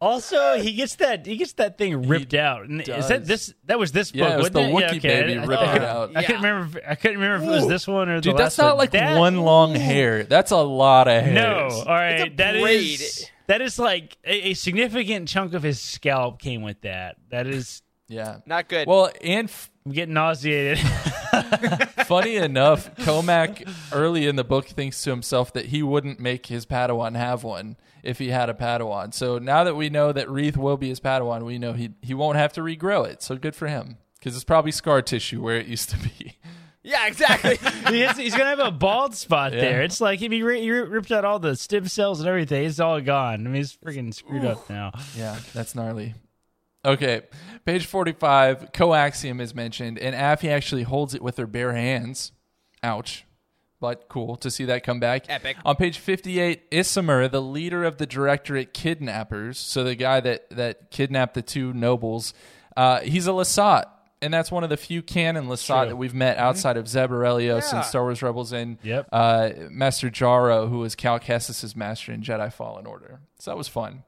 [0.00, 2.68] Also, he gets that he gets that thing ripped out.
[2.68, 3.52] And is that this?
[3.64, 4.20] That was this book.
[4.20, 4.72] Yeah, it was the it?
[4.72, 5.22] Wookiee yeah, okay.
[5.22, 6.16] baby I- ripping I- out.
[6.16, 6.78] I couldn't remember.
[6.78, 8.66] If, I couldn't remember if it was this one or the dude last that's not
[8.68, 8.76] one.
[8.78, 12.60] like That- one long hair that's a lot of hair No, all right, a that
[12.60, 13.00] braid.
[13.00, 17.16] is that is like a, a significant chunk of his scalp came with that.
[17.30, 18.86] That is, yeah Not good.
[18.86, 20.78] well and f- I'm getting nauseated.
[22.06, 26.66] Funny enough, Cohmac early in the book thinks to himself that he wouldn't make his
[26.66, 29.14] Padawan have one if he had a Padawan.
[29.14, 32.12] So now that we know that Reath will be his Padawan, we know he he
[32.12, 33.22] won't have to regrow it.
[33.22, 36.36] So good for him because it's probably scar tissue where it used to be.
[36.82, 37.56] yeah, exactly.
[37.88, 39.60] He has- he's gonna have a bald spot Yeah.
[39.62, 39.82] there.
[39.82, 42.78] It's like if he, ri- he ripped out all the stem cells and everything, it's
[42.80, 43.46] all gone.
[43.46, 44.92] I mean, he's freaking screwed up now.
[45.16, 46.12] Yeah, that's gnarly.
[46.84, 47.22] Okay,
[47.64, 52.32] page 45, coaxium is mentioned, and Affie actually holds it with her bare hands.
[52.82, 53.24] Ouch.
[53.80, 55.24] But cool to see that come back.
[55.28, 55.56] Epic.
[55.64, 60.90] On page 58, Issamer, the leader of the Directorate Kidnappers, so the guy that, that
[60.90, 62.34] kidnapped the two nobles,
[62.76, 63.84] uh, he's a Lasat.
[64.20, 65.88] And that's one of the few canon Lasat True.
[65.90, 67.76] that we've met outside of Zeb Orrelios Yeah.
[67.76, 69.08] and Star Wars Rebels and Yep.
[69.12, 73.20] uh, Master Jaro, who was Cal Kestis' master in Jedi Fallen Order.
[73.38, 74.02] So that was fun.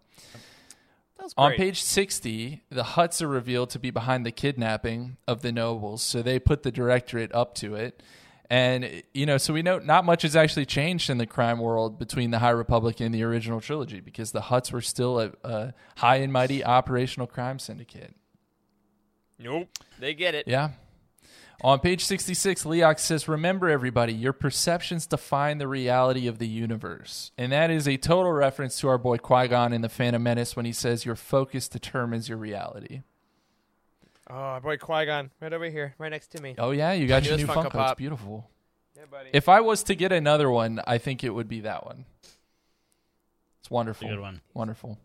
[1.37, 5.43] That was On page 60, the Hutts are revealed to be behind the kidnapping of
[5.43, 6.03] the nobles.
[6.03, 8.03] So they put the directorate up to it.
[8.49, 12.01] And, you know, so we know not much has actually changed in the crime world
[12.01, 15.75] between the High Republic and the original trilogy because the Hutts were still a, a
[15.97, 18.17] high and mighty operational crime syndicate.
[19.39, 19.69] nope,
[20.01, 20.49] they get it.
[20.49, 20.71] Yeah.
[21.63, 27.33] On page 66, Leox says, Remember, everybody, your perceptions define the reality of the universe.
[27.37, 30.57] And that is a total reference to our boy Qui Gon in The Phantom Menace
[30.57, 33.03] when he says, Your focus determines your reality.
[34.29, 36.55] Oh, our boy Qui Gon, right over here, right next to me.
[36.57, 37.67] Oh, yeah, you got your new newest Funko Funko.
[37.67, 37.97] It's Pop.
[37.99, 38.51] beautiful.
[38.97, 39.31] Yeah, buddy.
[39.33, 42.07] If I was to get another one, I think it would be that one.
[43.61, 44.09] It's wonderful.
[44.09, 44.41] Good one.
[44.55, 44.99] Wonderful.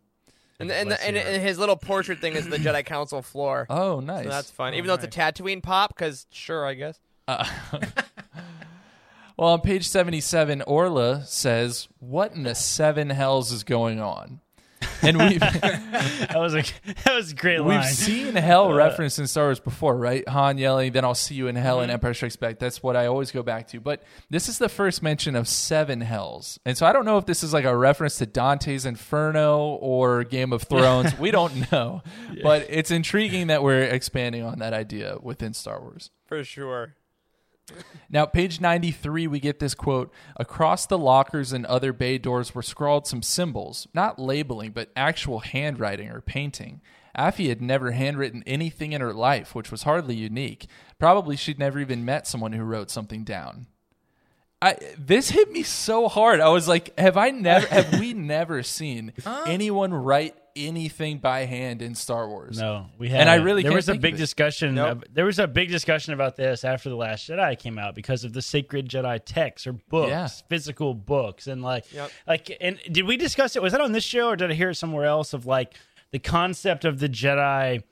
[0.59, 3.65] And, and, Let's and, and his little portrait thing is the Jedi Council floor.
[3.69, 4.23] Oh, nice.
[4.23, 4.73] So that's fun.
[4.73, 6.99] Even though it's a Tatooine pop, because sure, I guess.
[7.27, 7.45] Uh,
[9.37, 14.39] well, on page 77, Orla says, What in the seven hells is going on?
[15.01, 16.63] And we've, That was a
[17.03, 17.79] that was a great line.
[17.79, 20.27] we've seen hell uh, referenced in Star Wars before, right?
[20.27, 21.93] Han yelling, Then I'll see you in hell in mhm.
[21.93, 22.59] Empire Strikes Back.
[22.59, 23.79] That's what I always go back to.
[23.79, 26.59] But this is the first mention of seven hells.
[26.65, 30.23] And so I don't know if this is like a reference to Dante's Inferno or
[30.23, 31.15] Game of Thrones.
[31.19, 32.01] we don't know.
[32.41, 36.09] But it's intriguing that we're expanding on that idea within Star Wars.
[36.25, 36.95] For sure.
[38.09, 42.61] Now, page 93, we get this quote Across the lockers and other bay doors were
[42.61, 46.81] scrawled some symbols, not labeling, but actual handwriting or painting.
[47.15, 50.67] Affy had never handwritten anything in her life, which was hardly unique.
[50.99, 53.67] Probably she'd never even met someone who wrote something down.
[54.65, 56.39] I, this hit me so hard.
[56.39, 59.13] I was like, have I never, have we never seen
[59.45, 62.57] anyone write anything by hand in Star Wars?
[62.59, 63.21] No, we had.
[63.21, 64.75] And I really there can't was a big discussion.
[64.75, 64.87] Nope.
[64.89, 68.23] ab- there was a big discussion about this after the Last Jedi came out because
[68.23, 70.27] of the sacred Jedi texts or books, Yeah.
[70.49, 72.11] physical books, and like, Yep.
[72.27, 73.61] like, and did we discuss it?
[73.61, 75.33] Was that on this show or did I hear it somewhere else?
[75.33, 75.73] Of like
[76.11, 77.83] the concept of the Jedi.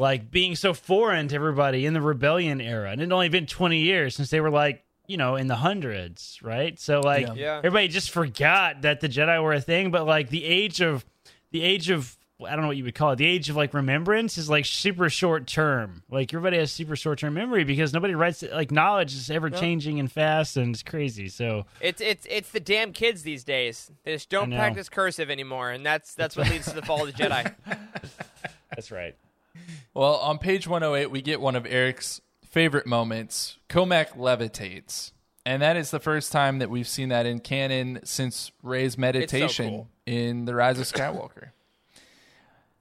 [0.00, 3.46] Like being so foreign to everybody in the rebellion era, and it had only been
[3.46, 6.78] twenty years since they were like, you know, in the hundreds, right?
[6.78, 7.32] So like, Yeah.
[7.34, 7.56] Yeah.
[7.58, 9.90] everybody just forgot that the Jedi were a thing.
[9.90, 11.04] But like the age of
[11.50, 12.14] the age of
[12.46, 13.16] I don't know what you would call it.
[13.16, 16.04] The age of like remembrance is like super short term.
[16.08, 18.52] Like everybody has super short term memory because nobody writes it.
[18.52, 21.28] Like knowledge is ever changing and fast and it's crazy.
[21.30, 23.90] So It's it's it's the damn kids these days.
[24.04, 27.12] They just don't practice cursive anymore, and that's that's what leads to the fall of
[27.16, 27.52] the Jedi.
[28.70, 29.16] that's right.
[29.92, 33.58] Well, on page 108, we get one of Eric's favorite moments.
[33.68, 35.12] Comac levitates.
[35.46, 39.68] And that is the first time that we've seen that in canon since Rey's meditation
[39.70, 39.88] cool.
[40.04, 41.50] in The Rise of Skywalker.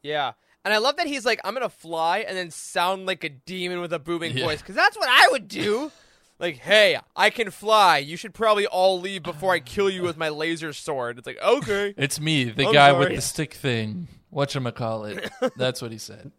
[0.03, 0.33] Yeah.
[0.63, 3.81] And I love that he's like, I'm gonna fly and then sound like a demon
[3.81, 4.45] with a booming Yeah.
[4.45, 5.91] voice, because that's what I would do.
[6.39, 7.97] Like, hey, I can fly.
[7.97, 11.17] You should probably all leave before I kill you with my laser sword.
[11.17, 11.95] It's like, okay.
[11.97, 13.05] It's me, the I'm guy sorry.
[13.07, 14.07] with the stick thing.
[14.31, 15.31] Whatchamacallit.
[15.57, 16.31] That's what he said.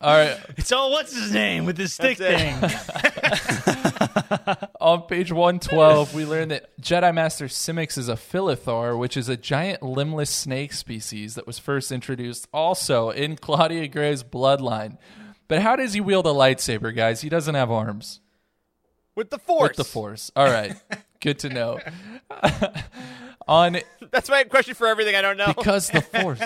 [0.00, 0.38] All right.
[0.56, 2.54] It's all what's his name with this stick thing.
[4.80, 9.36] On page 112, we learn that Jedi Master Simix is a Philithar, which is a
[9.36, 14.98] giant limbless snake species that was first introduced also in Claudia Gray's bloodline.
[15.48, 17.20] But how does he wield a lightsaber, guys?
[17.20, 18.20] He doesn't have arms.
[19.14, 19.68] With the Force.
[19.70, 20.30] With the Force.
[20.36, 20.74] All right.
[21.20, 21.78] Good to know.
[23.48, 23.78] On
[24.10, 25.52] That's my question for everything I don't know.
[25.56, 26.40] because the Force.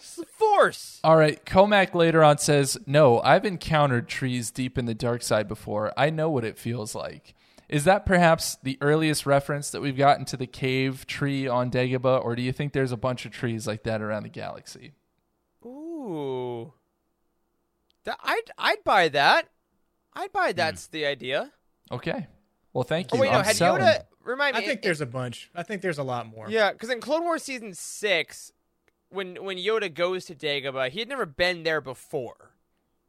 [0.00, 0.98] It's the Force.
[1.04, 5.46] All right, Cohmac later on says, "No, I've encountered trees deep in the dark side
[5.46, 5.92] before.
[5.96, 7.34] I know what it feels like."
[7.68, 12.24] Is that perhaps the earliest reference that we've gotten to the cave tree on Dagobah,
[12.24, 14.94] or do you think there's a bunch of trees like that around the galaxy?
[15.64, 16.72] Ooh.
[18.04, 19.48] That, I'd I'd buy that.
[20.14, 20.56] I'd buy hmm.
[20.56, 21.52] that's the idea.
[21.92, 22.26] Okay.
[22.72, 23.22] Well, thank Oh you.
[23.22, 23.82] wait, no, I'm had selling.
[23.82, 24.62] Yoda remind me?
[24.62, 25.50] I think there's a bunch.
[25.54, 26.48] I think there's a lot more.
[26.48, 28.52] Yeah, because in Clone Wars season six,
[29.10, 32.52] when when Yoda goes to Dagobah, he had never been there before,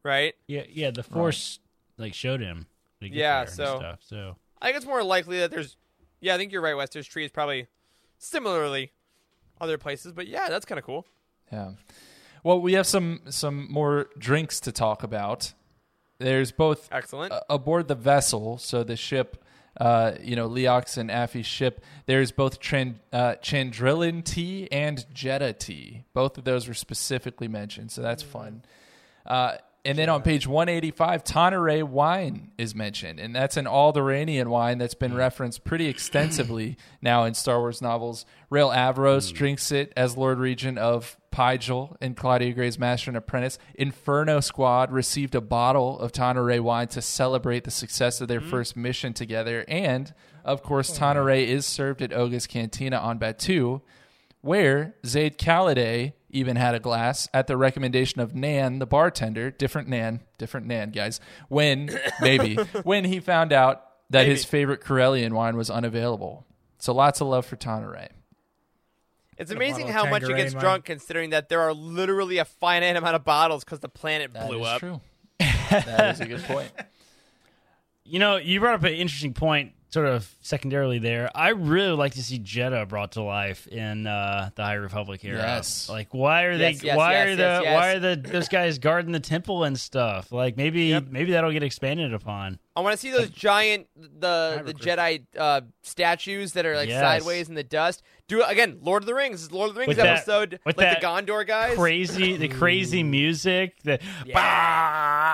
[0.03, 0.34] right?
[0.48, 0.91] Yeah, yeah.
[0.91, 1.60] The Force
[1.98, 2.68] like showed him.
[3.02, 5.78] to get Yeah, there and so- stuff, so I think it's more likely that there's.
[6.19, 6.90] Yeah, I think you're right, Wes.
[6.91, 7.68] There's trees probably
[8.19, 8.91] similarly
[9.60, 11.06] other places, but yeah, that's kind of cool.
[11.52, 11.72] Yeah.
[12.44, 15.53] Well, we have some some more drinks to talk about.
[16.19, 17.34] There's both Excellent.
[17.34, 19.44] a- aboard the vessel, so the ship,
[19.80, 21.84] uh, you know, Leox and Affie's ship.
[22.06, 26.03] There's both Tran- uh, Chandrilan tea and Jedha tea.
[26.14, 28.64] Both of those were specifically mentioned, so that's fun.
[29.26, 34.77] Uh, and then on page 185, Toniray wine is mentioned, and that's an Alderaanian wine
[34.77, 38.26] that's been referenced pretty extensively now in Star Wars novels.
[38.49, 43.58] Rael Averross drinks it as Lord Regent of Pijal in Claudia Gray's Master and Apprentice.
[43.76, 48.49] Inferno Squad received a bottle of Toniray wine to celebrate the success of their mm.
[48.49, 50.14] first mission together, and
[50.44, 53.82] of course, oh, Toniray is served at Oga's Cantina on Batuu
[54.41, 59.88] where Zaid Khalideh even had a glass at the recommendation of Nan, the bartender, different
[59.88, 65.56] Nan, different Nan, guys, when, maybe, when he found out that his favorite Corellian wine
[65.56, 66.45] was unavailable.
[66.80, 68.10] So lots of love for Toniray.
[69.42, 73.16] It's amazing how much it gets drunk, considering that there are literally a finite amount
[73.16, 74.80] of bottles because the planet That blew is up.
[74.80, 75.02] true.
[75.40, 76.72] that is a good point.
[78.04, 81.30] You know, you brought up an interesting point, sort of secondarily there.
[81.36, 85.38] I really like to see Jedha brought to life in uh, the High Republic era.
[85.40, 85.90] Yes.
[85.90, 86.72] Like, why are they?
[86.72, 87.42] yes, why yes, are the?
[87.44, 87.76] yes, yes.
[87.76, 90.32] Why are the those guys guarding the temple and stuff?
[90.32, 91.08] Like, maybe Yep.
[91.10, 92.60] maybe that'll get expanded upon.
[92.76, 97.02] I want to see those giant the the Jedi uh, statues that are like Yes.
[97.02, 98.02] sideways in the dust.
[98.30, 99.34] Do it again, Lord of the Rings.
[99.40, 101.76] This is Lord of the Rings With that- episode, with like that the Gondor guys.
[101.76, 103.76] Crazy, the crazy music.
[103.84, 104.40] The Yeah.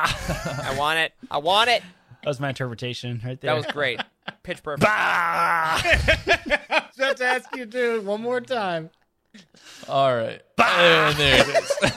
[0.08, 1.14] I want it.
[1.30, 1.84] I want it.
[2.28, 3.52] That was my interpretation right there.
[3.52, 4.02] That was great.
[4.44, 4.84] Pitch perfect.
[6.98, 8.90] Just ask you to do it one more time.
[9.88, 10.42] All right.
[10.58, 11.72] And uh, there it is.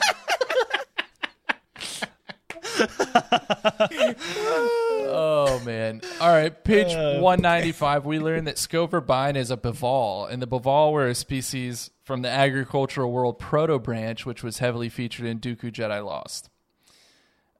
[5.09, 5.99] oh man!
[6.21, 7.19] All right, page uh.
[7.19, 8.05] one ninety five.
[8.05, 12.21] We learn that Scover Bine is a Baval, and the Baval were a species from
[12.21, 16.50] the agricultural world Protobranch, which was heavily featured in Dooku Jedi Lost.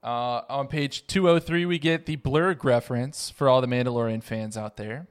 [0.02, 4.22] Uh, on page two hundred three, we get the Blurg reference for all the Mandalorian
[4.22, 5.06] fans out there.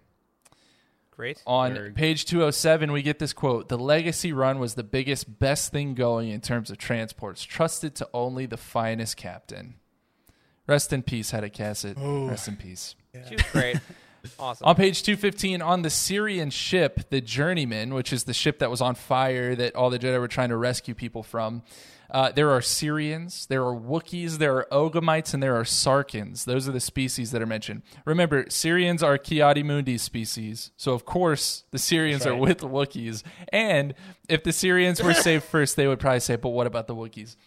[1.11, 1.43] Great.
[1.45, 5.93] On page 207, we get this quote The legacy run was the biggest, best thing
[5.93, 9.75] going in terms of transports, trusted to only the finest captain.
[10.67, 11.95] Rest in peace, Hedda Casset.
[12.27, 12.95] Rest in peace.
[13.27, 13.77] She was great.
[14.37, 14.67] Awesome.
[14.67, 18.79] On page 215, on the Cerean ship, the Journeyman, which is the ship that was
[18.79, 21.63] on fire that all the Jedi were trying to rescue people from,
[22.11, 26.43] uh, there are Cereans, there are Wookiees, there are Ogamites, and there are Sarkins.
[26.43, 27.83] Those are the species that are mentioned.
[28.05, 33.23] Remember, Cereans are Ki-Adi-Mundi species, so of course the Cereans are with the Wookiees.
[33.53, 33.93] And
[34.27, 37.37] if the Cereans were saved first, they would probably say, but what about the Wookiees?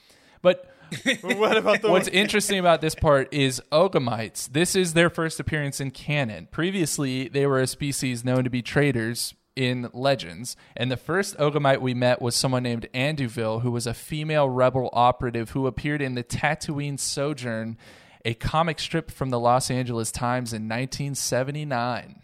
[0.41, 0.67] But
[1.23, 4.51] what about the What's interesting about this part is Ogamites.
[4.51, 6.49] This is their first appearance in canon.
[6.51, 11.81] Previously, they were a species known to be traitors in legends, and the first Ogamite
[11.81, 16.15] we met was someone named Anduville, who was a female rebel operative who appeared in
[16.15, 17.77] the Tatooine Sojourn,
[18.25, 22.21] a comic strip from the Los Angeles Times in 1979.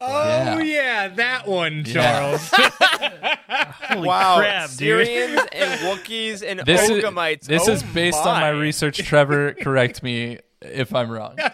[0.00, 0.58] Oh Yeah.
[0.60, 1.92] yeah, that one, Yeah.
[1.92, 2.50] Charles.
[3.88, 4.36] Holy wow.
[4.38, 5.06] crap, dude.
[5.06, 7.44] Cereans and Wookiees and This is, Ogamites.
[7.46, 8.58] this Oh is based on my my.
[8.58, 8.98] research.
[8.98, 10.38] Trevor, correct me
[10.72, 11.36] if I'm wrong.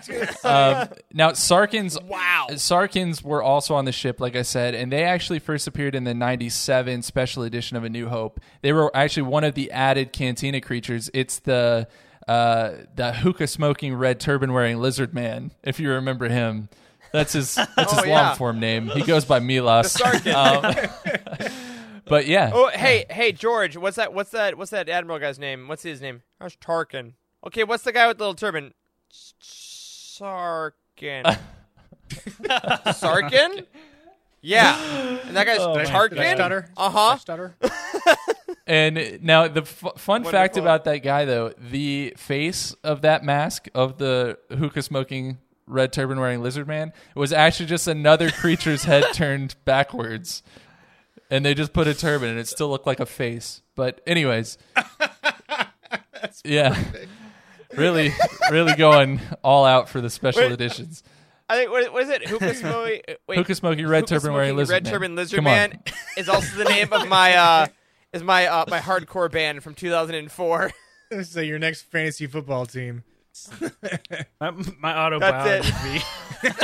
[0.45, 1.99] Um, now, Sarkins.
[2.03, 2.49] Wow.
[2.57, 6.05] Sarkins were also on the ship, like I said, and they actually first appeared in
[6.05, 8.41] the '97 special edition of A New Hope.
[8.63, 11.11] They were actually one of the added Cantina creatures.
[11.15, 11.87] It's the
[12.29, 15.53] uh, the hookah smoking, red turban wearing lizard man.
[15.63, 16.69] If you remember him,
[17.13, 18.29] that's his that's Oh, his yeah.
[18.29, 18.89] long form name.
[18.89, 19.95] He goes by Milos.
[19.95, 20.35] Sarkin.
[20.35, 21.51] Um,
[22.07, 23.77] but yeah, Oh, hey, hey, George.
[23.77, 24.13] What's that?
[24.13, 24.59] What's that?
[24.59, 25.69] What's that admiral guy's name?
[25.69, 26.23] What's his name?
[26.41, 27.15] How's Tarkin?
[27.47, 28.73] Okay, what's the guy with the little turban?
[29.13, 30.73] Sarkin.
[32.11, 33.67] Sarkin?
[34.41, 35.19] Yeah.
[35.27, 36.35] And that guy's Oh, Tarkin?
[36.35, 36.69] Stutter?
[36.77, 37.17] Uh huh.
[37.19, 37.55] Stutter.
[38.65, 43.67] And now the f- fun fact about that guy, though, the face of that mask
[43.75, 49.05] of the hookah smoking red turban wearing lizard man was actually just another creature's head
[49.13, 50.45] turned backwards,
[51.29, 53.63] and they just put a turban and it still looked like a face.
[53.75, 54.59] But anyways,
[56.45, 56.81] yeah,
[57.77, 58.13] really,
[58.51, 60.53] really going all out for the special Wait.
[60.53, 61.03] editions.
[61.49, 62.27] I think what, what is it?
[62.29, 63.03] Hookah Smoky.
[63.29, 64.93] Wait, Hookah smoking red Hookah turban wearing Smoking lizard Red man.
[64.93, 65.53] Turban Lizard Come on.
[65.53, 65.83] Man
[66.17, 67.67] is also the name of my uh
[68.13, 70.71] is my uh my hardcore band from 2004.
[71.25, 73.05] So your next fantasy football team.
[74.41, 76.63] My, my autopilot That's would be.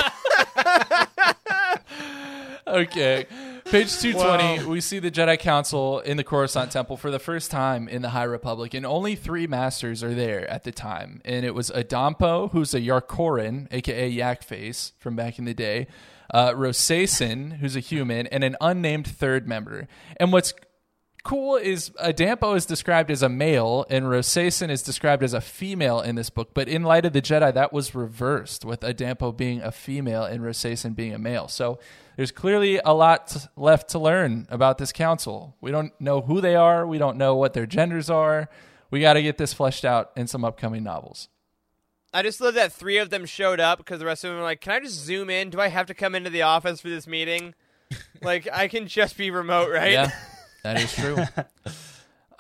[2.66, 3.26] Okay.
[3.70, 4.70] Page 220, Wow.
[4.70, 8.08] we see the Jedi Council in the Coruscant Temple for the first time in the
[8.10, 11.20] High Republic, and only three masters are there at the time.
[11.26, 15.86] And it was Adampo, who's a Yarkora, aka Yak Face from back in the day,
[16.32, 19.86] uh, Rosason, who's a human, and an unnamed third member.
[20.16, 20.54] And what's
[21.22, 26.00] cool is Adampo is described as a male and Rosason is described as a female
[26.00, 26.54] in this book.
[26.54, 30.42] But in light of the Jedi, that was reversed with Adampo being a female and
[30.42, 31.48] Rosason being a male.
[31.48, 31.78] So
[32.18, 35.54] there's clearly a lot left to learn about this council.
[35.60, 36.84] We don't know who they are.
[36.84, 38.48] We don't know what their genders are.
[38.90, 41.28] We got to get this fleshed out in some upcoming novels.
[42.12, 44.42] I just love that three of them showed up because the rest of them were
[44.42, 45.50] like, "Can I just zoom in?
[45.50, 47.54] Do I have to come into the office for this meeting?
[48.22, 49.92] like I can just be remote, right?
[49.92, 50.10] Yeah,
[50.64, 51.18] that is true.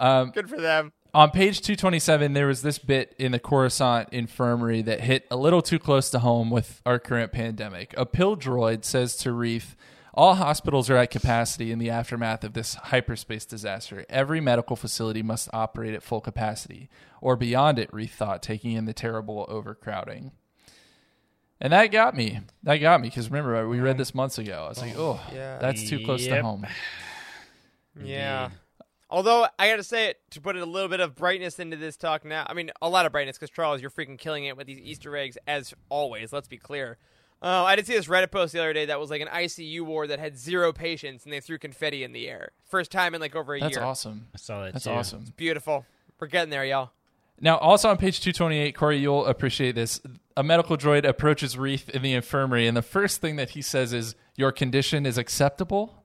[0.00, 0.92] Um, Good for them.
[1.18, 5.62] On page 227 there was this bit in the coruscant infirmary that hit a little
[5.62, 7.92] too close to home with our current pandemic.
[7.96, 9.74] A pill droid says to Reath
[10.14, 14.06] all hospitals are at capacity in the aftermath of this hyperspace disaster.
[14.08, 16.88] Every medical facility must operate at full capacity
[17.20, 20.30] or beyond it Reath thought taking in the terrible overcrowding.
[21.60, 22.38] And that got me.
[22.62, 24.66] That got me because remember we read this months ago.
[24.66, 25.58] I was like oh Yeah.
[25.58, 26.64] that's too close to home.
[28.00, 28.50] Yeah.
[29.10, 31.96] Although I got to say it to put a little bit of brightness into this
[31.96, 32.44] talk now.
[32.46, 35.16] I mean, a lot of brightness because Charles, you're freaking killing it with these Easter
[35.16, 36.32] eggs as always.
[36.32, 36.98] Let's be clear.
[37.40, 39.82] Uh, I did see this Reddit post the other day that was like an ICU
[39.82, 42.50] ward that had zero patients and they threw confetti in the air.
[42.64, 43.80] First time in like over a that's year.
[43.80, 44.90] That's awesome I saw that that's too.
[44.90, 45.86] awesome Beautiful.
[46.18, 46.90] We're getting there, y'all.
[47.40, 50.00] Now, also on page 228, Corey, you'll appreciate this.
[50.36, 53.92] A medical droid approaches Reath in the infirmary, and the first thing that he says
[53.92, 55.97] is, Your condition is acceptable?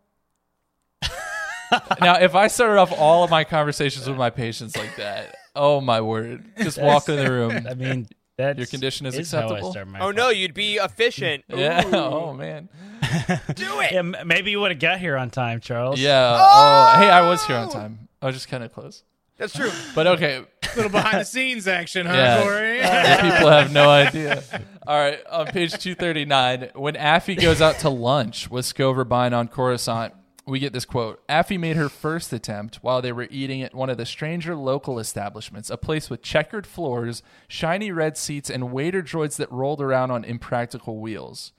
[2.01, 5.81] Now, if I started off all of my conversations with my patients like that, oh
[5.81, 6.45] my word.
[6.57, 7.67] Just walk in the room.
[7.69, 9.71] I mean, that Your condition is how I acceptable?
[9.71, 11.43] start my Oh no, you'd be efficient.
[11.53, 11.85] Yeah.
[11.87, 11.93] Ooh.
[11.95, 12.69] Oh, man.
[13.53, 13.91] Do it.
[13.91, 15.99] Yeah, maybe you would have got here on time, Charles.
[15.99, 16.35] Yeah.
[16.39, 18.07] Oh, oh, hey, I was here on time.
[18.21, 19.03] I was just kind of close.
[19.37, 19.71] That's true.
[19.95, 22.43] But okay, A little behind the scenes action, huh, Yeah.
[22.43, 22.79] Corey?
[22.81, 24.43] The people have no idea.
[24.87, 29.47] All right, on page 239, when Affie goes out to lunch with Scover Bine on
[29.47, 30.13] Coruscant,
[30.45, 33.89] we get this quote Affie made her first attempt while they were eating at one
[33.89, 39.01] of the stranger local establishments, a place with checkered floors, shiny red seats, and waiter
[39.01, 41.53] droids that rolled around on impractical wheels.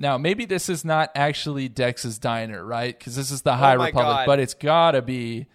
[0.00, 2.96] Now, maybe this is not actually Dex's diner, right?
[2.96, 4.26] Because this is the oh High my Republic, God.
[4.26, 5.46] but it's got to be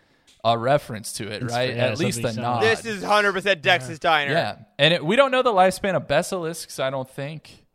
[0.43, 1.73] a reference to it, right?
[1.73, 2.61] yeah, At least a something nod.
[2.63, 4.33] This is 100% Dex's diner.
[4.33, 6.79] Yeah, and it, we don't know the lifespan of basilisks.
[6.79, 7.65] I don't think.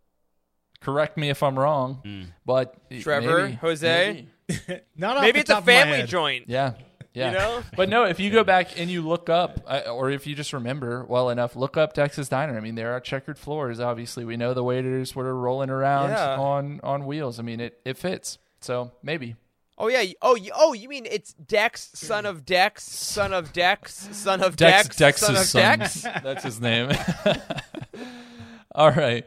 [0.80, 4.12] Correct me if I'm wrong, but Trevor, maybe, Jose?
[4.12, 4.28] maybe.
[4.96, 6.44] Not off Maybe the it's a top of family joint.
[6.48, 6.72] yeah,
[7.14, 7.32] yeah.
[7.32, 7.62] You know?
[7.76, 10.52] but no, if you go back and you look up, uh, or if you just
[10.52, 12.56] remember well enough, look up Dex's Diner.
[12.56, 13.80] I mean, there are checkered floors.
[13.80, 16.36] Obviously, we know the waiters were rolling around Yeah.
[16.36, 17.38] on on wheels.
[17.38, 18.38] I mean, it it fits.
[18.60, 19.36] So maybe.
[19.80, 20.04] Oh yeah.
[20.22, 24.88] Oh, oh, you mean it's Dex, son of Dex, son of Dex, son of Dex,
[24.88, 25.78] Dex, Dex's son of son.
[25.78, 26.02] Dex?
[26.24, 26.90] That's his name.
[28.74, 29.24] All right,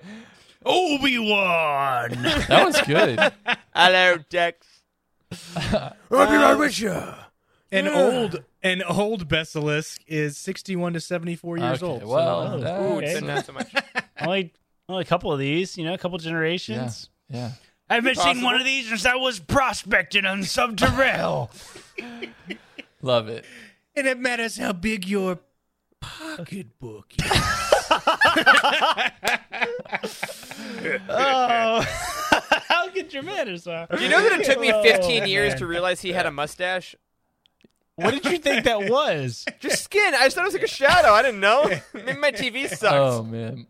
[0.66, 2.10] Obi Wan.
[2.48, 3.34] that was good.
[3.74, 4.68] Hello, Dex.
[5.66, 6.96] I'll be right with you.
[7.74, 12.02] An old an old basilisk is sixty one to seventy four years Okay, old.
[12.02, 13.12] so- well, Oh, that's- Ooh, Okay.
[13.12, 13.74] it's not so much.
[14.22, 14.54] only,
[14.90, 17.10] only a couple of these, you know, a couple generations.
[17.30, 17.52] yeah.
[17.90, 21.50] I haven't seen one of these since I was prospecting on Subterrel.
[23.02, 23.46] Love it.
[23.96, 25.40] and it matters how big your
[26.00, 27.32] pocketbook is.
[31.10, 31.86] oh,
[32.92, 33.88] how good your manners are.
[33.88, 36.32] Do you know that it took me 15 Oh, years to realize he had a
[36.32, 36.96] mustache?
[37.96, 39.46] What did you think that was?
[39.60, 40.14] Just skin.
[40.16, 41.10] I just thought it was like a shadow.
[41.12, 41.70] I didn't know.
[41.94, 42.84] Maybe my TV sucks.
[42.94, 43.68] Oh man.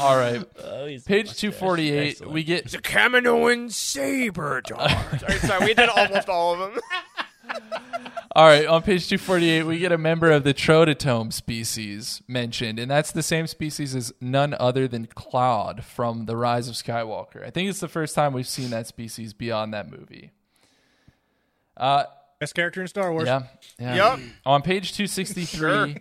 [0.00, 0.42] All right.
[0.64, 4.90] Oh, Page 248, we get the Kaminoan saber dart.
[5.20, 6.80] sorry, sorry, we did almost all of them.
[8.34, 12.90] All right, on page 248, we get a member of the Trodatome species mentioned, and
[12.90, 17.42] that's the same species as none other than Klaud from The Rise of Skywalker.
[17.42, 20.32] I think it's the first time we've seen that species beyond that movie.
[21.78, 22.04] Uh,
[22.38, 23.24] Best character in Star Wars.
[23.26, 23.44] yeah.
[23.78, 23.94] yeah.
[23.94, 24.20] Yup.
[24.44, 25.96] On page 263,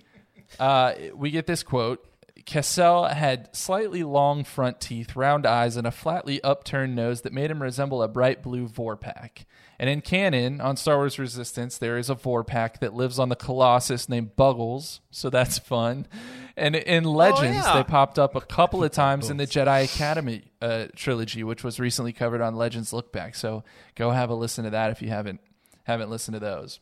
[0.60, 2.06] uh, we get this quote
[2.46, 7.50] Cassell had slightly long front teeth, round eyes, and a flatly upturned nose that made
[7.50, 9.46] him resemble a bright blue Vorpak.
[9.78, 13.36] And in canon, on Star Wars Resistance, there is a Vorpak that lives on the
[13.36, 16.08] Colossus named Buggles, so that's fun.
[16.56, 17.76] And in Legends, yeah.
[17.76, 21.80] they popped up a couple of times in the Jedi Academy uh, trilogy, which was
[21.80, 23.36] recently covered on Legends Look Back.
[23.36, 23.64] So
[23.96, 25.42] go have a listen to that if you haven't
[25.84, 26.80] haven't listened to those.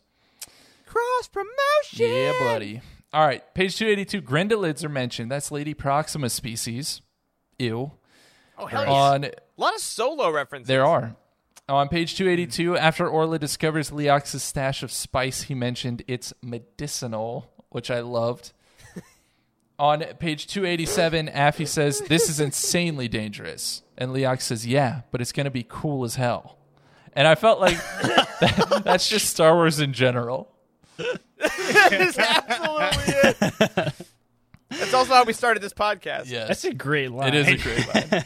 [0.86, 2.16] Cross promotion.
[2.16, 2.82] Yeah, buddy.
[3.12, 4.22] All right, page 282.
[4.22, 5.32] Grindalids are mentioned.
[5.32, 7.02] That's Lady Proxima species.
[7.58, 7.92] Ew.
[8.58, 8.92] Oh hell yeah.
[8.92, 10.68] On A lot of solo references.
[10.68, 11.16] there are.
[11.70, 17.52] Uh, on page 282, after Orla discovers Leox's stash of spice, he mentioned it's medicinal,
[17.70, 18.52] which I loved.
[19.80, 23.82] On page 287, Affy says, This is insanely dangerous.
[23.98, 26.58] And Leox says, Yeah, but it's going to be cool as hell.
[27.14, 30.52] And I felt like that, that's just Star Wars in general.
[30.98, 33.94] that is absolutely it.
[34.70, 36.32] That's also how we started this podcast.
[36.32, 36.48] Yes.
[36.48, 37.34] That's a great line.
[37.34, 38.24] It is a great line.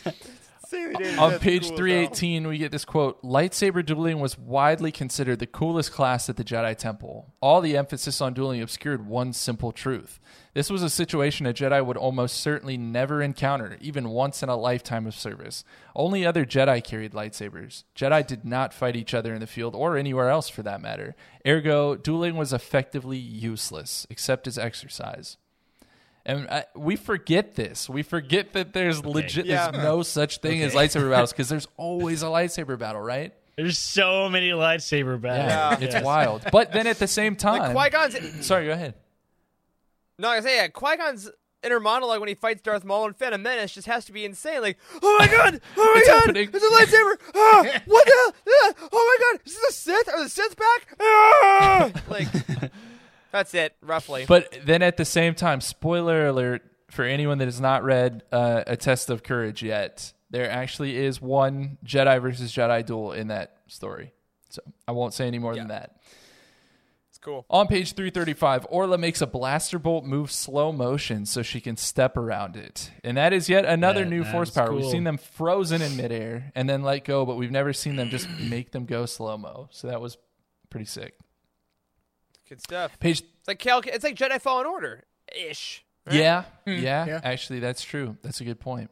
[0.73, 1.77] On page cool as hell.
[1.77, 6.43] 318, we get this quote Lightsaber dueling was widely considered the coolest class at the
[6.43, 7.33] Jedi Temple.
[7.41, 10.19] All the emphasis on dueling obscured one simple truth.
[10.53, 14.55] This was a situation a Jedi would almost certainly never encounter, even once in a
[14.55, 15.63] lifetime of service.
[15.95, 17.83] Only other Jedi carried lightsabers.
[17.95, 21.15] Jedi did not fight each other in the field or anywhere else for that matter.
[21.45, 25.37] Ergo, dueling was effectively useless, except as exercise.
[26.27, 27.89] And I, we forget this.
[27.89, 29.45] We forget that there's legit.
[29.45, 29.71] Yeah.
[29.71, 33.33] There's no such thing as lightsaber battles because there's always a lightsaber battle, right?
[33.55, 35.81] There's so many lightsaber battles.
[35.81, 36.43] it's wild.
[36.51, 38.93] But then at the same time, Like Qui-Gon's sorry, go ahead.
[40.19, 41.31] No, I say yeah, Qui-Gon's
[41.63, 44.61] inner monologue when he fights Darth Maul and Phantom Menace just has to be insane.
[44.61, 46.49] Like, oh my god, oh my It's god, happening.
[46.53, 47.15] it's a lightsaber.
[47.35, 48.11] Ah, what the?
[48.11, 48.33] hell?
[48.47, 50.09] Ah, oh my god, is this a Sith?
[50.13, 50.97] Are the Sith back?
[50.99, 51.91] Ah!
[52.09, 52.27] like,
[53.31, 54.25] that's it, roughly.
[54.27, 58.63] But then at the same time, spoiler alert for anyone that has not read uh,
[58.67, 63.57] A Test of Courage yet, there actually is one Jedi versus Jedi duel in that
[63.67, 64.13] story.
[64.49, 65.97] So I won't say any more than that.
[67.09, 67.45] it's cool.
[67.49, 72.15] On page 335, Orla makes a blaster bolt move slow motion so she can step
[72.15, 72.89] around it.
[73.03, 74.73] And that is yet another That- new that force is power.
[74.73, 78.09] We've seen them frozen in midair and then let go, but we've never seen them
[78.09, 79.67] just make them go slow mo.
[79.71, 80.17] So that was
[80.69, 81.15] pretty sick.
[82.49, 82.99] Good stuff.
[82.99, 83.81] Page It's like Cal.
[83.85, 85.03] It's like Jedi Fallen Order
[85.35, 85.83] ish.
[86.05, 86.15] right?
[86.15, 87.21] Yeah, yeah, yeah.
[87.23, 88.17] Actually, that's true.
[88.21, 88.91] That's a good point.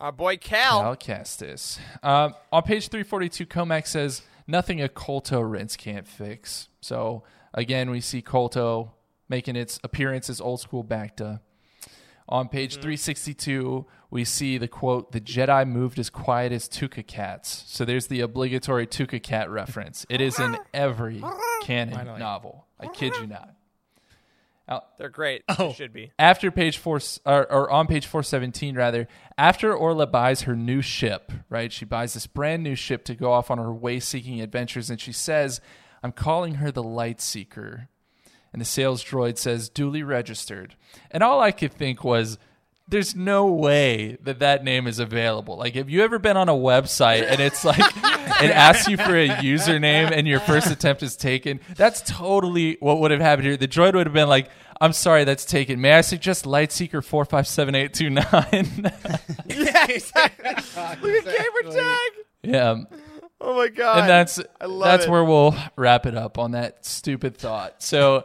[0.00, 0.80] Our boy Cal.
[0.82, 1.78] Cal Kestis.
[2.02, 6.68] Um, on page 342, Cohmac says, nothing a kolto rinse can't fix.
[6.80, 8.92] So, again, we see kolto
[9.28, 11.40] making its appearance as old school Bacta.
[12.28, 17.64] On page 362, we see the quote, the Jedi moved as quiet as Tooka cats.
[17.66, 20.06] So there's the obligatory Tooka cat reference.
[20.08, 21.22] It is in every
[21.62, 22.66] canon novel.
[22.80, 23.54] I kid you not.
[24.98, 25.44] They're great.
[25.48, 25.68] Oh.
[25.68, 26.12] They should be.
[26.18, 29.08] after page four or, or on page 417 rather
[29.38, 33.32] after orla buys her new ship right she buys this brand new ship to go
[33.32, 35.60] off on her way seeking adventures and she says
[36.02, 37.88] i'm calling her the light seeker
[38.52, 40.76] and the sales droid says duly registered
[41.10, 42.38] and all i could think was
[42.88, 45.56] there's no way that that name is available.
[45.58, 47.78] Like, have you ever been on a website and it's like,
[48.42, 51.60] it asks you for a username and your first attempt is taken?
[51.76, 53.56] That's totally what would have happened here.
[53.58, 54.48] The droid would have been like,
[54.80, 55.80] I'm sorry, that's taken.
[55.80, 58.92] May I suggest Lightseeker 457829?
[59.66, 60.50] yeah, exactly.
[61.10, 62.10] Look at gamer tag.
[62.42, 62.76] yeah.
[63.40, 64.00] Oh my god.
[64.00, 65.10] And that's I love that's it.
[65.10, 67.82] where we'll wrap it up on that stupid thought.
[67.82, 68.24] So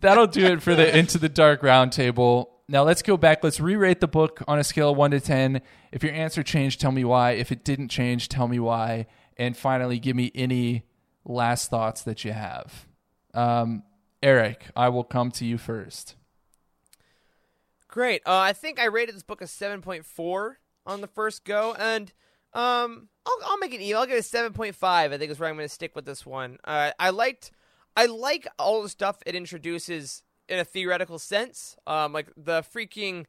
[0.00, 2.48] that'll do it for the Into the Dark roundtable.
[2.70, 3.42] Now let's go back.
[3.42, 5.60] Let's re-rate the book on a scale of one to ten.
[5.90, 7.32] If your answer changed, tell me why.
[7.32, 9.06] If it didn't change, tell me why.
[9.36, 10.84] And finally, give me any
[11.24, 12.86] last thoughts that you have.
[13.34, 13.82] Um,
[14.22, 16.14] Eric, I will come to you first.
[17.88, 18.22] Great.
[18.24, 20.54] Uh, I think I rated this book a 7.4
[20.86, 22.12] on the first go, and
[22.54, 23.96] um, I'll, I'll make it even.
[23.96, 24.74] I'll give it a 7.5.
[24.84, 26.58] I think is where I'm going to stick with this one.
[26.62, 27.50] Uh, I liked,
[27.96, 31.76] I like all the stuff it introduces in a theoretical sense.
[31.86, 33.24] Um, like the freaking.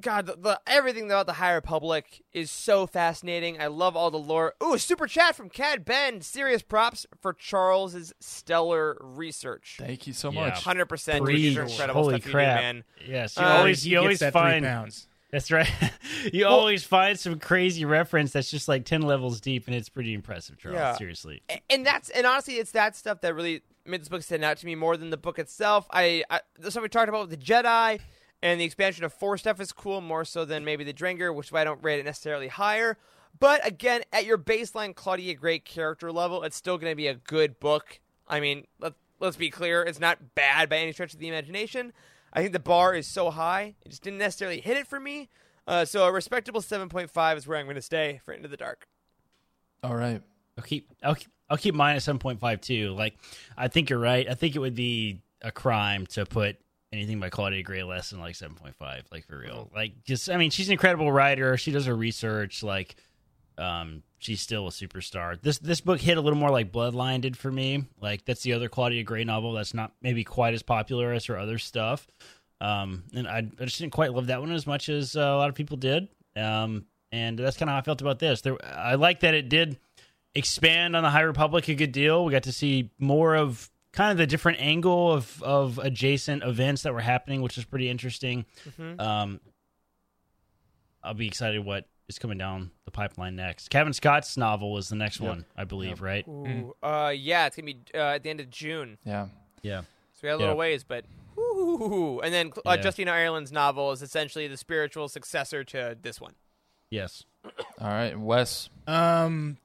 [0.00, 3.60] God, the, the everything about the High Republic is so fascinating.
[3.60, 4.54] I love all the lore.
[4.62, 6.22] Ooh, a super chat from Cad Bane.
[6.22, 9.76] Serious props for Charles's stellar research.
[9.78, 10.46] Thank you so Yeah.
[10.46, 10.64] much.
[10.64, 11.22] Hundred percent.
[11.22, 11.54] Preach.
[11.54, 12.60] Incredible Holy stuff you do, crap.
[12.62, 12.84] man.
[13.06, 15.06] Yes, you Uh, always He you gets always that three find pounds.
[15.32, 15.70] That's right.
[16.32, 20.14] you always find some crazy reference that's just like ten levels deep, and it's pretty
[20.14, 20.76] impressive, Charles.
[20.76, 20.96] Yeah.
[20.96, 21.42] Seriously.
[21.68, 24.66] And that's and honestly it's that stuff that really made this book stand out to
[24.66, 25.86] me more than the book itself.
[25.90, 28.00] I, I the stuff we talked about with the Jedi
[28.42, 31.52] and the expansion of Force stuff is cool, more so than maybe the Drengir, which
[31.52, 32.96] I don't rate it necessarily higher.
[33.38, 37.14] But again, at your baseline Claudia Gray character level, it's still going to be a
[37.14, 38.00] good book.
[38.26, 41.92] I mean, let, let's be clear, it's not bad by any stretch of the imagination.
[42.32, 45.28] I think the bar is so high, it just didn't necessarily hit it for me.
[45.66, 48.88] Uh, so a respectable 7.5 is where I'm going to stay for Into the Dark.
[49.82, 50.22] All right.
[50.58, 52.90] I'll keep I'll keep, I'll keep mine at seven point five too.
[52.90, 53.16] Like
[53.56, 54.28] I think you're right.
[54.28, 56.56] I think it would be a crime to put
[56.92, 59.04] anything by Claudia Gray less than like seven point five.
[59.10, 59.70] Like for real.
[59.74, 61.56] Like just I mean she's an incredible writer.
[61.56, 62.62] She does her research.
[62.62, 62.96] Like
[63.60, 65.40] um she's still a superstar.
[65.40, 67.84] This this book hit a little more like Bloodline did for me.
[68.00, 71.38] Like that's the other Claudia Gray novel that's not maybe quite as popular as her
[71.38, 72.06] other stuff.
[72.60, 75.36] Um and I, I just didn't quite love that one as much as uh, a
[75.36, 76.08] lot of people did.
[76.34, 78.40] Um and that's kind of how I felt about this.
[78.40, 79.78] There I like that it did
[80.34, 82.24] expand on the High Republic a good deal.
[82.24, 86.82] We got to see more of kind of the different angle of of adjacent events
[86.82, 88.44] that were happening, which is pretty interesting.
[88.78, 89.00] Mhm.
[89.00, 89.40] Um,
[91.02, 93.68] I'll be excited what is coming down the pipeline next.
[93.70, 95.28] Cavan Scott's novel is the next Yep.
[95.28, 96.26] one, I believe, right?
[96.28, 98.98] Ooh, uh, yeah, it's gonna be uh, at the end of June.
[99.04, 99.28] Yeah.
[99.62, 99.80] Yeah.
[100.14, 100.58] So we got a little Yeah.
[100.58, 101.04] ways, but
[101.36, 102.20] woo.
[102.20, 102.82] And then uh, Yeah.
[102.84, 106.34] Justina Ireland's novel is essentially the spiritual successor to this one.
[106.90, 107.24] Yes.
[107.78, 108.68] All right, Wes.
[108.86, 109.56] Um,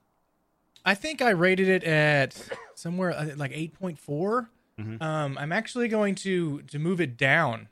[0.84, 2.40] I think I rated it at
[2.74, 5.00] somewhere uh, like eight Mhm.
[5.02, 7.68] Um, I'm actually going to to move it down,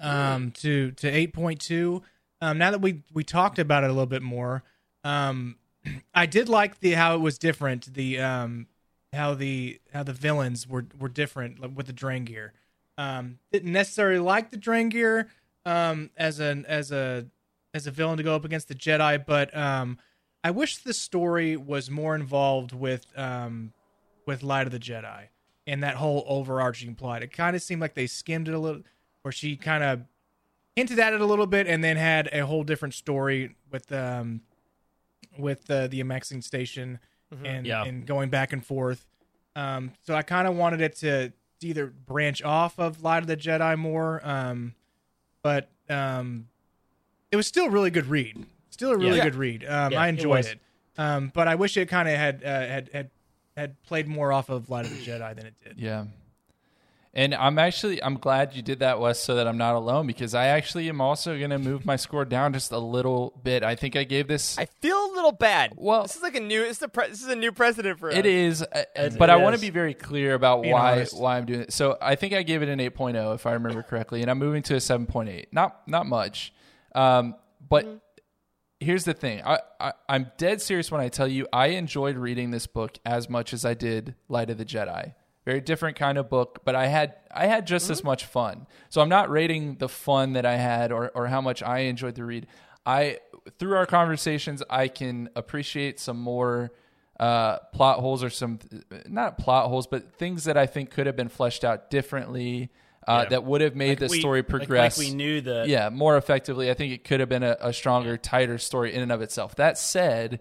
[0.00, 2.02] um, to to eight point two.
[2.42, 4.64] Um, now that we we talked about it a little bit more,
[5.04, 5.56] um,
[6.14, 7.94] I did like the how it was different.
[7.94, 8.66] The um,
[9.12, 12.50] how the how the villains were were different with the Drengir.
[12.98, 15.28] Um, didn't necessarily like the Drengir
[15.64, 17.26] um, as an as a
[17.72, 19.98] as a villain to go up against the Jedi, but um,
[20.42, 23.72] I wish the story was more involved with um,
[24.26, 25.28] with Light of the Jedi
[25.66, 27.22] and that whole overarching plot.
[27.22, 28.82] It kind of seemed like they skimmed it a little,
[29.22, 30.00] where she kind of
[30.76, 34.40] hinted at it a little bit, and then had a whole different story with um
[35.38, 36.98] with uh, the Amaxine station
[37.44, 37.84] and Yeah.
[37.84, 39.06] and going back and forth.
[39.56, 41.32] Um, so I kind of wanted it to
[41.62, 44.74] either branch off of Light of the Jedi more, um,
[45.42, 46.48] but um,
[47.30, 48.44] it was still a really good read.
[48.70, 49.24] Still a really Yeah.
[49.24, 49.64] good read.
[49.64, 50.46] Um, Yeah, I enjoyed was.
[50.48, 50.60] it.
[50.98, 53.10] Um, but I wish it kind of had, uh, had had
[53.56, 55.78] had played more off of Light of the Jedi than it did.
[55.78, 56.06] Yeah.
[57.14, 60.34] And I'm actually I'm glad you did that, Wes, so that I'm not alone because
[60.34, 63.62] I actually am also gonna move my score down just a little bit.
[63.62, 64.56] I think I gave this.
[64.56, 65.74] I feel a little bad.
[65.76, 66.60] Well- this is like a new.
[66.62, 68.16] This is, a pre- this is a new precedent for us.
[68.16, 71.18] It is, uh, It but I want to be very clear about Being why honest.
[71.20, 71.72] why I'm doing it.
[71.74, 74.62] So I think I gave it an 8.0 if I remember correctly, and I'm moving
[74.64, 75.46] to a 7.8.
[75.52, 76.54] Not not much,
[76.94, 77.34] um,
[77.68, 77.86] but
[78.80, 79.42] here's the thing.
[79.44, 83.28] I, I I'm dead serious when I tell you I enjoyed reading this book as
[83.28, 85.14] much as I did Light of the Jedi.
[85.44, 88.66] Very different kind of book, but I had I had just as much fun.
[88.90, 92.14] So I'm not rating the fun that I had or or how much I enjoyed
[92.14, 92.46] the read.
[92.86, 93.18] I
[93.58, 96.70] through our conversations I can appreciate some more
[97.18, 98.60] uh, plot holes or some
[99.08, 102.70] not plot holes, but things that I think could have been fleshed out differently.
[103.06, 103.28] Uh, Yeah.
[103.30, 104.96] That would have made Like the we- story like- like progress.
[104.98, 106.70] we knew the Yeah, more effectively.
[106.70, 109.56] I think it could have been a, a stronger, tighter story in and of itself.
[109.56, 110.38] That said,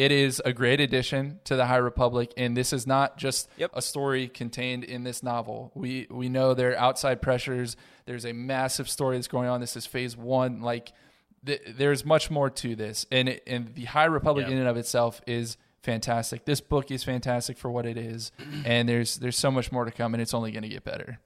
[0.00, 3.70] it is a great addition to the High Republic, and this is not just Yep.
[3.74, 5.72] a story contained in this novel.
[5.74, 7.76] We we know there are outside pressures.
[8.06, 9.60] There's a massive story that's going on.
[9.60, 10.62] This is phase one.
[10.62, 10.92] Like
[11.44, 14.52] th- there's much more to this, and it, and the High Republic Yeah.
[14.52, 16.44] in and of itself is fantastic.
[16.46, 18.32] This book is fantastic for what it is,
[18.64, 21.18] and there's there's so much more to come, and it's only going to get better.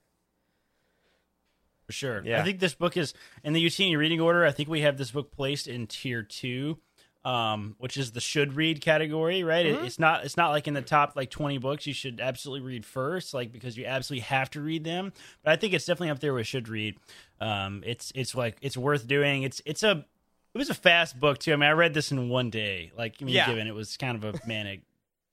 [1.85, 2.23] For sure.
[2.25, 2.41] Yeah.
[2.41, 4.43] I think this book is in the Youtini reading order.
[4.43, 6.79] I think we have this book placed in tier two,
[7.25, 9.65] um, which is the should read category, right?
[9.65, 12.65] It, it's not it's not like in the top like twenty books you should absolutely
[12.65, 15.11] read first, like because you absolutely have to read them.
[15.43, 16.95] But I think it's definitely up there with should read.
[17.41, 19.43] Um, it's it's like it's worth doing.
[19.43, 20.05] It's it's a
[20.53, 21.51] it was a fast book too.
[21.51, 22.91] I mean, I read this in one day.
[22.97, 23.47] Like, I mean, Yeah.
[23.47, 24.83] given it was kind of a manic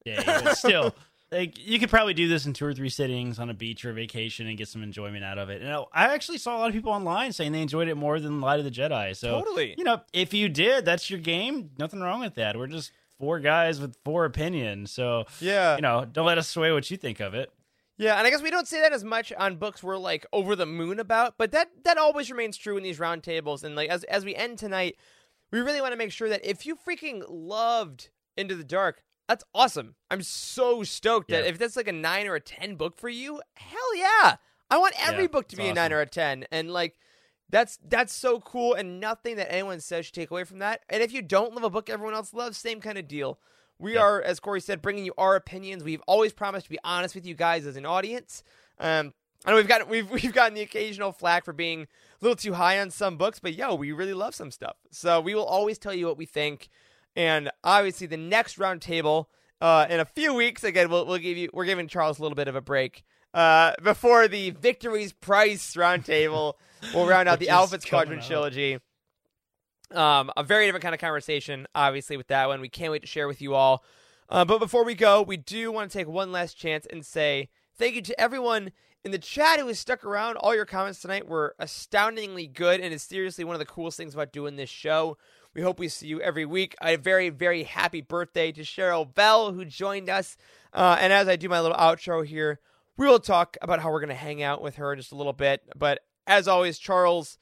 [0.04, 0.94] day, but still,
[1.32, 3.90] like you could probably do this in two or three sittings on a beach or
[3.90, 5.62] a vacation and get some enjoyment out of it.
[5.62, 8.40] And I actually saw a lot of people online saying they enjoyed it more than
[8.40, 9.16] Light of the Jedi.
[9.16, 9.74] So Totally.
[9.78, 11.70] you know, if you did, that's your game.
[11.78, 12.56] Nothing wrong with that.
[12.56, 14.90] We're just four guys with four opinions.
[14.92, 15.76] So Yeah.
[15.76, 17.50] you know, don't let us sway what you think of it.
[17.98, 20.56] Yeah, and I guess we don't say that as much on books we're like over
[20.56, 23.62] the moon about, but that that always remains true in these roundtables.
[23.64, 24.96] And like as as we end tonight,
[25.52, 29.02] we really want to make sure that if you freaking loved Into the Dark,
[29.32, 29.94] that's awesome.
[30.10, 33.40] I'm so stoked that if that's like a nine or a ten book for you,
[33.54, 34.36] hell yeah!
[34.70, 36.96] I want every Yeah, book to be a nine or a ten, and like.
[37.50, 40.80] That's that's so cool, and nothing that anyone says should take away from that.
[40.88, 43.38] And if you don't love a book everyone else loves, same kind of deal.
[43.78, 45.84] We are, as Corey said, bringing you our opinions.
[45.84, 48.42] We've always promised to be honest with you guys as an audience.
[48.78, 49.12] Um,
[49.44, 51.86] I know we've got we've we've gotten the occasional flack for being a
[52.22, 54.76] little too high on some books, but yo, we really love some stuff.
[54.90, 56.70] So we will always tell you what we think.
[57.14, 59.26] And obviously, the next roundtable
[59.60, 62.36] uh, in a few weeks, again, we'll we'll give you we're giving Charles a little
[62.36, 66.54] bit of a break uh, before the Victory's Price roundtable.
[66.94, 68.78] we'll round out the is Alpha Squadron trilogy.
[69.92, 72.60] Um, a very different kind of conversation, obviously, with that one.
[72.60, 73.84] We can't wait to share with you all.
[74.28, 77.50] Uh, but before we go, we do want to take one last chance and say
[77.76, 78.72] thank you to everyone
[79.04, 80.36] in the chat who has stuck around.
[80.36, 84.14] All your comments tonight were astoundingly good, and it's seriously one of the coolest things
[84.14, 85.18] about doing this show.
[85.54, 86.74] We hope we see you every week.
[86.80, 90.36] A very, very happy birthday to Cheryl Bell, who joined us.
[90.72, 92.60] Uh, and as I do my little outro here,
[92.96, 95.16] we will talk about how we're going to hang out with her in just a
[95.16, 95.62] little bit.
[95.76, 97.38] But as always, Charles,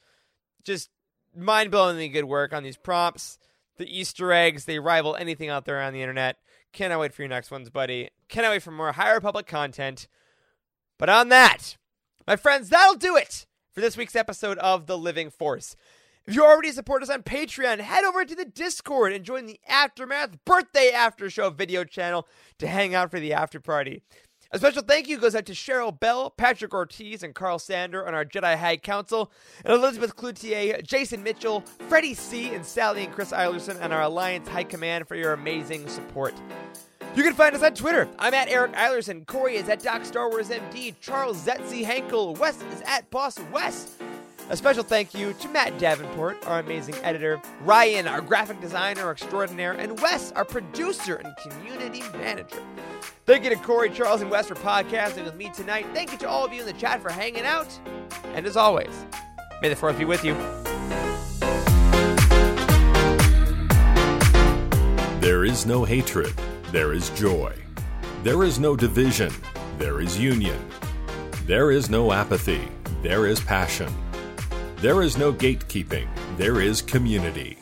[0.63, 0.89] just
[1.35, 3.37] mind blowingly good work on these prompts.
[3.77, 6.37] The Easter eggs, they rival anything out there on the internet.
[6.73, 8.09] Cannot wait for your next ones, buddy.
[8.27, 10.07] Cannot wait for more Higher Republic content.
[10.97, 11.77] But on that,
[12.27, 15.75] my friends, that'll do it for this week's episode of The Living Force.
[16.27, 19.59] If you already support us on Patreon, head over to the Discord and join the
[19.67, 22.27] Aftermath Birthday After Show video channel
[22.59, 24.03] to hang out for the after party.
[24.51, 28.13] A special thank you goes out to Cheryl Bell, Patrick Ortiz, and Carl Sander on
[28.13, 29.31] our Jedi High Council,
[29.65, 34.47] and Elizabeth Cloutier, Jason Mitchell, Freddie C., and Sally and Chris Eilerson on our Alliance
[34.47, 36.35] High Command for your amazing support.
[37.15, 38.07] You can find us on Twitter.
[38.19, 39.25] I'm at Eric Eilerson.
[39.25, 40.93] Corey is at Doc Star Wars MD.
[41.01, 42.37] Charles Zetzi Hankel.
[42.37, 43.97] Wes is at Boss Wes.
[44.51, 49.71] A special thank you to Matt Davenport, our amazing editor, Ryan, our graphic designer extraordinaire,
[49.71, 52.61] and Wes, our producer and community manager.
[53.25, 55.85] Thank you to Corey, Charles, and Wes for podcasting with me tonight.
[55.93, 57.79] Thank you to all of you in the chat for hanging out.
[58.33, 59.05] And as always,
[59.61, 60.33] may the fourth be with you.
[65.21, 66.33] There is no hatred,
[66.73, 67.55] there is joy.
[68.23, 69.31] There is no division,
[69.77, 70.59] there is union.
[71.45, 72.67] There is no apathy,
[73.01, 73.87] there is passion.
[74.81, 77.59] There is no gatekeeping, there is community.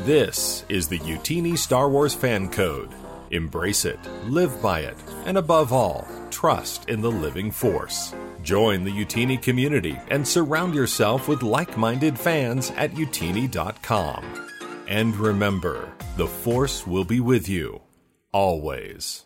[0.00, 2.90] This is the Youtini Star Wars Fan Code.
[3.30, 8.14] Embrace it, live by it, and above all, trust in the living force.
[8.42, 14.22] Join the Youtini community and surround yourself with like minded fans at youtini.com.
[14.86, 17.80] And remember, the force will be with you
[18.34, 19.24] always.